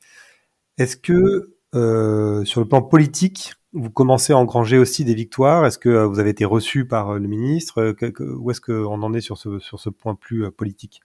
Est-ce 0.79 0.97
que 0.97 1.55
euh, 1.75 2.45
sur 2.47 2.62
le 2.62 2.68
plan 2.68 2.81
politique, 2.81 3.55
vous 3.75 3.90
commencez 3.90 4.33
à 4.33 4.38
engranger 4.38 4.79
aussi 4.79 5.05
des 5.05 5.14
victoires? 5.14 5.66
Est-ce 5.66 5.79
que 5.79 5.90
euh, 5.90 6.07
vous 6.07 6.18
avez 6.18 6.31
été 6.31 6.47
reçu 6.47 6.87
par 6.87 7.18
le 7.18 7.29
ministre? 7.29 7.95
Où 8.21 8.51
est-ce 8.51 8.61
qu'on 8.62 9.03
en 9.03 9.12
est 9.12 9.21
sur 9.21 9.37
ce, 9.37 9.59
sur 9.59 9.81
ce 9.81 9.90
point 9.90 10.14
plus 10.14 10.51
politique? 10.51 11.03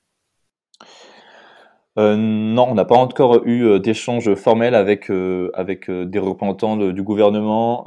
Euh, 2.00 2.16
non, 2.16 2.68
on 2.70 2.76
n'a 2.76 2.86
pas 2.86 2.96
encore 2.96 3.46
eu 3.46 3.80
d'échanges 3.82 4.36
formels 4.36 4.76
avec, 4.76 5.10
euh, 5.10 5.50
avec 5.54 5.92
des 5.92 6.20
représentants 6.20 6.78
du 6.78 7.04
gouvernement. 7.04 7.86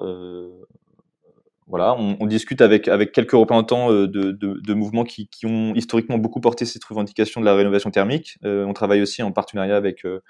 Euh, 1.71 1.77
voilà, 1.77 1.95
on, 1.95 2.17
on, 2.21 2.27
discute 2.27 2.61
avec, 2.61 2.89
avec 2.89 3.13
quelques 3.13 3.33
représentants 3.33 3.93
euh, 3.93 4.07
de, 4.07 4.33
de, 4.33 4.61
de 4.61 4.75
mouvements 4.75 5.05
qui, 5.05 5.29
qui, 5.29 5.47
ont 5.47 5.75
historiquement 5.75 6.19
beaucoup 6.19 6.41
porté 6.41 6.65
cette 6.65 6.85
revendication 6.85 7.41
de 7.41 7.47
la 7.47 7.55
rénovation 7.55 7.91
thermique. 7.91 8.39
Euh, 8.45 8.65
on 8.65 8.73
travaille 8.73 9.03
aussi 9.03 9.23
en 9.23 9.33
partenariat 9.33 9.77
avec, 9.77 10.05
euh, 10.05 10.21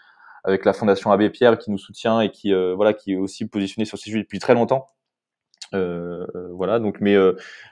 avec 0.44 0.64
la 0.64 0.72
Fondation 0.72 1.10
Abbé 1.10 1.30
Pierre 1.30 1.58
qui 1.58 1.70
nous 1.70 1.78
soutient 1.78 2.20
et 2.20 2.30
qui, 2.30 2.52
euh, 2.52 2.74
voilà, 2.74 2.92
qui 2.92 3.12
est 3.12 3.16
aussi 3.16 3.46
positionnée 3.46 3.86
sur 3.86 3.98
ces 3.98 4.04
sujets 4.04 4.22
depuis 4.22 4.38
très 4.38 4.54
longtemps. 4.54 4.86
Euh, 5.72 6.26
voilà, 6.54 6.78
donc, 6.78 7.00
mais, 7.00 7.16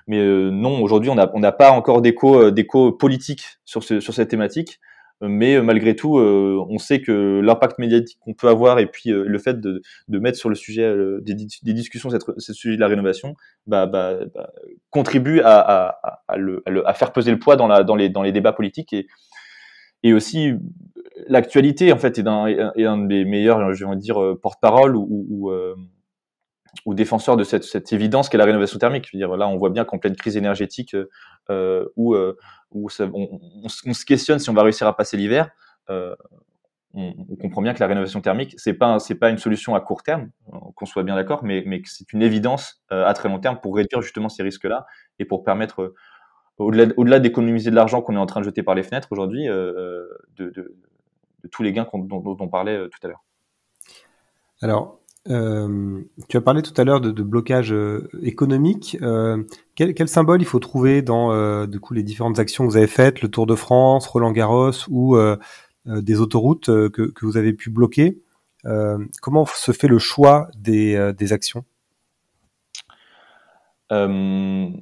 mais 0.07 0.23
non, 0.51 0.81
aujourd'hui, 0.83 1.11
on 1.11 1.17
n'a 1.17 1.31
on 1.35 1.41
pas 1.53 1.73
encore 1.73 2.01
d'écho, 2.01 2.51
d'écho 2.51 2.93
politique 2.93 3.45
sur, 3.65 3.83
ce, 3.83 4.01
sur 4.01 4.15
cette 4.15 4.29
thématique 4.29 4.79
mais 5.21 5.57
euh, 5.57 5.63
malgré 5.63 5.97
tout, 5.97 6.19
euh, 6.19 6.65
on 6.69 6.79
sait 6.79 7.01
que 7.01 7.41
l'impact 7.41 7.79
médiatique 7.79 8.19
qu'on 8.21 8.35
peut 8.35 8.49
avoir 8.49 8.79
et 8.79 8.87
puis 8.87 9.11
euh, 9.11 9.25
le 9.27 9.39
fait 9.39 9.61
de, 9.61 9.83
de, 10.09 10.19
mettre 10.19 10.39
sur 10.39 10.49
le 10.49 10.55
sujet 10.55 10.95
des, 11.23 11.35
des, 11.35 11.73
discussions 11.73 12.11
cette, 12.11 12.23
ce 12.37 12.53
sujet 12.53 12.77
de 12.77 12.81
la 12.81 12.87
rénovation 12.89 13.35
bah, 13.67 13.87
bah, 13.87 14.19
bah, 14.35 14.51
contribue 14.91 15.41
à, 15.41 15.59
à, 15.59 16.23
à, 16.29 16.37
le, 16.37 16.63
à, 16.87 16.95
faire 16.95 17.13
peser 17.13 17.33
le 17.33 17.39
poids 17.39 17.57
dans, 17.57 17.67
la, 17.67 17.83
dans, 17.83 17.97
les, 17.97 18.09
dans 18.09 18.23
les 18.23 18.33
débats 18.33 18.53
politiques 18.53 18.93
et, 18.93 19.07
et 20.05 20.13
aussi 20.13 20.53
l'actualité 21.27 21.93
en 21.93 21.99
fait 21.99 22.19
est 22.19 22.27
un, 22.27 22.47
est 22.47 22.85
un 22.85 22.99
des 22.99 23.25
meilleurs, 23.25 23.75
je 23.75 23.85
vais 23.85 23.97
dire, 23.97 24.37
porte-parole 24.41 24.95
ou, 24.97 25.27
ou, 25.29 25.51
ou 26.85 26.95
défenseur 26.95 27.37
de 27.37 27.45
cette, 27.45 27.93
évidence 27.93 28.29
qu'est 28.29 28.39
la 28.39 28.45
rénovation 28.45 28.79
thermique. 28.79 29.07
Je 29.07 29.17
veux 29.17 29.19
dire, 29.19 29.37
là, 29.37 29.49
on 29.49 29.57
voit 29.57 29.71
bien 29.71 29.85
qu'en 29.85 29.99
pleine 29.99 30.17
crise 30.17 30.37
énergétique, 30.37 30.97
euh, 31.51 31.87
où, 31.97 32.15
euh, 32.15 32.37
où 32.71 32.89
ça, 32.89 33.09
on, 33.13 33.69
se 33.69 34.05
questionne 34.05 34.39
si 34.39 34.51
on 34.51 34.55
va 34.55 34.63
réussir 34.63 34.87
à 34.87 34.97
passer 34.97 35.17
l'hiver, 35.17 35.51
euh, 35.91 36.15
on, 36.95 37.13
comprend 37.41 37.63
bien 37.63 37.75
que 37.75 37.81
la 37.81 37.87
rénovation 37.87 38.21
thermique, 38.21 38.55
c'est 38.57 38.75
pas 38.75 38.99
pas 39.21 39.31
une 39.31 39.39
solution 39.39 39.75
à 39.75 39.81
court 39.81 40.03
terme, 40.03 40.31
qu'on 40.75 40.87
soit 40.87 41.03
bien 41.03 41.15
d'accord, 41.15 41.45
mais, 41.45 41.63
mais 41.67 41.83
c'est 41.85 42.13
une 42.13 42.23
évidence 42.23 42.83
à 42.91 43.13
très 43.15 43.29
long 43.29 43.39
terme 43.39 43.61
pour 43.61 43.77
réduire 43.77 44.03
justement 44.03 44.29
ces 44.29 44.43
risques-là 44.43 44.87
et 45.19 45.25
pour 45.25 45.45
permettre 45.45 45.95
au-delà, 46.59 47.21
d'économiser 47.21 47.71
de 47.71 47.77
l'argent 47.77 48.03
qu'on 48.03 48.15
est 48.15 48.19
en 48.19 48.27
train 48.27 48.41
de 48.41 48.45
jeter 48.45 48.63
par 48.63 48.75
les 48.75 48.83
fenêtres 48.83 49.09
aujourd'hui, 49.11 49.49
euh, 49.49 50.07
de, 50.37 50.53
tous 51.53 51.63
les 51.63 51.73
gains 51.73 51.87
dont, 51.93 52.21
dont, 52.21 52.37
on 52.41 52.49
parlait 52.49 52.89
tout 52.89 52.99
à 53.03 53.09
l'heure. 53.09 53.25
Alors, 54.61 54.98
euh, 55.31 56.01
tu 56.29 56.37
as 56.37 56.41
parlé 56.41 56.63
tout 56.63 56.79
à 56.81 56.85
l'heure 56.85 57.01
de, 57.01 57.23
blocage 57.23 57.73
euh, 57.73 58.09
économique. 58.23 58.97
Euh, 59.03 59.43
quel, 59.75 60.09
symbole 60.09 60.41
il 60.41 60.47
faut 60.47 60.59
trouver 60.59 61.03
dans 61.03 61.67
du 61.67 61.81
coup 61.81 61.95
les 61.95 62.03
différentes 62.03 62.39
actions 62.39 62.67
que 62.67 62.71
vous 62.71 62.77
avez 62.77 62.87
faites, 62.87 63.21
le 63.21 63.29
Tour 63.29 63.47
de 63.47 63.55
France, 63.55 64.07
Roland 64.07 64.33
Garros 64.33 64.73
ou 64.89 65.17
des 65.87 66.21
autoroutes 66.21 66.67
que, 66.67 67.13
vous 67.23 67.37
avez 67.37 67.53
pu 67.53 67.71
bloquer 67.71 68.19
Comment 69.23 69.47
se 69.47 69.73
fait 69.73 69.89
le 69.89 69.99
choix 69.99 70.49
des 70.57 71.33
actions? 71.33 71.65
On 73.91 74.73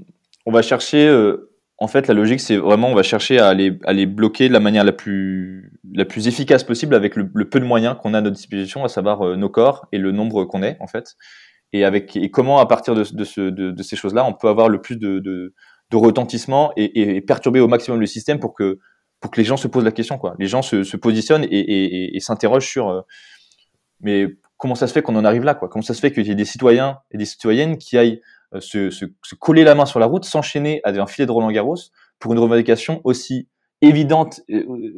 va 0.46 0.62
chercher 0.62 1.34
en 1.78 1.88
fait, 1.88 2.06
la 2.06 2.14
logique, 2.14 2.40
c'est 2.40 2.56
vraiment, 2.56 2.88
on 2.88 2.94
va 2.94 3.02
chercher 3.02 3.38
à 3.38 3.52
les, 3.52 3.78
à 3.84 3.92
les 3.92 4.06
bloquer 4.06 4.48
de 4.48 4.52
la 4.52 4.60
manière 4.60 4.84
la 4.84 4.92
plus, 4.92 5.78
la 5.92 6.06
plus 6.06 6.26
efficace 6.26 6.64
possible 6.64 6.94
avec 6.94 7.16
le, 7.16 7.28
peu 7.48 7.60
de 7.60 7.66
moyens 7.66 7.96
qu'on 8.00 8.14
a 8.14 8.18
à 8.18 8.20
notre 8.22 8.36
disposition, 8.36 8.84
à 8.84 8.88
savoir 8.88 9.22
euh, 9.22 9.36
nos 9.36 9.50
corps 9.50 9.86
et 9.92 9.98
le 9.98 10.10
nombre 10.10 10.44
qu'on 10.44 10.62
est, 10.62 10.78
en 10.80 10.86
fait. 10.86 11.16
Et, 11.72 11.84
avec, 11.84 12.16
et 12.16 12.30
comment, 12.30 12.58
à 12.60 12.66
partir 12.66 12.94
de, 12.94 13.04
de, 13.12 13.24
ce, 13.24 13.40
de, 13.50 13.82
ces 13.82 13.96
choses-là, 13.96 14.24
on 14.24 14.32
peut 14.32 14.48
avoir 14.48 14.70
le 14.70 14.80
plus 14.80 14.96
de, 14.96 15.18
de, 15.18 15.52
retentissement 15.92 16.72
et, 16.76 17.16
et, 17.16 17.20
perturber 17.20 17.60
au 17.60 17.68
maximum 17.68 18.00
le 18.00 18.06
système 18.06 18.38
pour 18.38 18.54
que, 18.54 18.78
pour 19.20 19.30
que 19.30 19.40
les 19.40 19.44
gens 19.44 19.56
se 19.56 19.68
posent 19.68 19.84
la 19.84 19.92
question, 19.92 20.18
quoi. 20.18 20.34
Les 20.38 20.46
gens 20.46 20.62
se, 20.62 20.82
se 20.82 20.96
positionnent 20.96 21.44
et, 21.44 22.16
et, 22.16 22.20
s'interrogent 22.20 22.68
sur, 22.68 22.88
euh, 22.88 23.02
mais 24.00 24.28
comment 24.56 24.74
ça 24.74 24.86
se 24.86 24.94
fait 24.94 25.02
qu'on 25.02 25.16
en 25.16 25.24
arrive 25.24 25.44
là, 25.44 25.54
quoi? 25.54 25.68
Comment 25.68 25.82
ça 25.82 25.92
se 25.92 26.00
fait 26.00 26.12
qu'il 26.12 26.26
y 26.26 26.30
ait 26.30 26.34
des 26.34 26.46
citoyens 26.46 27.00
et 27.10 27.18
des 27.18 27.26
citoyennes 27.26 27.76
qui 27.76 27.98
aillent 27.98 28.20
se, 28.60 28.90
se, 28.90 29.04
se, 29.22 29.34
coller 29.34 29.64
la 29.64 29.74
main 29.74 29.86
sur 29.86 29.98
la 29.98 30.06
route, 30.06 30.24
s'enchaîner 30.24 30.80
à 30.84 30.90
un 30.90 31.06
filet 31.06 31.26
de 31.26 31.32
Roland 31.32 31.50
Garros 31.50 31.76
pour 32.18 32.32
une 32.32 32.38
revendication 32.38 33.00
aussi 33.04 33.48
évidente, 33.82 34.40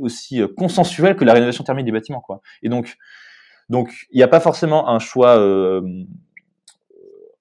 aussi 0.00 0.40
euh, 0.40 0.48
consensuelle 0.48 1.16
que 1.16 1.24
la 1.24 1.32
rénovation 1.32 1.64
thermique 1.64 1.86
des 1.86 1.92
bâtiments. 1.92 2.20
Quoi. 2.20 2.40
Et 2.62 2.68
donc, 2.68 2.96
donc 3.68 4.06
il 4.10 4.16
n'y 4.16 4.22
a 4.22 4.28
pas 4.28 4.40
forcément 4.40 4.88
un 4.88 4.98
choix. 4.98 5.38
Euh, 5.38 5.82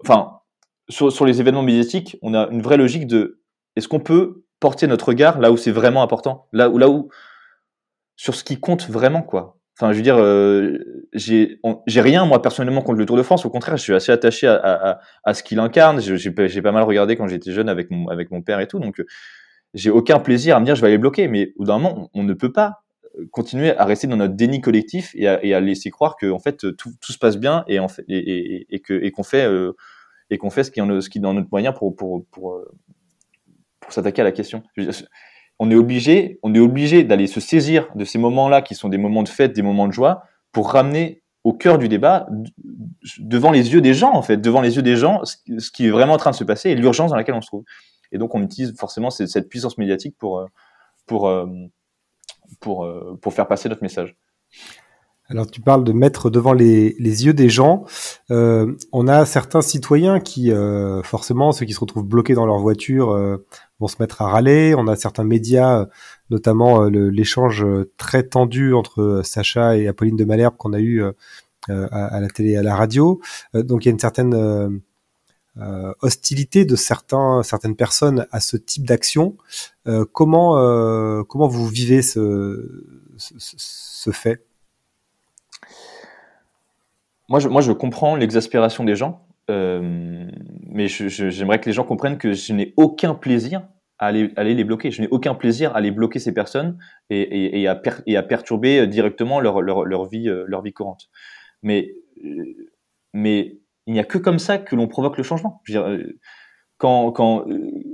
enfin, 0.04 0.40
sur, 0.90 1.12
sur, 1.12 1.26
les 1.26 1.40
événements 1.40 1.64
médiatiques, 1.64 2.18
on 2.22 2.34
a 2.34 2.48
une 2.50 2.62
vraie 2.62 2.78
logique 2.78 3.08
de 3.08 3.40
est-ce 3.76 3.88
qu'on 3.88 4.00
peut 4.00 4.44
porter 4.60 4.88
notre 4.88 5.10
regard 5.10 5.40
là 5.40 5.52
où 5.52 5.58
c'est 5.58 5.72
vraiment 5.72 6.02
important, 6.02 6.48
là 6.54 6.70
où, 6.70 6.78
là 6.78 6.90
où 6.90 7.10
sur 8.16 8.34
ce 8.34 8.44
qui 8.44 8.60
compte 8.60 8.90
vraiment, 8.90 9.22
quoi. 9.22 9.57
Enfin, 9.80 9.92
je 9.92 9.98
veux 9.98 10.04
dire, 10.04 10.18
euh, 10.18 11.06
j'ai 11.14 12.02
rien 12.02 12.26
moi 12.26 12.42
personnellement 12.42 12.82
contre 12.82 12.98
le 12.98 13.06
Tour 13.06 13.16
de 13.16 13.22
France. 13.22 13.46
Au 13.46 13.52
contraire, 13.52 13.78
je 13.78 13.84
suis 13.84 13.94
assez 13.94 14.12
attaché 14.12 14.48
à, 14.48 15.34
ce 15.34 15.44
qu'il 15.44 15.60
incarne. 15.60 16.02
J'ai 16.02 16.32
pas 16.32 16.72
mal 16.72 16.82
regardé 16.82 17.16
quand 17.16 17.28
j'étais 17.28 17.52
jeune 17.52 17.70
avec 17.70 17.92
mon 17.92 18.42
père 18.42 18.60
et 18.60 18.68
tout. 18.68 18.80
Donc, 18.80 19.04
j'ai 19.76 19.92
aucun 19.92 20.20
plaisir 20.20 20.56
à 20.56 20.60
me 20.60 20.66
dire 20.66 20.76
je 20.76 20.82
vais 20.82 20.88
aller 20.88 20.98
bloquer. 20.98 21.28
Mais 21.28 21.54
au 21.58 21.66
d'un 21.66 21.78
moment, 21.78 22.10
on, 22.16 22.24
ne 22.24 22.34
peut 22.34 22.52
pas 22.52 22.82
continuer 23.30 23.78
à 23.78 23.86
rester 23.86 24.08
dans 24.08 24.16
notre 24.16 24.34
déni 24.34 24.62
collectif 24.62 25.12
et 25.14 25.28
à, 25.28 25.60
laisser 25.60 25.92
croire 25.92 26.16
que 26.16 26.32
en 26.32 26.40
fait 26.40 26.58
tout, 26.76 26.92
se 27.02 27.20
passe 27.20 27.38
bien 27.38 27.64
et 27.68 27.78
qu'on 29.12 29.24
fait 29.24 29.46
euh, 29.46 29.74
ce 30.32 31.10
qui 31.10 31.20
est 31.20 31.22
dans 31.22 31.36
notre 31.36 31.50
moyen 31.52 31.72
pour 31.72 32.64
s'attaquer 33.90 34.22
à 34.22 34.26
la 34.26 34.32
question. 34.32 34.64
On 35.60 35.72
est 35.72 35.76
obligé, 35.76 36.40
on 36.44 36.54
est 36.54 36.60
obligé 36.60 37.04
d'aller 37.04 37.28
se 37.28 37.40
saisir 37.40 37.90
de 37.96 38.06
ces 38.06 38.20
moments-là 38.20 38.62
qui 38.62 38.76
sont 38.76 38.90
des 38.90 38.98
moments 38.98 39.24
de 39.24 39.30
fête, 39.30 39.54
des 39.54 39.62
moments 39.62 39.88
de 39.88 39.94
joie, 39.94 40.24
pour 40.52 40.72
ramener 40.72 41.24
au 41.44 41.54
cœur 41.54 41.78
du 41.78 41.88
débat, 41.88 42.28
devant 43.20 43.52
les 43.52 43.74
yeux 43.74 43.82
des 43.82 43.94
gens 43.94 44.14
en 44.14 44.22
fait, 44.22 44.38
devant 44.38 44.62
les 44.62 44.76
yeux 44.76 44.82
des 44.82 44.96
gens, 44.98 45.22
ce 45.24 45.72
qui 45.72 45.88
est 45.88 45.90
vraiment 45.90 46.14
en 46.14 46.18
train 46.18 46.32
de 46.32 46.36
se 46.36 46.44
passer 46.44 46.70
et 46.72 46.76
l'urgence 46.76 47.12
dans 47.12 47.16
laquelle 47.18 47.36
on 47.36 47.42
se 47.42 47.48
trouve. 47.48 47.64
Et 48.12 48.18
donc 48.18 48.36
on 48.36 48.42
utilise 48.42 48.76
forcément 48.78 49.10
cette 49.10 49.50
puissance 49.50 49.78
médiatique 49.78 50.16
pour 50.18 50.40
euh, 50.40 50.46
pour 51.06 51.28
euh, 51.28 51.48
pour 52.60 52.86
euh, 52.86 53.18
pour 53.22 53.34
faire 53.34 53.48
passer 53.48 53.70
notre 53.70 53.84
message. 53.84 54.16
Alors 55.30 55.50
tu 55.50 55.60
parles 55.60 55.84
de 55.84 55.92
mettre 55.92 56.30
devant 56.30 56.54
les, 56.54 56.96
les 57.00 57.26
yeux 57.26 57.34
des 57.34 57.50
gens. 57.50 57.86
Euh, 58.32 58.74
on 58.94 59.08
a 59.08 59.26
certains 59.26 59.62
citoyens 59.62 60.22
qui, 60.22 60.52
euh, 60.52 61.04
forcément, 61.04 61.52
ceux 61.52 61.66
qui 61.66 61.74
se 61.74 61.80
retrouvent 61.82 62.06
bloqués 62.06 62.34
dans 62.34 62.46
leur 62.46 62.60
voiture, 62.60 63.12
euh, 63.12 63.46
vont 63.80 63.88
se 63.88 63.98
mettre 64.00 64.22
à 64.22 64.30
râler. 64.30 64.74
On 64.76 64.88
a 64.88 64.96
certains 64.96 65.26
médias, 65.26 65.88
notamment 66.30 66.86
l'échange 66.86 67.66
très 67.98 68.24
tendu 68.24 68.74
entre 68.74 69.22
Sacha 69.24 69.78
et 69.78 69.88
Apolline 69.88 70.16
de 70.16 70.24
Malherbe 70.26 70.56
qu'on 70.58 70.74
a 70.74 70.80
eu 70.80 71.04
à, 71.70 71.84
à, 72.06 72.20
la 72.20 72.28
télé 72.30 72.52
et 72.52 72.58
à 72.58 72.64
la 72.64 72.76
radio. 72.76 73.20
donc 73.54 73.86
il 73.86 73.90
y 73.90 73.90
a 73.90 73.92
une 73.92 74.00
certaine 74.00 74.82
hostilité 76.02 76.66
de 76.66 76.76
certains, 76.76 77.44
certaines 77.44 77.76
personnes 77.76 78.26
à 78.32 78.40
ce 78.40 78.58
type 78.58 78.88
d'action. 78.88 79.38
comment, 80.12 81.24
comment 81.26 81.48
vous 81.48 81.68
vivez 81.68 82.02
ce, 82.02 82.84
ce, 83.18 83.34
ce 83.38 84.10
fait? 84.10 84.47
Moi 87.30 87.40
je, 87.40 87.48
moi, 87.48 87.62
je 87.62 87.72
comprends 87.72 88.16
l'exaspération 88.16 88.84
des 88.84 88.96
gens, 88.96 89.28
euh, 89.50 90.30
mais 90.70 90.88
j'aimerais 90.88 91.60
que 91.60 91.66
les 91.66 91.74
gens 91.74 91.84
comprennent 91.84 92.18
que 92.18 92.34
je 92.34 92.54
n'ai 92.54 92.74
aucun 92.78 93.14
plaisir 93.14 93.68
à 94.00 94.08
aller, 94.08 94.32
aller 94.36 94.54
les 94.54 94.64
bloquer. 94.64 94.92
Je 94.92 95.02
n'ai 95.02 95.08
aucun 95.10 95.36
plaisir 95.36 95.72
à 95.72 95.78
aller 95.78 95.92
bloquer 95.92 96.20
ces 96.20 96.34
personnes 96.34 96.78
et, 97.10 97.62
et, 97.62 97.68
à, 97.68 97.82
à, 97.82 98.24
perturber 98.24 98.88
directement 98.88 99.40
leur, 99.40 99.62
leur, 99.62 99.86
leur, 99.86 100.06
vie, 100.06 100.30
euh, 100.30 100.46
leur 100.48 100.62
vie 100.62 100.74
courante. 100.74 101.10
Mais, 101.64 101.96
euh, 102.24 102.70
mais 103.14 103.60
il 103.88 103.94
n'y 103.94 104.00
a 104.00 104.04
que 104.04 104.18
comme 104.18 104.40
ça 104.40 104.58
que 104.58 104.76
l'on 104.76 104.88
provoque 104.88 105.18
le 105.18 105.24
changement. 105.24 105.62
Euh, 105.72 106.20
quand, 106.78 107.12
quand, 107.12 107.46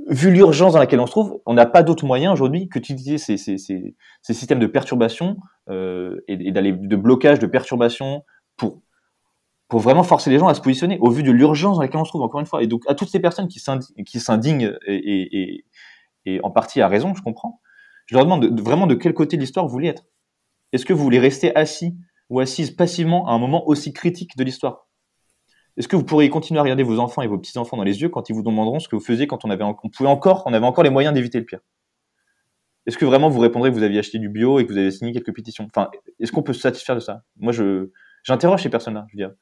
vu 0.09 0.31
l'urgence 0.31 0.73
dans 0.73 0.79
laquelle 0.79 0.99
on 0.99 1.05
se 1.05 1.11
trouve, 1.11 1.41
on 1.45 1.53
n'a 1.53 1.65
pas 1.65 1.83
d'autre 1.83 2.05
moyen 2.05 2.33
aujourd'hui 2.33 2.67
que 2.67 2.79
d'utiliser 2.79 3.17
ces, 3.17 3.37
ces, 3.37 3.57
ces, 3.57 3.95
systèmes 4.33 4.59
de 4.59 4.67
perturbation 4.67 5.37
euh, 5.69 6.19
et, 6.27 6.33
et 6.33 6.51
d'aller 6.51 6.73
de 6.73 6.95
blocage, 6.97 7.39
de 7.39 7.47
perturbation 7.47 8.25
pour 8.57 8.82
pour 9.73 9.81
vraiment 9.81 10.03
forcer 10.03 10.29
les 10.29 10.37
gens 10.37 10.47
à 10.47 10.53
se 10.53 10.61
positionner 10.61 10.99
au 11.01 11.09
vu 11.09 11.23
de 11.23 11.31
l'urgence 11.31 11.77
dans 11.77 11.81
laquelle 11.81 11.99
on 11.99 12.05
se 12.05 12.11
trouve, 12.11 12.21
encore 12.21 12.39
une 12.39 12.45
fois. 12.45 12.61
Et 12.61 12.67
donc, 12.67 12.83
à 12.87 12.93
toutes 12.93 13.09
ces 13.09 13.19
personnes 13.19 13.47
qui 13.47 13.59
s'indignent 14.19 14.77
et, 14.85 15.65
en 16.43 16.51
partie 16.51 16.79
à 16.79 16.87
raison, 16.87 17.15
je 17.15 17.23
comprends, 17.23 17.59
je 18.05 18.13
leur 18.13 18.23
demande 18.23 18.45
de, 18.45 18.61
vraiment 18.61 18.85
de 18.85 18.93
quel 18.93 19.15
côté 19.15 19.35
de 19.35 19.41
l'histoire 19.41 19.65
vous 19.65 19.71
voulez 19.71 19.87
être. 19.87 20.03
Est-ce 20.73 20.85
que 20.85 20.93
vous 20.93 21.01
voulez 21.01 21.17
rester 21.17 21.55
assis 21.55 21.97
ou 22.29 22.39
assise 22.39 22.69
passivement 22.69 23.27
à 23.27 23.31
un 23.31 23.39
moment 23.39 23.67
aussi 23.67 23.93
critique 23.93 24.37
de 24.37 24.43
l'histoire? 24.43 24.89
Est-ce 25.75 25.87
que 25.87 25.95
vous 25.95 26.05
pourriez 26.05 26.29
continuer 26.29 26.59
à 26.59 26.61
regarder 26.61 26.83
vos 26.83 26.99
enfants 26.99 27.23
et 27.23 27.27
vos 27.27 27.39
petits-enfants 27.39 27.77
dans 27.77 27.83
les 27.83 27.99
yeux 27.99 28.09
quand 28.09 28.29
ils 28.29 28.33
vous 28.33 28.43
demanderont 28.43 28.79
ce 28.79 28.87
que 28.87 28.95
vous 28.95 29.03
faisiez 29.03 29.25
quand 29.25 29.43
on 29.43 29.49
avait, 29.49 29.63
on 29.63 29.89
pouvait 29.89 30.07
encore, 30.07 30.43
on 30.45 30.53
avait 30.53 30.67
encore 30.67 30.83
les 30.83 30.91
moyens 30.91 31.15
d'éviter 31.15 31.39
le 31.39 31.45
pire? 31.45 31.61
Est-ce 32.85 32.99
que 32.99 33.05
vraiment 33.05 33.29
vous 33.29 33.39
répondrez 33.39 33.71
que 33.71 33.75
vous 33.75 33.81
aviez 33.81 33.97
acheté 33.97 34.19
du 34.19 34.29
bio 34.29 34.59
et 34.59 34.67
que 34.67 34.71
vous 34.71 34.77
avez 34.77 34.91
signé 34.91 35.13
quelques 35.13 35.33
pétitions? 35.33 35.65
Enfin, 35.65 35.89
est-ce 36.19 36.31
qu'on 36.31 36.43
peut 36.43 36.53
se 36.53 36.61
satisfaire 36.61 36.93
de 36.93 36.99
ça? 36.99 37.23
Moi, 37.37 37.53
je, 37.53 37.89
j'interroge 38.21 38.61
ces 38.61 38.69
personnes-là. 38.69 39.07
Je 39.09 39.17
veux 39.17 39.27
dire, 39.27 39.33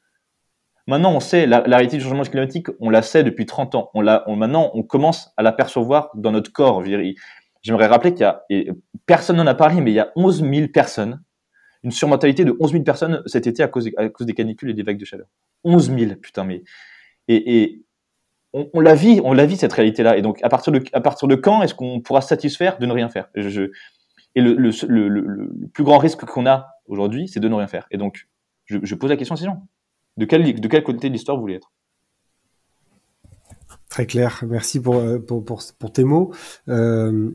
Maintenant, 0.87 1.13
on 1.13 1.19
sait, 1.19 1.45
la, 1.45 1.61
la, 1.67 1.77
réalité 1.77 1.97
du 1.97 2.03
changement 2.03 2.23
climatique, 2.23 2.67
on 2.79 2.89
la 2.89 3.01
sait 3.01 3.23
depuis 3.23 3.45
30 3.45 3.75
ans. 3.75 3.89
On 3.93 4.01
l'a, 4.01 4.23
maintenant, 4.27 4.71
on 4.73 4.83
commence 4.83 5.31
à 5.37 5.43
l'apercevoir 5.43 6.09
dans 6.15 6.31
notre 6.31 6.51
corps. 6.51 6.83
J'aimerais 7.61 7.87
rappeler 7.87 8.13
qu'il 8.13 8.21
y 8.21 8.23
a, 8.23 8.43
personne 9.05 9.37
n'en 9.37 9.47
a 9.47 9.53
parlé, 9.53 9.81
mais 9.81 9.91
il 9.91 9.95
y 9.95 9.99
a 9.99 10.11
11 10.15 10.43
000 10.43 10.67
personnes, 10.69 11.21
une 11.83 11.91
surmortalité 11.91 12.45
de 12.45 12.55
11 12.59 12.71
000 12.71 12.83
personnes 12.83 13.21
cet 13.25 13.47
été 13.47 13.61
à 13.63 13.67
cause, 13.67 13.91
des 14.21 14.33
canicules 14.33 14.71
et 14.71 14.73
des 14.73 14.83
vagues 14.83 14.99
de 14.99 15.05
chaleur. 15.05 15.27
11 15.63 15.95
000, 15.97 16.15
putain, 16.15 16.43
mais, 16.43 16.63
et, 17.27 17.83
on, 18.53 18.81
la 18.81 18.95
vit, 18.95 19.21
on 19.23 19.31
la 19.31 19.45
vit 19.45 19.55
cette 19.55 19.71
réalité-là. 19.71 20.17
Et 20.17 20.21
donc, 20.21 20.39
à 20.43 20.49
partir 20.49 20.73
de, 20.73 20.83
à 20.91 20.99
partir 20.99 21.27
de 21.27 21.35
quand 21.35 21.61
est-ce 21.61 21.73
qu'on 21.73 22.01
pourra 22.01 22.19
satisfaire 22.19 22.79
de 22.79 22.85
ne 22.85 22.91
rien 22.91 23.07
faire? 23.07 23.29
Et 23.35 24.41
le, 24.41 24.55
le, 24.55 25.67
plus 25.73 25.83
grand 25.83 25.99
risque 25.99 26.25
qu'on 26.25 26.45
a 26.45 26.67
aujourd'hui, 26.85 27.27
c'est 27.27 27.39
de 27.39 27.47
ne 27.47 27.55
rien 27.55 27.67
faire. 27.67 27.87
Et 27.91 27.97
donc, 27.97 28.27
je, 28.65 28.79
je 28.83 28.95
pose 28.95 29.09
la 29.09 29.15
question 29.15 29.35
à 29.35 29.37
ces 29.37 29.45
gens. 29.45 29.65
De 30.17 30.25
quel, 30.25 30.83
côté 30.83 31.07
de 31.07 31.13
l'histoire 31.13 31.37
vous 31.37 31.41
voulez 31.41 31.55
être? 31.55 31.71
Très 33.89 34.05
clair, 34.05 34.43
merci 34.47 34.79
pour, 34.79 34.95
euh, 34.95 35.19
tes 35.93 36.03
mots. 36.03 36.31
Euh, 36.69 37.31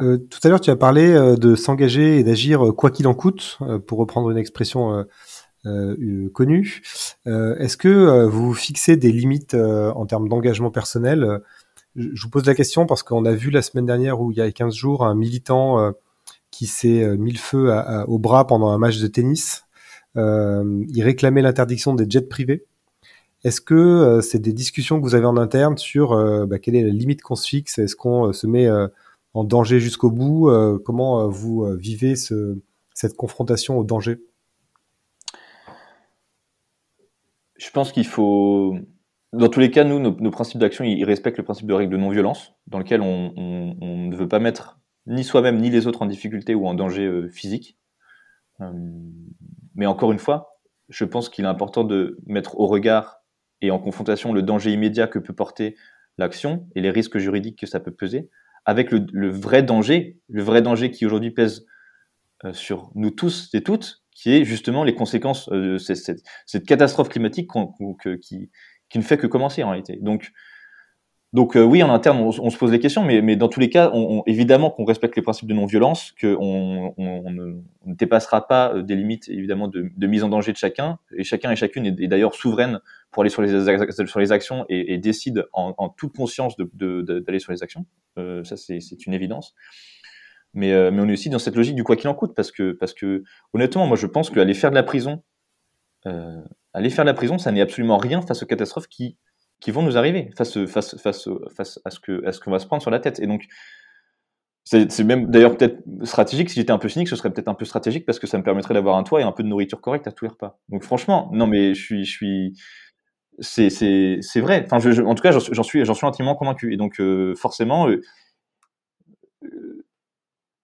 euh, 0.00 0.18
tout 0.18 0.40
à 0.42 0.48
l'heure, 0.48 0.60
tu 0.60 0.70
as 0.70 0.76
parlé 0.76 1.14
de 1.36 1.54
s'engager 1.54 2.18
et 2.18 2.24
d'agir 2.24 2.72
quoi 2.76 2.90
qu'il 2.90 3.06
en 3.06 3.14
coûte, 3.14 3.58
pour 3.86 3.98
reprendre 3.98 4.30
une 4.30 4.38
expression 4.38 5.06
connue. 6.32 6.82
Est-ce 7.26 7.76
que 7.76 8.24
vous 8.24 8.54
fixez 8.54 8.96
des 8.96 9.12
limites 9.12 9.54
en 9.54 10.04
termes 10.06 10.28
d'engagement 10.28 10.72
personnel? 10.72 11.40
Je 11.94 12.22
vous 12.22 12.30
pose 12.30 12.44
la 12.46 12.56
question 12.56 12.84
parce 12.84 13.04
qu'on 13.04 13.24
a 13.24 13.32
vu 13.32 13.50
la 13.50 13.62
semaine 13.62 13.86
dernière, 13.86 14.20
ou 14.20 14.32
il 14.32 14.38
y 14.38 14.40
a 14.40 14.50
15 14.50 14.74
jours, 14.74 15.04
un 15.04 15.14
militant 15.14 15.92
qui 16.50 16.66
s'est 16.66 17.16
mis 17.16 17.30
le 17.30 17.38
feu 17.38 17.72
au 18.08 18.18
bras 18.18 18.48
pendant 18.48 18.70
un 18.70 18.78
match 18.78 18.98
de 18.98 19.06
tennis 19.06 19.65
il 20.16 21.02
réclamait 21.02 21.42
l'interdiction 21.42 21.94
des 21.94 22.06
jets 22.08 22.22
privés. 22.22 22.64
Est-ce 23.44 23.60
que 23.60 24.20
c'est 24.22 24.38
des 24.38 24.52
discussions 24.52 24.98
que 24.98 25.04
vous 25.04 25.14
avez 25.14 25.26
en 25.26 25.36
interne 25.36 25.76
sur 25.76 26.16
bah, 26.46 26.58
quelle 26.58 26.74
est 26.74 26.82
la 26.82 26.90
limite 26.90 27.22
qu'on 27.22 27.36
se 27.36 27.46
fixe? 27.46 27.78
Est-ce 27.78 27.94
qu'on 27.94 28.32
se 28.32 28.46
met 28.46 28.68
en 29.34 29.44
danger 29.44 29.78
jusqu'au 29.78 30.10
bout? 30.10 30.50
Comment 30.84 31.28
vous 31.28 31.66
vivez 31.76 32.16
ce, 32.16 32.58
cette 32.94 33.14
confrontation 33.14 33.78
au 33.78 33.84
danger? 33.84 34.18
Je 37.56 37.70
pense 37.70 37.92
qu'il 37.92 38.06
faut 38.06 38.76
dans 39.36 39.48
tous 39.48 39.60
les 39.60 39.70
cas, 39.70 39.84
nous, 39.84 39.98
nos, 39.98 40.30
principes 40.30 40.60
d'action, 40.60 40.84
ils, 40.84 41.04
respectent 41.04 41.38
le 41.38 41.44
principe 41.44 41.66
de 41.66 41.74
règle 41.74 41.92
de 41.92 41.98
non-violence, 41.98 42.54
dans 42.68 42.78
lequel 42.78 43.02
on, 43.02 43.32
ne 43.36 44.16
veut 44.16 44.28
pas 44.28 44.38
mettre 44.38 44.78
ni 45.06 45.24
soi-même 45.24 45.60
ni 45.60 45.70
les 45.70 45.86
autres 45.86 46.02
en 46.02 46.06
difficulté 46.06 46.54
ou 46.54 46.66
en 46.66 46.74
danger 46.74 47.04
euh, 47.04 47.28
physique. 47.28 47.76
Euh, 49.76 49.80
mais 49.80 49.86
encore 49.86 50.12
une 50.12 50.18
fois, 50.18 50.58
je 50.88 51.04
pense 51.04 51.28
qu'il 51.28 51.44
est 51.44 51.48
important 51.48 51.84
de 51.84 52.18
mettre 52.26 52.58
au 52.58 52.66
regard 52.66 53.20
et 53.60 53.70
en 53.70 53.78
confrontation 53.78 54.32
le 54.32 54.42
danger 54.42 54.72
immédiat 54.72 55.06
que 55.06 55.18
peut 55.18 55.34
porter 55.34 55.76
l'action 56.18 56.68
et 56.74 56.80
les 56.80 56.90
risques 56.90 57.18
juridiques 57.18 57.58
que 57.58 57.66
ça 57.66 57.80
peut 57.80 57.94
peser, 57.94 58.30
avec 58.64 58.90
le, 58.90 59.30
vrai 59.30 59.62
danger, 59.62 60.18
le 60.28 60.42
vrai 60.42 60.62
danger 60.62 60.90
qui 60.90 61.06
aujourd'hui 61.06 61.30
pèse 61.30 61.66
euh, 62.44 62.52
sur 62.52 62.90
nous 62.94 63.10
tous 63.10 63.50
et 63.54 63.62
toutes, 63.62 64.02
qui 64.12 64.32
est 64.32 64.44
justement 64.44 64.82
les 64.82 64.94
conséquences 64.94 65.48
de 65.50 65.78
cette, 65.78 66.66
catastrophe 66.66 67.10
climatique 67.10 67.50
qui, 68.22 68.50
qui 68.88 68.98
ne 68.98 69.02
fait 69.02 69.18
que 69.18 69.26
commencer 69.26 69.62
en 69.62 69.70
réalité. 69.70 69.98
Donc, 70.00 70.32
donc 71.32 71.56
euh, 71.56 71.62
oui, 71.62 71.82
en 71.82 71.90
interne, 71.90 72.18
on, 72.18 72.50
se 72.50 72.56
pose 72.56 72.70
des 72.70 72.78
questions, 72.78 73.04
mais, 73.04 73.20
mais 73.20 73.34
dans 73.34 73.48
tous 73.48 73.58
les 73.58 73.68
cas, 73.68 73.90
on, 73.92 74.22
évidemment 74.26 74.70
qu'on 74.70 74.84
respecte 74.84 75.16
les 75.16 75.22
principes 75.22 75.48
de 75.48 75.54
non-violence, 75.54 76.12
qu'on 76.20 76.94
on, 76.96 77.30
ne, 77.30 77.60
dépassera 77.84 78.46
pas 78.46 78.72
euh, 78.72 78.82
des 78.82 78.94
limites 78.94 79.28
évidemment 79.28 79.66
de, 79.66 79.90
de, 79.94 80.06
mise 80.06 80.22
en 80.22 80.28
danger 80.28 80.52
de 80.52 80.56
chacun, 80.56 80.98
et 81.16 81.24
chacun 81.24 81.50
et 81.50 81.56
chacune 81.56 81.86
est, 81.86 82.06
d'ailleurs 82.06 82.34
souveraine 82.34 82.80
pour 83.10 83.22
aller 83.22 83.30
sur 83.30 83.42
les, 83.42 83.48
sur 84.06 84.20
les 84.20 84.32
actions 84.32 84.64
et, 84.68 84.98
décide 84.98 85.44
en, 85.52 85.88
toute 85.88 86.16
conscience 86.16 86.56
d'aller 86.56 86.70
de, 86.74 87.02
de, 87.02 87.38
sur 87.38 87.52
les 87.52 87.62
actions. 87.62 87.86
Euh, 88.18 88.44
ça, 88.44 88.56
c'est 88.56 89.06
une 89.06 89.12
évidence. 89.12 89.54
Mais, 90.54 90.90
mais 90.90 91.02
on 91.02 91.08
est 91.08 91.12
aussi 91.12 91.28
dans 91.28 91.38
cette 91.38 91.56
logique 91.56 91.74
du 91.74 91.84
quoi 91.84 91.96
qu'il 91.96 92.08
en 92.08 92.14
coûte, 92.14 92.34
parce 92.34 92.50
que, 92.50 92.72
parce 92.72 92.94
que 92.94 93.24
honnêtement, 93.52 93.86
moi 93.86 93.96
je 93.96 94.06
pense 94.06 94.30
qu'aller 94.30 94.54
faire 94.54 94.70
de 94.70 94.76
la 94.76 94.84
prison, 94.84 95.22
aller 96.04 96.90
faire 96.90 97.04
la 97.04 97.14
prison, 97.14 97.36
ça 97.36 97.52
n'est 97.52 97.60
absolument 97.60 97.98
rien 97.98 98.22
face 98.22 98.42
aux 98.42 98.46
catastrophes 98.46 98.88
qui, 98.88 99.18
qui 99.60 99.70
vont 99.70 99.82
nous 99.82 99.96
arriver, 99.96 100.30
face, 100.36 100.64
face, 100.66 100.96
face, 101.00 101.28
face 101.54 101.80
à 101.84 101.90
ce 101.90 102.40
qu'on 102.40 102.50
va 102.50 102.58
se 102.58 102.66
prendre 102.66 102.82
sur 102.82 102.90
la 102.90 103.00
tête. 103.00 103.20
Et 103.20 103.26
donc, 103.26 103.46
c'est 104.64 105.04
même 105.04 105.30
d'ailleurs 105.30 105.56
peut-être 105.56 105.80
stratégique. 106.02 106.50
Si 106.50 106.56
j'étais 106.56 106.72
un 106.72 106.78
peu 106.78 106.88
cynique, 106.88 107.08
ce 107.08 107.14
serait 107.14 107.32
peut-être 107.32 107.46
un 107.48 107.54
peu 107.54 107.64
stratégique 107.64 108.04
parce 108.04 108.18
que 108.18 108.26
ça 108.26 108.36
me 108.36 108.42
permettrait 108.42 108.74
d'avoir 108.74 108.96
un 108.96 109.04
toit 109.04 109.20
et 109.20 109.24
un 109.24 109.30
peu 109.30 109.44
de 109.44 109.48
nourriture 109.48 109.80
correcte 109.80 110.08
à 110.08 110.12
tous 110.12 110.24
les 110.24 110.30
repas. 110.30 110.58
Donc 110.70 110.82
franchement, 110.82 111.30
non 111.32 111.46
mais 111.46 111.72
je 111.74 111.80
suis, 111.80 112.04
je 112.04 112.10
suis, 112.10 112.54
c'est 113.38 114.40
vrai. 114.40 114.66
Enfin, 114.68 114.78
en 115.04 115.14
tout 115.14 115.22
cas, 115.22 115.30
j'en 115.30 115.62
suis 115.62 115.86
suis 115.86 116.06
intimement 116.06 116.34
convaincu. 116.34 116.74
Et 116.74 116.76
donc 116.76 116.98
euh, 116.98 117.36
forcément, 117.36 117.88
euh, 117.88 118.00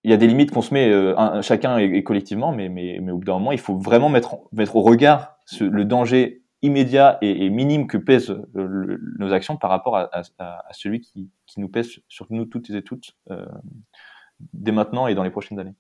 il 0.03 0.11
y 0.11 0.15
a 0.15 0.17
des 0.17 0.27
limites 0.27 0.51
qu'on 0.51 0.63
se 0.63 0.75
met 0.75 0.91
euh, 0.91 1.41
chacun 1.43 1.79
et, 1.79 2.03
collectivement, 2.03 2.51
mais, 2.51 2.69
mais, 2.69 2.99
mais 3.01 3.13
au 3.13 3.19
bout 3.19 3.25
d'un 3.25 3.35
moment, 3.35 3.53
il 3.53 3.61
faut 3.61 3.79
vraiment 3.79 4.09
mettre, 4.09 4.39
mettre 4.51 4.75
au 4.75 4.83
regard 4.83 5.37
le 5.61 5.85
danger 5.85 6.42
immédiat 6.63 7.19
et, 7.23 7.51
minime 7.51 7.87
que 7.87 7.97
pèsent 7.97 8.31
euh, 8.57 8.99
nos 9.19 9.33
actions 9.33 9.57
par 9.57 9.71
rapport 9.71 9.97
à, 9.97 10.09
celui 10.73 11.01
qui, 11.01 11.31
nous 11.57 11.69
pèse 11.69 11.89
sur 12.09 12.27
nous 12.31 12.47
toutes 12.47 12.71
et 12.71 12.83
toutes 12.83 13.17
euh, 13.31 13.45
dès 14.55 14.73
maintenant 14.73 15.07
et 15.07 15.15
dans 15.15 15.23
les 15.23 15.31
prochaines 15.31 15.59
années. 15.59 15.75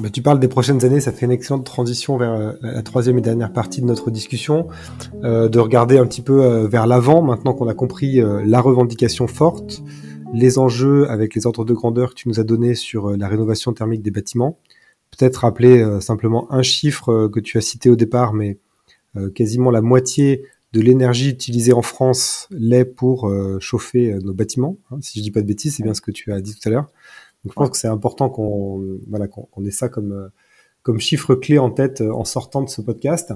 Bah, 0.00 0.08
tu 0.10 0.22
parles 0.22 0.40
des 0.40 0.48
prochaines 0.48 0.84
années, 0.84 1.00
ça 1.00 1.12
fait 1.12 1.26
une 1.26 1.32
excellente 1.32 1.66
transition 1.66 2.16
vers 2.16 2.54
la 2.62 2.82
troisième 2.82 3.18
et 3.18 3.20
dernière 3.20 3.52
partie 3.52 3.82
de 3.82 3.86
notre 3.86 4.10
discussion, 4.10 4.68
de 5.22 5.58
regarder 5.58 5.98
un 5.98 6.06
petit 6.06 6.22
peu 6.22 6.66
vers 6.66 6.86
l'avant, 6.86 7.20
maintenant 7.20 7.52
qu'on 7.52 7.68
a 7.68 7.74
compris 7.74 8.22
la 8.22 8.60
revendication 8.62 9.26
forte, 9.26 9.82
les 10.32 10.58
enjeux 10.58 11.08
avec 11.10 11.34
les 11.34 11.46
ordres 11.46 11.64
de 11.64 11.74
grandeur 11.74 12.10
que 12.10 12.14
tu 12.14 12.28
nous 12.28 12.40
as 12.40 12.44
donnés 12.44 12.74
sur 12.74 13.10
euh, 13.10 13.16
la 13.16 13.28
rénovation 13.28 13.72
thermique 13.72 14.02
des 14.02 14.10
bâtiments. 14.10 14.58
Peut-être 15.10 15.38
rappeler 15.38 15.82
euh, 15.82 16.00
simplement 16.00 16.50
un 16.52 16.62
chiffre 16.62 17.10
euh, 17.10 17.28
que 17.28 17.40
tu 17.40 17.58
as 17.58 17.60
cité 17.60 17.90
au 17.90 17.96
départ, 17.96 18.32
mais 18.32 18.58
quasiment 19.34 19.70
la 19.70 19.82
moitié 19.82 20.44
de 20.72 20.80
l'énergie 20.80 21.28
utilisée 21.30 21.72
en 21.72 21.82
France 21.82 22.48
l'est 22.50 22.84
pour 22.84 23.30
chauffer 23.60 24.16
nos 24.22 24.32
bâtiments. 24.32 24.76
Hein, 24.90 24.98
si 25.00 25.18
je 25.18 25.22
dis 25.22 25.30
pas 25.30 25.42
de 25.42 25.46
bêtises, 25.46 25.76
c'est 25.76 25.82
bien 25.82 25.94
ce 25.94 26.00
que 26.00 26.10
tu 26.10 26.32
as 26.32 26.40
dit 26.40 26.54
tout 26.54 26.68
à 26.68 26.70
l'heure. 26.70 26.86
Donc 27.44 27.52
je 27.52 27.54
pense 27.54 27.70
que 27.70 27.76
c'est 27.76 27.88
important 27.88 28.30
qu'on 28.30 28.98
voilà 29.08 29.28
qu'on 29.28 29.64
ait 29.64 29.70
ça 29.70 29.88
comme 29.88 30.30
comme 30.82 31.00
chiffre 31.00 31.34
clé 31.34 31.58
en 31.58 31.70
tête 31.70 32.00
en 32.00 32.24
sortant 32.24 32.62
de 32.62 32.68
ce 32.68 32.80
podcast. 32.80 33.32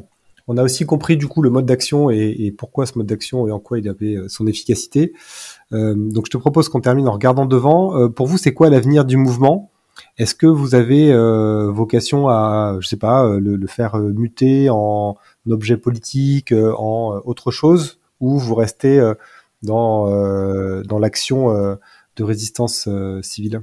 On 0.49 0.57
a 0.59 0.63
aussi 0.63 0.87
compris 0.87 1.17
du 1.17 1.27
coup 1.27 1.43
le 1.43 1.51
mode 1.51 1.67
d'action 1.67 2.09
et, 2.11 2.35
et, 2.39 2.53
pourquoi 2.53 2.87
ce 2.87 2.97
mode 2.97 3.09
d'action 3.09 3.49
et 3.49 3.51
en 3.51 3.59
quoi 3.59 3.79
il 3.79 3.89
avait 3.89 4.17
son 4.29 4.47
efficacité. 4.47 5.13
Euh, 5.73 5.95
donc 5.97 6.27
je 6.27 6.31
te 6.31 6.37
propose 6.37 6.69
qu'on 6.69 6.81
termine 6.81 7.09
en 7.09 7.13
regardant 7.13 7.47
devant. 7.47 7.97
Euh, 7.97 8.09
pour 8.09 8.27
vous, 8.27 8.39
c'est 8.39 8.55
quoi 8.55 8.71
l'avenir 8.71 9.05
du 9.05 9.17
mouvement? 9.17 9.71
Est-ce 10.19 10.35
que 10.35 10.47
vous 10.47 10.75
avez 10.75 11.13
euh, 11.13 11.71
vocation 11.71 12.29
à, 12.29 12.77
je 12.81 12.87
sais 12.87 12.99
pas, 12.99 13.39
le, 13.39 13.57
le 13.57 13.67
faire 13.67 13.97
muter 13.99 14.69
en 14.71 15.17
objet 15.53 15.77
politique, 15.77 16.53
en 16.53 17.21
autre 17.25 17.51
chose, 17.51 18.01
ou 18.21 18.39
vous 18.39 18.55
restez 18.55 19.01
dans 19.63 20.07
dans 20.83 20.99
l'action 20.99 21.53
de 22.17 22.25
résistance 22.25 22.89
civile? 23.23 23.63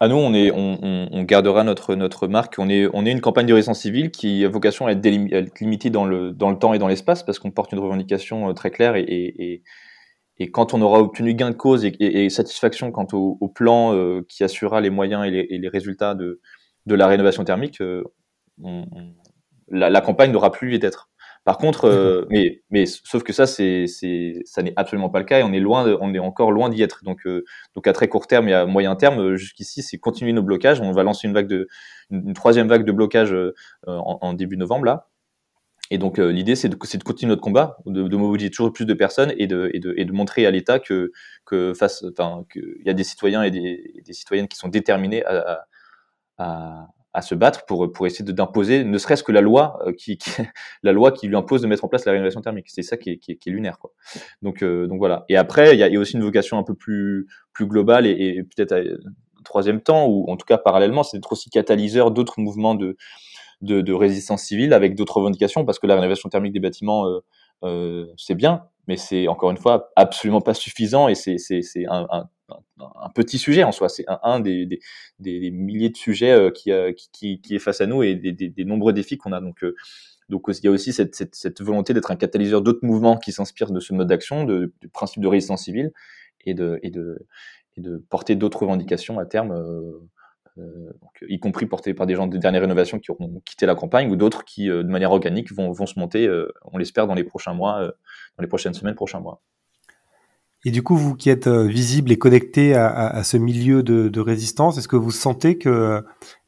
À 0.00 0.08
nous, 0.08 0.16
on, 0.16 0.34
est, 0.34 0.50
on, 0.50 1.08
on, 1.10 1.22
gardera 1.22 1.64
notre, 1.64 1.94
notre 1.94 2.26
marque. 2.26 2.56
On 2.58 2.68
est, 2.68 2.88
on 2.92 3.06
est 3.06 3.12
une 3.12 3.20
campagne 3.20 3.46
de 3.46 3.54
résistance 3.54 3.80
civile 3.80 4.10
qui 4.10 4.44
a 4.44 4.48
vocation 4.48 4.86
à 4.86 4.92
être, 4.92 5.60
limitée 5.60 5.88
dans 5.88 6.04
le, 6.04 6.32
dans 6.32 6.50
le 6.50 6.58
temps 6.58 6.74
et 6.74 6.78
dans 6.78 6.88
l'espace 6.88 7.22
parce 7.22 7.38
qu'on 7.38 7.50
porte 7.50 7.72
une 7.72 7.78
revendication 7.78 8.52
très 8.54 8.70
claire 8.70 8.96
et, 8.96 9.04
et, 9.08 9.62
et 10.38 10.50
quand 10.50 10.74
on 10.74 10.82
aura 10.82 11.00
obtenu 11.00 11.34
gain 11.34 11.50
de 11.50 11.54
cause 11.54 11.84
et, 11.84 12.28
satisfaction 12.28 12.90
quant 12.90 13.06
au, 13.12 13.48
plan 13.48 13.94
euh, 13.94 14.22
qui 14.28 14.42
assurera 14.42 14.80
les 14.80 14.90
moyens 14.90 15.24
et 15.26 15.58
les, 15.58 15.68
résultats 15.68 16.14
de, 16.14 16.40
de, 16.86 16.94
la 16.94 17.06
rénovation 17.06 17.44
thermique, 17.44 17.80
euh, 17.80 18.02
la, 19.68 20.00
campagne 20.00 20.32
n'aura 20.32 20.50
plus 20.52 20.70
lieu 20.70 20.78
d'être. 20.78 21.08
Par 21.44 21.58
contre, 21.58 21.84
euh, 21.84 22.24
mais, 22.30 22.62
mais 22.70 22.86
sauf 22.86 23.22
que 23.22 23.34
ça, 23.34 23.46
c'est, 23.46 23.86
ça 23.86 24.62
n'est 24.62 24.72
absolument 24.76 25.10
pas 25.10 25.18
le 25.18 25.26
cas 25.26 25.40
et 25.40 25.42
on 25.42 25.52
est 25.52 25.60
loin, 25.60 25.86
on 26.00 26.14
est 26.14 26.18
encore 26.18 26.52
loin 26.52 26.70
d'y 26.70 26.82
être. 26.82 27.04
Donc, 27.04 27.28
donc 27.74 27.86
à 27.86 27.92
très 27.92 28.08
court 28.08 28.26
terme 28.26 28.48
et 28.48 28.54
à 28.54 28.64
moyen 28.64 28.96
terme, 28.96 29.36
jusqu'ici, 29.36 29.82
c'est 29.82 29.98
continuer 29.98 30.32
nos 30.32 30.42
blocages. 30.42 30.80
On 30.80 30.92
va 30.92 31.02
lancer 31.02 31.26
une 31.28 31.34
vague 31.34 31.48
de, 31.48 31.68
une, 32.10 32.32
troisième 32.32 32.68
vague 32.68 32.84
de 32.84 32.92
blocage 32.92 33.34
en, 33.86 34.18
en, 34.20 34.32
début 34.32 34.56
novembre 34.56 34.86
là. 34.86 35.08
Et 35.90 35.98
donc 35.98 36.18
euh, 36.18 36.32
l'idée, 36.32 36.56
c'est 36.56 36.68
de, 36.68 36.76
de, 36.76 37.04
continuer 37.04 37.28
notre 37.30 37.42
combat, 37.42 37.76
de, 37.86 38.08
de, 38.08 38.16
mobiliser 38.16 38.50
toujours 38.50 38.72
plus 38.72 38.86
de 38.86 38.94
personnes 38.94 39.34
et 39.36 39.46
de, 39.46 39.70
et 39.74 39.80
de, 39.80 39.92
et 39.96 40.04
de 40.04 40.12
montrer 40.12 40.46
à 40.46 40.50
l'État 40.50 40.78
que, 40.78 41.12
que 41.44 41.74
face, 41.74 42.04
enfin, 42.10 42.44
qu'il 42.50 42.82
y 42.84 42.90
a 42.90 42.94
des 42.94 43.04
citoyens 43.04 43.42
et 43.42 43.50
des, 43.50 44.02
des, 44.04 44.12
citoyennes 44.14 44.48
qui 44.48 44.56
sont 44.56 44.68
déterminés 44.68 45.24
à, 45.26 45.66
à, 46.38 46.44
à 46.44 46.88
se 47.22 47.34
battre 47.34 47.64
pour, 47.66 47.92
pour 47.92 48.06
essayer 48.06 48.24
d'imposer, 48.24 48.84
ne 48.84 48.98
serait-ce 48.98 49.22
que 49.22 49.32
la 49.32 49.40
loi 49.40 49.78
euh, 49.86 49.92
qui, 49.92 50.18
qui, 50.18 50.30
la 50.82 50.92
loi 50.92 51.12
qui 51.12 51.28
lui 51.28 51.36
impose 51.36 51.62
de 51.62 51.66
mettre 51.66 51.84
en 51.84 51.88
place 51.88 52.04
la 52.04 52.12
rénovation 52.12 52.40
thermique. 52.40 52.66
C'est 52.68 52.82
ça 52.82 52.96
qui 52.96 53.10
est, 53.10 53.18
qui 53.18 53.32
est, 53.32 53.36
qui 53.36 53.48
est, 53.48 53.52
lunaire, 53.52 53.78
quoi. 53.78 53.92
Donc, 54.42 54.62
euh, 54.62 54.86
donc 54.86 54.98
voilà. 54.98 55.24
Et 55.28 55.36
après, 55.36 55.74
il 55.74 55.78
y 55.78 55.82
a, 55.82 55.88
y 55.88 55.96
a, 55.96 56.00
aussi 56.00 56.14
une 56.14 56.22
vocation 56.22 56.58
un 56.58 56.64
peu 56.64 56.74
plus, 56.74 57.26
plus 57.52 57.66
globale 57.66 58.06
et, 58.06 58.10
et 58.10 58.42
peut-être 58.42 58.74
troisième 59.44 59.80
temps, 59.80 60.06
ou 60.06 60.24
en 60.30 60.36
tout 60.36 60.46
cas 60.46 60.58
parallèlement, 60.58 61.02
c'est 61.02 61.18
d'être 61.18 61.32
aussi 61.32 61.50
catalyseur 61.50 62.10
d'autres 62.10 62.40
mouvements 62.40 62.74
de 62.74 62.96
de, 63.64 63.80
de 63.80 63.92
résistance 63.92 64.42
civile 64.42 64.72
avec 64.72 64.94
d'autres 64.94 65.16
revendications, 65.16 65.64
parce 65.64 65.78
que 65.78 65.86
la 65.86 65.94
rénovation 65.94 66.28
thermique 66.28 66.52
des 66.52 66.60
bâtiments, 66.60 67.06
euh, 67.06 67.20
euh, 67.64 68.06
c'est 68.16 68.34
bien, 68.34 68.64
mais 68.86 68.96
c'est 68.96 69.26
encore 69.28 69.50
une 69.50 69.56
fois 69.56 69.90
absolument 69.96 70.40
pas 70.40 70.54
suffisant 70.54 71.08
et 71.08 71.14
c'est 71.14 71.38
un, 71.88 72.06
un, 72.10 72.28
un, 72.80 73.10
petit 73.10 73.38
sujet 73.38 73.64
en 73.64 73.72
soi. 73.72 73.88
C'est 73.88 74.04
un, 74.08 74.40
des, 74.40 74.80
milliers 75.20 75.90
de 75.90 75.96
sujets 75.96 76.32
euh, 76.32 76.50
qui, 76.50 76.72
euh, 76.72 76.92
qui, 77.12 77.40
qui, 77.40 77.54
est 77.54 77.58
face 77.58 77.80
à 77.80 77.86
nous 77.86 78.02
et 78.02 78.14
des, 78.14 78.64
nombreux 78.64 78.92
défis 78.92 79.16
qu'on 79.16 79.32
a. 79.32 79.40
Donc, 79.40 79.64
euh, 79.64 79.74
donc 80.28 80.46
il 80.48 80.64
y 80.64 80.68
a 80.68 80.70
aussi 80.70 80.92
cette, 80.92 81.62
volonté 81.62 81.94
d'être 81.94 82.10
un 82.10 82.16
catalyseur 82.16 82.62
d'autres 82.62 82.84
mouvements 82.84 83.16
qui 83.16 83.32
s'inspirent 83.32 83.70
de 83.70 83.80
ce 83.80 83.92
mode 83.92 84.08
d'action, 84.08 84.44
du 84.44 84.88
principe 84.92 85.22
de 85.22 85.28
résistance 85.28 85.64
civile 85.64 85.92
et 86.46 86.54
de, 86.54 86.80
porter 88.08 88.36
d'autres 88.36 88.62
revendications 88.62 89.18
à 89.18 89.26
terme. 89.26 89.54
Y 91.28 91.40
compris 91.40 91.66
portés 91.66 91.94
par 91.94 92.06
des 92.06 92.14
gens 92.14 92.26
de 92.26 92.38
dernière 92.38 92.62
rénovation 92.62 93.00
qui 93.00 93.10
auront 93.10 93.42
quitté 93.44 93.66
la 93.66 93.74
campagne 93.74 94.10
ou 94.10 94.16
d'autres 94.16 94.44
qui, 94.44 94.68
de 94.68 94.82
manière 94.82 95.10
organique, 95.10 95.52
vont, 95.52 95.74
se 95.86 95.98
monter, 95.98 96.26
on 96.64 96.78
l'espère, 96.78 97.06
dans 97.06 97.14
les 97.14 97.24
prochains 97.24 97.52
mois, 97.52 97.92
dans 98.38 98.42
les 98.42 98.48
prochaines 98.48 98.74
semaines, 98.74 98.94
prochains 98.94 99.20
mois. 99.20 99.42
Et 100.64 100.70
du 100.70 100.82
coup, 100.82 100.96
vous 100.96 101.14
qui 101.14 101.30
êtes 101.30 101.48
visible 101.48 102.10
et 102.10 102.16
connecté 102.16 102.74
à, 102.74 103.22
ce 103.22 103.36
milieu 103.36 103.82
de, 103.82 104.20
résistance, 104.20 104.78
est-ce 104.78 104.88
que 104.88 104.96
vous 104.96 105.10
sentez 105.10 105.58
qu'il 105.58 106.02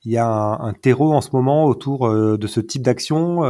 y 0.07 0.17
a 0.17 0.27
un, 0.27 0.73
terreau 0.73 1.13
en 1.13 1.21
ce 1.21 1.31
moment 1.33 1.67
autour 1.67 2.09
de 2.11 2.47
ce 2.47 2.61
type 2.61 2.83
d'action, 2.83 3.43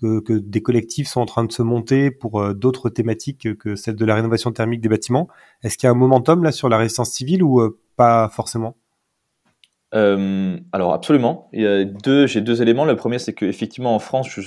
que, 0.00 0.20
que, 0.20 0.32
des 0.32 0.60
collectifs 0.60 1.06
sont 1.06 1.20
en 1.20 1.26
train 1.26 1.44
de 1.44 1.52
se 1.52 1.62
monter 1.62 2.10
pour 2.10 2.52
d'autres 2.52 2.90
thématiques 2.90 3.56
que 3.58 3.76
celle 3.76 3.94
de 3.94 4.04
la 4.04 4.16
rénovation 4.16 4.50
thermique 4.50 4.80
des 4.80 4.88
bâtiments? 4.88 5.28
Est-ce 5.62 5.78
qu'il 5.78 5.86
y 5.86 5.88
a 5.88 5.92
un 5.92 5.96
momentum 5.96 6.42
là 6.42 6.50
sur 6.50 6.68
la 6.68 6.78
résistance 6.78 7.10
civile 7.10 7.44
ou 7.44 7.60
pas 7.96 8.28
forcément? 8.28 8.76
Euh, 9.94 10.58
alors 10.72 10.94
absolument. 10.94 11.48
Il 11.52 11.92
j'ai 12.26 12.40
deux 12.40 12.62
éléments. 12.62 12.84
Le 12.84 12.96
premier, 12.96 13.18
c'est 13.18 13.34
qu'effectivement 13.34 13.94
en 13.94 13.98
France, 13.98 14.40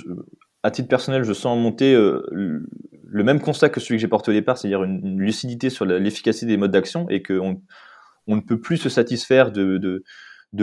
à 0.66 0.72
titre 0.72 0.88
personnel, 0.88 1.24
je 1.24 1.34
sens 1.34 1.60
monter 1.60 1.94
le 1.94 3.24
même 3.24 3.40
constat 3.40 3.70
que 3.70 3.80
celui 3.80 3.98
que 3.98 4.02
j'ai 4.02 4.08
porté 4.08 4.32
au 4.32 4.34
départ, 4.34 4.58
c'est-à-dire 4.58 4.84
une, 4.84 5.20
lucidité 5.20 5.70
sur 5.70 5.86
l'efficacité 5.86 6.48
des 6.48 6.58
modes 6.58 6.72
d'action 6.72 7.08
et 7.08 7.22
qu'on 7.22 7.62
on 8.26 8.36
ne 8.36 8.42
peut 8.42 8.60
plus 8.60 8.78
se 8.78 8.90
satisfaire 8.90 9.52
de, 9.52 10.04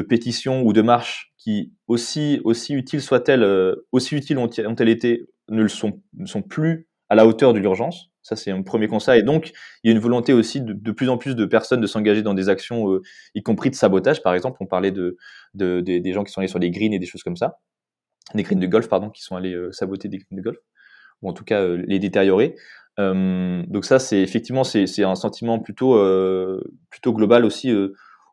pétitions 0.08 0.62
ou 0.62 0.72
de 0.72 0.82
marches 0.82 1.32
qui, 1.38 1.72
aussi, 1.86 2.40
utiles 2.70 3.00
soient-elles, 3.00 3.76
aussi 3.92 4.16
utiles 4.16 4.38
ont-elles 4.38 4.88
été, 4.88 5.28
ne, 5.48 5.62
le 5.62 5.68
sont, 5.68 6.02
ne 6.14 6.26
sont 6.26 6.42
plus 6.42 6.88
à 7.08 7.14
la 7.14 7.24
hauteur 7.24 7.52
de 7.52 7.60
l'urgence. 7.60 8.10
Ça, 8.22 8.34
c'est 8.34 8.50
un 8.50 8.62
premier 8.62 8.88
constat. 8.88 9.18
Et 9.18 9.22
donc, 9.22 9.52
il 9.84 9.88
y 9.88 9.90
a 9.90 9.92
une 9.92 10.02
volonté 10.02 10.32
aussi 10.32 10.60
de, 10.60 10.90
plus 10.90 11.10
en 11.10 11.16
plus 11.16 11.36
de 11.36 11.44
personnes 11.44 11.80
de 11.80 11.86
s'engager 11.86 12.22
dans 12.22 12.34
des 12.34 12.48
actions, 12.48 12.98
y 13.36 13.42
compris 13.44 13.70
de 13.70 13.76
sabotage. 13.76 14.20
Par 14.20 14.34
exemple, 14.34 14.56
on 14.60 14.66
parlait 14.66 14.90
de, 14.90 15.16
de, 15.54 15.80
des 15.80 16.12
gens 16.12 16.24
qui 16.24 16.32
sont 16.32 16.40
allés 16.40 16.48
sur 16.48 16.58
les 16.58 16.72
greens 16.72 16.92
et 16.92 16.98
des 16.98 17.06
choses 17.06 17.22
comme 17.22 17.36
ça 17.36 17.60
des 18.34 18.42
greens 18.42 18.60
de 18.60 18.66
golf, 18.66 18.88
pardon, 18.88 19.10
qui 19.10 19.22
sont 19.22 19.36
allés 19.36 19.54
euh, 19.54 19.72
saboter 19.72 20.08
des 20.08 20.18
greens 20.18 20.36
de 20.36 20.42
golf, 20.42 20.58
ou 21.22 21.28
en 21.28 21.32
tout 21.32 21.44
cas 21.44 21.60
euh, 21.62 21.82
les 21.86 21.98
détériorer. 21.98 22.54
Euh, 22.98 23.62
donc 23.68 23.84
ça, 23.84 23.98
c'est 23.98 24.20
effectivement 24.20 24.64
c'est 24.64 25.04
un 25.04 25.14
sentiment 25.14 25.58
plutôt 25.58 25.98
plutôt 26.90 27.12
global 27.12 27.44
aussi 27.44 27.72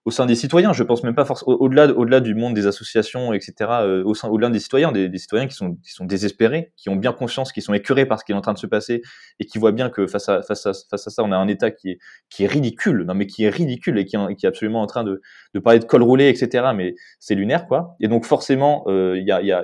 au 0.06 0.12
sein 0.12 0.26
des 0.26 0.36
citoyens. 0.36 0.74
Je 0.74 0.84
pense 0.84 1.04
même 1.04 1.16
pas 1.16 1.26
forcément 1.26 1.56
au-delà 1.58 1.88
au-delà 1.88 2.20
du 2.20 2.36
monde 2.36 2.54
des 2.54 2.68
associations, 2.68 3.34
etc. 3.34 3.54
Euh, 3.82 4.04
au 4.04 4.14
sein 4.14 4.28
au-delà 4.30 4.50
des 4.50 4.60
citoyens, 4.60 4.92
des, 4.92 5.10
des, 5.10 5.18
citoyens 5.18 5.48
qui 5.48 5.56
sont 5.56 5.76
qui 5.76 5.92
sont 5.92 6.06
désespérés, 6.06 6.72
qui 6.78 6.90
ont 6.90 6.96
bien 6.96 7.14
conscience, 7.14 7.52
qui 7.52 7.62
sont 7.62 7.74
écœurés 7.74 8.06
par 8.06 8.20
ce 8.20 8.26
qui 8.26 8.32
est 8.32 8.36
en 8.36 8.42
train 8.42 8.54
de 8.54 8.60
se 8.60 8.68
passer 8.68 9.02
et 9.40 9.46
qui 9.46 9.58
voient 9.58 9.72
bien 9.72 9.90
que 9.90 10.08
face 10.08 10.30
à 10.30 10.42
face 10.42 10.66
à 10.66 10.72
face 10.90 11.08
à 11.08 11.10
ça, 11.10 11.24
on 11.24 11.32
a 11.32 11.38
un 11.38 11.48
État 11.48 11.72
qui 11.72 11.92
est 11.92 12.00
qui 12.30 12.44
est 12.44 12.48
ridicule, 12.48 13.04
non 13.04 13.14
mais 13.14 13.28
qui 13.28 13.44
est 13.44 13.50
ridicule 13.50 13.98
et 13.98 14.06
qui, 14.06 14.18
qui 14.38 14.46
est 14.46 14.50
absolument 14.50 14.82
en 14.82 14.88
train 14.88 15.04
de 15.04 15.22
de 15.54 15.60
parler 15.60 15.80
de 15.80 15.86
col 15.86 16.04
roulé, 16.04 16.30
etc. 16.30 16.70
Mais 16.76 16.96
c'est 17.20 17.36
lunaire 17.36 17.68
quoi. 17.68 17.96
Et 18.00 18.08
donc 18.08 18.26
forcément, 18.26 18.84
euh, 18.88 19.18
il 19.18 19.26
y 19.26 19.32
a 19.32 19.42
y 19.42 19.52
a 19.52 19.64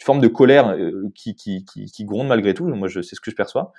une 0.00 0.04
forme 0.04 0.20
de 0.20 0.28
colère 0.28 0.70
euh, 0.70 1.10
qui, 1.14 1.34
qui, 1.34 1.64
qui, 1.64 1.86
qui, 1.86 2.04
gronde 2.04 2.28
malgré 2.28 2.54
tout. 2.54 2.66
Moi, 2.66 2.88
c'est 2.88 3.02
ce 3.02 3.20
que 3.20 3.30
je 3.30 3.36
perçois. 3.36 3.72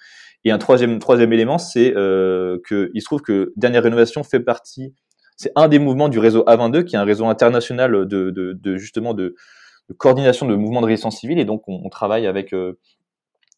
Et 0.43 0.51
un 0.51 0.57
troisième, 0.57 0.99
troisième 0.99 1.33
élément, 1.33 1.57
c'est 1.57 1.95
euh, 1.95 2.59
que 2.65 2.91
il 2.93 3.01
se 3.01 3.05
trouve 3.05 3.21
que 3.21 3.53
dernière 3.55 3.83
rénovation 3.83 4.23
fait 4.23 4.39
partie 4.39 4.93
c'est 5.41 5.51
un 5.55 5.67
des 5.67 5.79
mouvements 5.79 6.07
du 6.07 6.19
réseau 6.19 6.43
A22, 6.43 6.83
qui 6.83 6.95
est 6.95 6.99
un 6.99 7.03
réseau 7.03 7.25
international 7.25 8.05
de, 8.05 8.77
justement 8.77 9.13
de, 9.15 9.35
coordination 9.97 10.45
de 10.45 10.55
mouvements 10.55 10.81
de 10.81 10.85
résistance 10.85 11.17
civile. 11.17 11.39
Et 11.39 11.45
donc, 11.45 11.63
on, 11.67 11.89
travaille 11.89 12.27
avec 12.27 12.53
euh, 12.53 12.77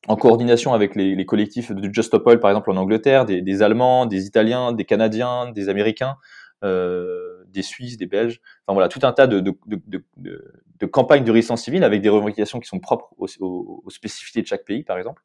en 0.08 0.16
coordination 0.16 0.74
avec 0.74 0.96
les, 0.96 1.26
collectifs 1.26 1.72
de 1.72 1.94
Just 1.94 2.08
Stop 2.08 2.26
Oil, 2.26 2.40
par 2.40 2.52
exemple 2.52 2.72
en 2.72 2.78
Angleterre, 2.78 3.26
des, 3.26 3.62
Allemands, 3.62 4.06
des 4.06 4.26
Italiens, 4.26 4.72
des 4.72 4.86
Canadiens, 4.86 5.52
des 5.52 5.68
Américains, 5.68 6.16
euh, 6.64 7.44
des 7.50 7.62
Suisses, 7.62 7.98
des 7.98 8.08
Belges. 8.08 8.40
Enfin 8.66 8.74
voilà, 8.74 8.88
tout 8.88 9.02
un 9.04 9.12
tas 9.12 9.28
de, 9.28 9.42
de, 9.42 10.86
campagnes 10.86 11.24
de 11.24 11.32
résistance 11.32 11.64
civile 11.64 11.84
avec 11.84 12.02
des 12.02 12.10
revendications 12.10 12.60
qui 12.60 12.68
sont 12.68 12.80
propres 12.80 13.14
aux 13.18 13.90
spécificités 13.90 14.42
de 14.42 14.48
chaque 14.48 14.64
pays, 14.64 14.84
par 14.84 14.98
exemple. 14.98 15.22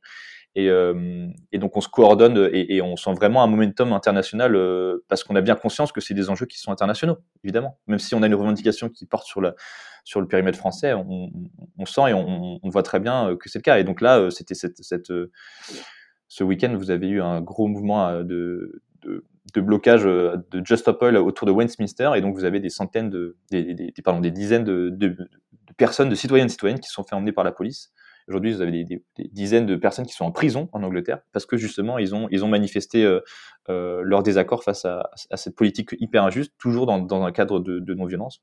Et, 0.54 0.70
euh, 0.70 1.28
et, 1.52 1.58
donc 1.58 1.76
on 1.76 1.80
se 1.80 1.88
coordonne 1.88 2.48
et, 2.52 2.80
on 2.82 2.96
sent 2.96 3.12
vraiment 3.14 3.42
un 3.42 3.46
momentum 3.46 3.92
international 3.92 4.56
euh, 4.56 5.04
parce 5.08 5.22
qu'on 5.22 5.36
a 5.36 5.40
bien 5.40 5.54
conscience 5.54 5.92
que 5.92 6.00
c'est 6.00 6.14
des 6.14 6.30
enjeux 6.30 6.46
qui 6.46 6.58
sont 6.58 6.72
internationaux, 6.72 7.18
évidemment. 7.44 7.78
Même 7.86 7.98
si 7.98 8.14
on 8.14 8.22
a 8.22 8.26
une 8.26 8.34
revendication 8.34 8.88
qui 8.88 9.06
porte 9.06 9.26
sur, 9.26 9.40
la, 9.40 9.54
sur 10.04 10.20
le 10.20 10.26
périmètre 10.26 10.58
français, 10.58 10.94
on, 10.94 11.30
sent 11.86 12.10
et 12.10 12.14
on, 12.14 12.58
voit 12.64 12.82
très 12.82 12.98
bien 12.98 13.30
euh, 13.30 13.36
que 13.36 13.48
c'est 13.48 13.58
le 13.58 13.62
cas. 13.62 13.78
Et 13.78 13.84
donc 13.84 14.00
là, 14.00 14.30
c'était 14.30 14.54
ce 14.54 16.44
week-end, 16.44 16.74
vous 16.76 16.90
avez 16.90 17.08
eu 17.08 17.22
un 17.22 17.40
gros 17.40 17.68
mouvement 17.68 18.22
de, 18.22 18.82
de, 19.02 19.60
blocage 19.60 20.04
de 20.04 20.62
Just 20.64 20.88
Oil 21.00 21.16
autour 21.16 21.46
de 21.46 21.52
Westminster, 21.52 22.10
et 22.16 22.20
donc 22.20 22.34
vous 22.34 22.44
avez 22.44 22.60
des 22.60 22.70
centaines 22.70 23.10
de, 23.10 23.36
des, 23.50 23.74
des, 23.74 24.30
dizaines 24.30 24.64
de, 24.64 24.90
de, 24.90 25.16
personnes, 25.76 26.08
de 26.08 26.14
citoyennes 26.14 26.48
citoyennes 26.48 26.80
qui 26.80 26.88
sont 26.88 27.04
fait 27.04 27.14
emmener 27.14 27.32
par 27.32 27.44
la 27.44 27.52
police 27.52 27.92
Aujourd'hui, 28.28 28.52
vous 28.52 28.60
avez 28.60 28.84
des, 28.84 29.02
dizaines 29.32 29.64
de 29.64 29.74
personnes 29.76 30.04
qui 30.04 30.12
sont 30.12 30.26
en 30.26 30.32
prison 30.32 30.68
en 30.72 30.82
Angleterre 30.82 31.20
parce 31.32 31.46
que 31.46 31.56
justement, 31.56 31.96
ils 31.98 32.14
ont, 32.14 32.48
manifesté 32.48 33.02
euh, 33.02 33.20
euh, 33.70 34.02
leur 34.04 34.22
désaccord 34.22 34.62
face 34.64 34.84
à, 34.84 35.08
cette 35.34 35.56
politique 35.56 35.96
hyper 35.98 36.24
injuste, 36.24 36.52
toujours 36.58 36.86
dans, 36.86 37.24
un 37.24 37.32
cadre 37.32 37.58
de, 37.58 37.94
non-violence 37.94 38.42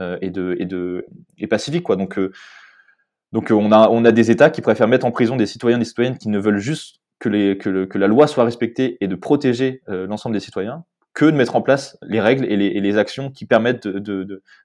euh, 0.00 0.18
et, 0.20 0.30
de, 0.30 1.06
pacifique. 1.48 1.86
Donc, 1.86 3.52
on, 3.52 3.72
a, 3.72 3.88
on 3.88 4.04
a 4.04 4.10
des 4.10 4.32
États 4.32 4.50
qui 4.50 4.62
préfèrent 4.62 4.88
mettre 4.88 5.06
en 5.06 5.12
prison 5.12 5.36
des 5.36 5.46
citoyens 5.46 5.76
et 5.76 5.80
des 5.80 5.86
citoyennes 5.86 6.18
qui 6.18 6.28
ne 6.28 6.38
veulent 6.40 6.58
juste 6.58 7.00
que, 7.20 7.28
la 7.28 8.06
loi 8.08 8.26
soit 8.26 8.44
respectée 8.44 8.96
et 9.00 9.06
de 9.06 9.14
protéger 9.14 9.82
l'ensemble 9.86 10.34
des 10.34 10.40
citoyens 10.40 10.84
que 11.14 11.24
de 11.24 11.36
mettre 11.36 11.54
en 11.54 11.62
place 11.62 11.96
les 12.02 12.20
règles 12.20 12.46
et 12.46 12.56
les, 12.56 12.98
actions 12.98 13.30
qui 13.30 13.46
permettent 13.46 13.86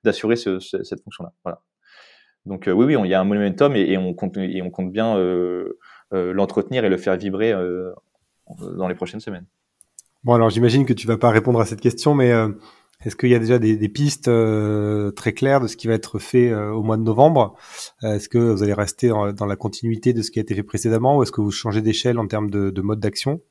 d'assurer 0.04 0.38
cette 0.38 1.04
fonction-là. 1.04 1.34
Voilà. 1.44 1.62
Donc 2.46 2.68
euh, 2.68 2.72
oui, 2.72 2.86
oui, 2.86 2.96
il 3.04 3.10
y 3.10 3.14
a 3.14 3.22
un 3.22 3.24
momentum 3.24 3.76
et, 3.76 3.82
et, 3.82 3.98
on, 3.98 4.14
compte, 4.14 4.38
et 4.38 4.62
on 4.62 4.70
compte 4.70 4.92
bien 4.92 5.18
euh, 5.18 5.80
euh, 6.14 6.34
l'entretenir 6.34 6.86
et 6.86 6.90
le 6.90 6.98
faire 6.98 7.18
vibrer 7.18 7.54
dans 8.78 8.88
les 8.88 8.96
prochaines 8.96 9.20
semaines. 9.20 9.46
Bon, 10.24 10.34
alors 10.34 10.50
j'imagine 10.50 10.86
que 10.86 10.94
tu 10.94 11.08
vas 11.08 11.18
pas 11.18 11.30
répondre 11.30 11.60
à 11.60 11.66
cette 11.66 11.82
question, 11.82 12.14
mais 12.14 12.32
est-ce 13.04 13.16
qu'il 13.16 13.30
y 13.30 13.36
a 13.36 13.40
déjà 13.40 13.60
des, 13.60 13.76
des 13.76 13.90
pistes 13.90 14.30
très 15.16 15.34
claires 15.34 15.60
de 15.60 15.68
ce 15.68 15.76
qui 15.78 15.88
va 15.88 15.94
être 15.94 16.20
fait 16.20 16.54
au 16.54 16.84
mois 16.84 16.98
de 16.98 17.04
novembre? 17.04 17.56
Est-ce 18.04 18.30
que 18.30 18.38
vous 18.38 18.64
allez 18.64 18.74
rester 18.74 19.10
dans, 19.10 19.32
dans, 19.34 19.46
la 19.46 19.56
continuité 19.56 20.14
de 20.14 20.22
ce 20.22 20.32
qui 20.32 20.40
a 20.40 20.42
été 20.42 20.56
fait 20.56 20.64
précédemment 20.64 21.18
ou 21.18 21.24
est-ce 21.24 21.32
que 21.32 21.42
vous 21.42 21.52
changez 21.52 21.82
d'échelle 21.82 22.20
en 22.20 22.28
termes 22.28 22.50
de, 22.50 22.70
de 22.70 22.82
mode 22.82 23.00
d'action? 23.00 23.42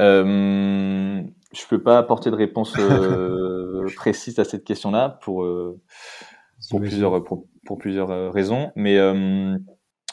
Euh, 0.00 1.22
Je 1.52 1.66
peux 1.68 1.82
pas 1.82 1.98
apporter 1.98 2.30
de 2.30 2.36
réponse 2.36 2.72
précise 3.96 4.38
à 4.40 4.44
cette 4.44 4.64
question-là 4.64 5.20
pour 5.22 5.44
pour 6.70 6.80
plusieurs, 6.80 7.24
pour, 7.24 7.46
pour, 7.64 7.78
plusieurs 7.78 8.10
euh, 8.10 8.30
raisons. 8.30 8.70
Mais, 8.76 8.98
euh, 8.98 9.56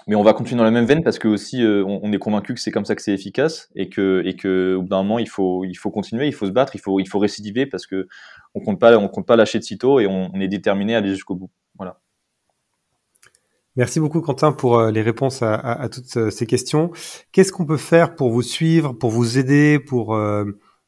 mais 0.08 0.16
on 0.16 0.24
va 0.24 0.34
continuer 0.34 0.58
dans 0.58 0.64
la 0.64 0.72
même 0.72 0.86
veine 0.86 1.04
parce 1.04 1.20
que 1.20 1.28
aussi 1.28 1.64
euh, 1.64 1.84
on, 1.86 2.12
est 2.12 2.18
convaincu 2.18 2.54
que 2.54 2.60
c'est 2.60 2.72
comme 2.72 2.86
ça 2.86 2.96
que 2.96 3.02
c'est 3.02 3.14
efficace 3.14 3.70
et 3.76 3.90
que, 3.90 4.24
et 4.26 4.36
que 4.36 4.76
au 4.76 4.82
bout 4.82 4.90
d'un 4.90 5.04
moment 5.04 5.20
il 5.20 5.30
faut, 5.30 5.64
il 5.66 5.76
faut 5.76 5.92
continuer, 5.92 6.28
il 6.28 6.34
faut 6.34 6.48
se 6.48 6.52
battre, 6.52 6.76
il 6.76 6.80
faut, 6.80 7.00
il 7.00 7.08
faut 7.08 7.20
récidiver 7.20 7.66
parce 7.66 7.86
que 7.86 8.08
on 8.56 8.60
compte 8.60 8.80
pas, 8.80 8.98
on 8.98 9.08
compte 9.08 9.28
pas 9.28 9.36
lâcher 9.36 9.60
de 9.60 9.64
sitôt 9.64 10.00
et 10.00 10.08
on, 10.08 10.34
est 10.34 10.48
déterminé 10.48 10.96
à 10.96 11.00
aller 11.00 11.10
jusqu'au 11.10 11.36
bout. 11.36 11.52
Voilà. 11.76 12.00
Merci 13.78 14.02
beaucoup 14.02 14.20
Quentin 14.22 14.52
pour 14.52 14.82
les 14.82 15.02
réponses 15.02 15.42
à, 15.44 15.56
à, 15.56 15.88
toutes 15.88 16.30
ces 16.30 16.46
questions. 16.46 16.92
Qu'est-ce 17.32 17.54
qu'on 17.54 17.66
peut 17.66 17.78
faire 17.78 18.16
pour 18.16 18.30
vous 18.32 18.42
suivre, 18.42 18.92
pour 18.92 19.12
vous 19.12 19.38
aider, 19.38 19.80
pour 19.80 20.16
euh, 20.16 20.44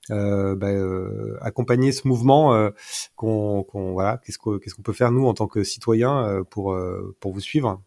bah, 0.10 0.68
euh, 0.68 1.38
accompagner 1.42 1.92
ce 1.92 2.08
mouvement 2.08 2.54
euh, 2.54 2.70
qu'on 3.16 3.66
voilà 3.94 4.20
qu'est-ce 4.24 4.38
qu'on 4.38 4.82
peut 4.84 4.94
faire 4.94 5.12
nous 5.12 5.26
en 5.28 5.34
tant 5.34 5.48
que 5.48 5.64
citoyens 5.64 6.44
pour 6.50 6.78
pour 7.20 7.34
vous 7.34 7.40
suivre? 7.40 7.82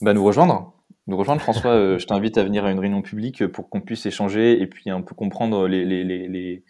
Bah, 0.00 0.14
nous 0.14 0.24
rejoindre 0.24 0.72
nous 1.08 1.16
rejoindre 1.16 1.40
François 1.40 1.98
je 1.98 2.06
t'invite 2.06 2.38
à 2.38 2.44
venir 2.44 2.64
à 2.64 2.70
une 2.70 2.78
réunion 2.78 3.02
publique 3.02 3.46
pour 3.48 3.68
qu'on 3.68 3.80
puisse 3.80 4.06
échanger 4.06 4.60
et 4.60 4.66
puis 4.66 4.90
un 4.90 5.02
peu 5.02 5.14
comprendre 5.14 5.66
les, 5.66 5.84
les, 5.84 6.04
les, 6.04 6.64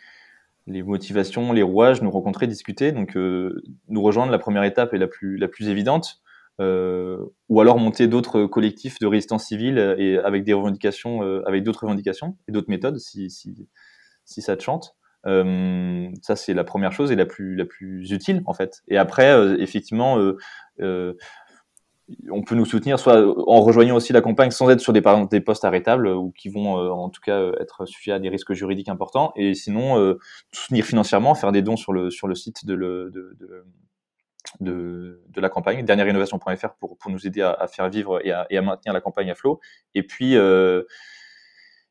les 0.66 0.82
motivations, 0.82 1.52
les 1.52 1.62
rouages, 1.62 2.02
nous 2.02 2.10
rencontrer, 2.10 2.46
discuter. 2.46 2.92
Donc, 2.92 3.14
nous 3.14 4.02
rejoindre, 4.02 4.32
la 4.32 4.38
première 4.38 4.64
étape 4.64 4.94
est 4.94 4.98
la 4.98 5.08
plus, 5.08 5.36
la 5.36 5.48
plus 5.48 5.68
évidente. 5.68 6.22
Euh, 6.62 7.18
ou 7.48 7.60
alors 7.60 7.78
monter 7.78 8.06
d'autres 8.06 8.46
collectifs 8.46 8.98
de 9.00 9.06
résistance 9.06 9.46
civile 9.46 9.96
et 9.98 10.18
avec 10.18 10.44
des 10.44 10.52
revendications, 10.52 11.22
euh, 11.22 11.42
avec 11.46 11.64
d'autres 11.64 11.82
revendications 11.82 12.36
et 12.48 12.52
d'autres 12.52 12.70
méthodes, 12.70 12.98
si, 12.98 13.30
si, 13.30 13.68
si 14.24 14.42
ça 14.42 14.56
te 14.56 14.62
chante. 14.62 14.96
Euh, 15.26 16.08
ça 16.20 16.34
c'est 16.34 16.52
la 16.52 16.64
première 16.64 16.90
chose 16.90 17.12
et 17.12 17.16
la 17.16 17.26
plus 17.26 17.54
la 17.54 17.64
plus 17.64 18.10
utile 18.10 18.42
en 18.46 18.54
fait. 18.54 18.82
Et 18.88 18.96
après, 18.96 19.30
euh, 19.30 19.56
effectivement, 19.60 20.18
euh, 20.80 21.16
on 22.30 22.42
peut 22.42 22.56
nous 22.56 22.64
soutenir 22.64 22.98
soit 22.98 23.24
en 23.48 23.60
rejoignant 23.62 23.96
aussi 23.96 24.12
la 24.12 24.20
campagne 24.20 24.50
sans 24.50 24.68
être 24.68 24.80
sur 24.80 24.92
des, 24.92 25.00
postes 25.40 25.64
arrêtables 25.64 26.08
ou 26.08 26.32
qui 26.32 26.48
vont 26.48 26.74
en 26.74 27.08
tout 27.08 27.20
cas 27.20 27.40
être 27.60 27.86
sujets 27.86 28.12
à 28.12 28.18
des 28.18 28.28
risques 28.28 28.52
juridiques 28.52 28.88
importants. 28.88 29.32
Et 29.36 29.54
sinon, 29.54 30.16
soutenir 30.52 30.84
financièrement, 30.84 31.34
faire 31.34 31.52
des 31.52 31.62
dons 31.62 31.76
sur 31.76 31.92
le 31.92 32.10
sur 32.10 32.28
le 32.28 32.34
site 32.34 32.66
de 32.66 32.74
de, 34.60 35.20
la 35.36 35.48
campagne, 35.48 35.84
dernièreinnovation.fr 35.84 36.74
pour, 36.78 36.96
pour 36.98 37.10
nous 37.10 37.26
aider 37.26 37.42
à, 37.42 37.66
faire 37.66 37.88
vivre 37.88 38.20
et 38.24 38.32
à, 38.32 38.62
maintenir 38.62 38.92
la 38.92 39.00
campagne 39.00 39.30
à 39.30 39.34
flot. 39.34 39.60
Et 39.94 40.02
puis, 40.02 40.36
euh, 40.36 40.82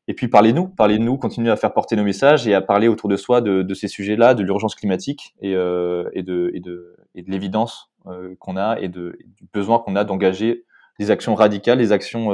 et 0.08 0.14
puis 0.14 0.28
parlez-nous, 0.28 0.68
parlez-nous, 0.68 1.16
continuez 1.16 1.50
à 1.50 1.56
faire 1.56 1.72
porter 1.72 1.96
nos 1.96 2.04
messages 2.04 2.46
et 2.48 2.54
à 2.54 2.60
parler 2.60 2.88
autour 2.88 3.08
de 3.08 3.16
soi 3.16 3.40
de, 3.40 3.74
ces 3.74 3.88
sujets-là, 3.88 4.34
de 4.34 4.42
l'urgence 4.42 4.74
climatique 4.74 5.34
et, 5.40 5.54
euh, 5.54 6.08
et, 6.12 6.22
de, 6.22 6.50
et, 6.54 6.60
de, 6.60 6.96
et 7.14 7.22
de 7.22 7.30
l'évidence 7.30 7.90
euh, 8.06 8.34
qu'on 8.38 8.56
a 8.56 8.78
et, 8.80 8.88
de, 8.88 9.16
du 9.24 9.44
besoin 9.52 9.78
qu'on 9.78 9.96
a 9.96 10.04
d'engager 10.04 10.64
des 10.98 11.10
actions 11.10 11.34
radicales, 11.34 11.78
des 11.78 11.92
actions 11.92 12.30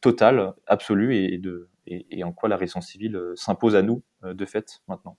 totales, 0.00 0.52
absolues 0.66 1.16
et, 1.16 1.38
de, 1.38 1.68
et, 1.86 2.22
en 2.22 2.32
quoi 2.32 2.48
la 2.48 2.56
résistance 2.56 2.86
civile 2.86 3.18
s'impose 3.34 3.74
à 3.74 3.82
nous 3.82 4.02
de 4.22 4.44
fait 4.44 4.82
maintenant. 4.86 5.16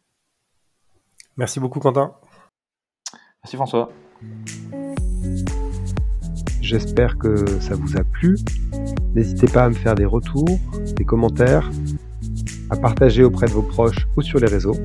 Merci 1.38 1.60
beaucoup 1.60 1.80
Quentin. 1.80 2.16
Merci 3.46 3.58
François. 3.58 3.92
J'espère 6.62 7.20
que 7.20 7.46
ça 7.62 7.76
vous 7.76 7.96
a 7.96 8.04
plu. 8.04 8.40
N'hésitez 9.14 9.46
pas 9.46 9.66
à 9.66 9.70
me 9.70 9.76
faire 9.76 9.94
des 9.94 10.06
retours, 10.06 10.50
des 10.96 11.06
commentaires, 11.06 11.70
à 12.72 12.76
partager 12.76 13.24
auprès 13.24 13.46
de 13.46 13.52
vos 13.52 13.62
proches 13.62 14.08
ou 14.18 14.24
sur 14.24 14.40
les 14.40 14.48
réseaux. 14.48 14.76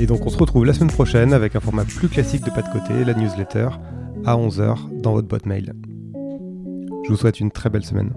Et 0.00 0.06
donc 0.06 0.26
on 0.26 0.30
se 0.30 0.36
retrouve 0.38 0.64
la 0.64 0.72
semaine 0.74 0.90
prochaine 0.90 1.32
avec 1.32 1.54
un 1.54 1.60
format 1.60 1.84
plus 1.84 2.08
classique 2.08 2.44
de 2.44 2.50
pas 2.50 2.62
de 2.62 2.72
côté, 2.72 3.04
la 3.04 3.14
newsletter, 3.14 3.68
à 4.24 4.36
11h 4.36 5.00
dans 5.00 5.12
votre 5.12 5.28
boîte 5.28 5.46
mail. 5.46 5.72
Je 7.04 7.10
vous 7.10 7.16
souhaite 7.16 7.38
une 7.38 7.52
très 7.52 7.70
belle 7.70 7.84
semaine. 7.84 8.12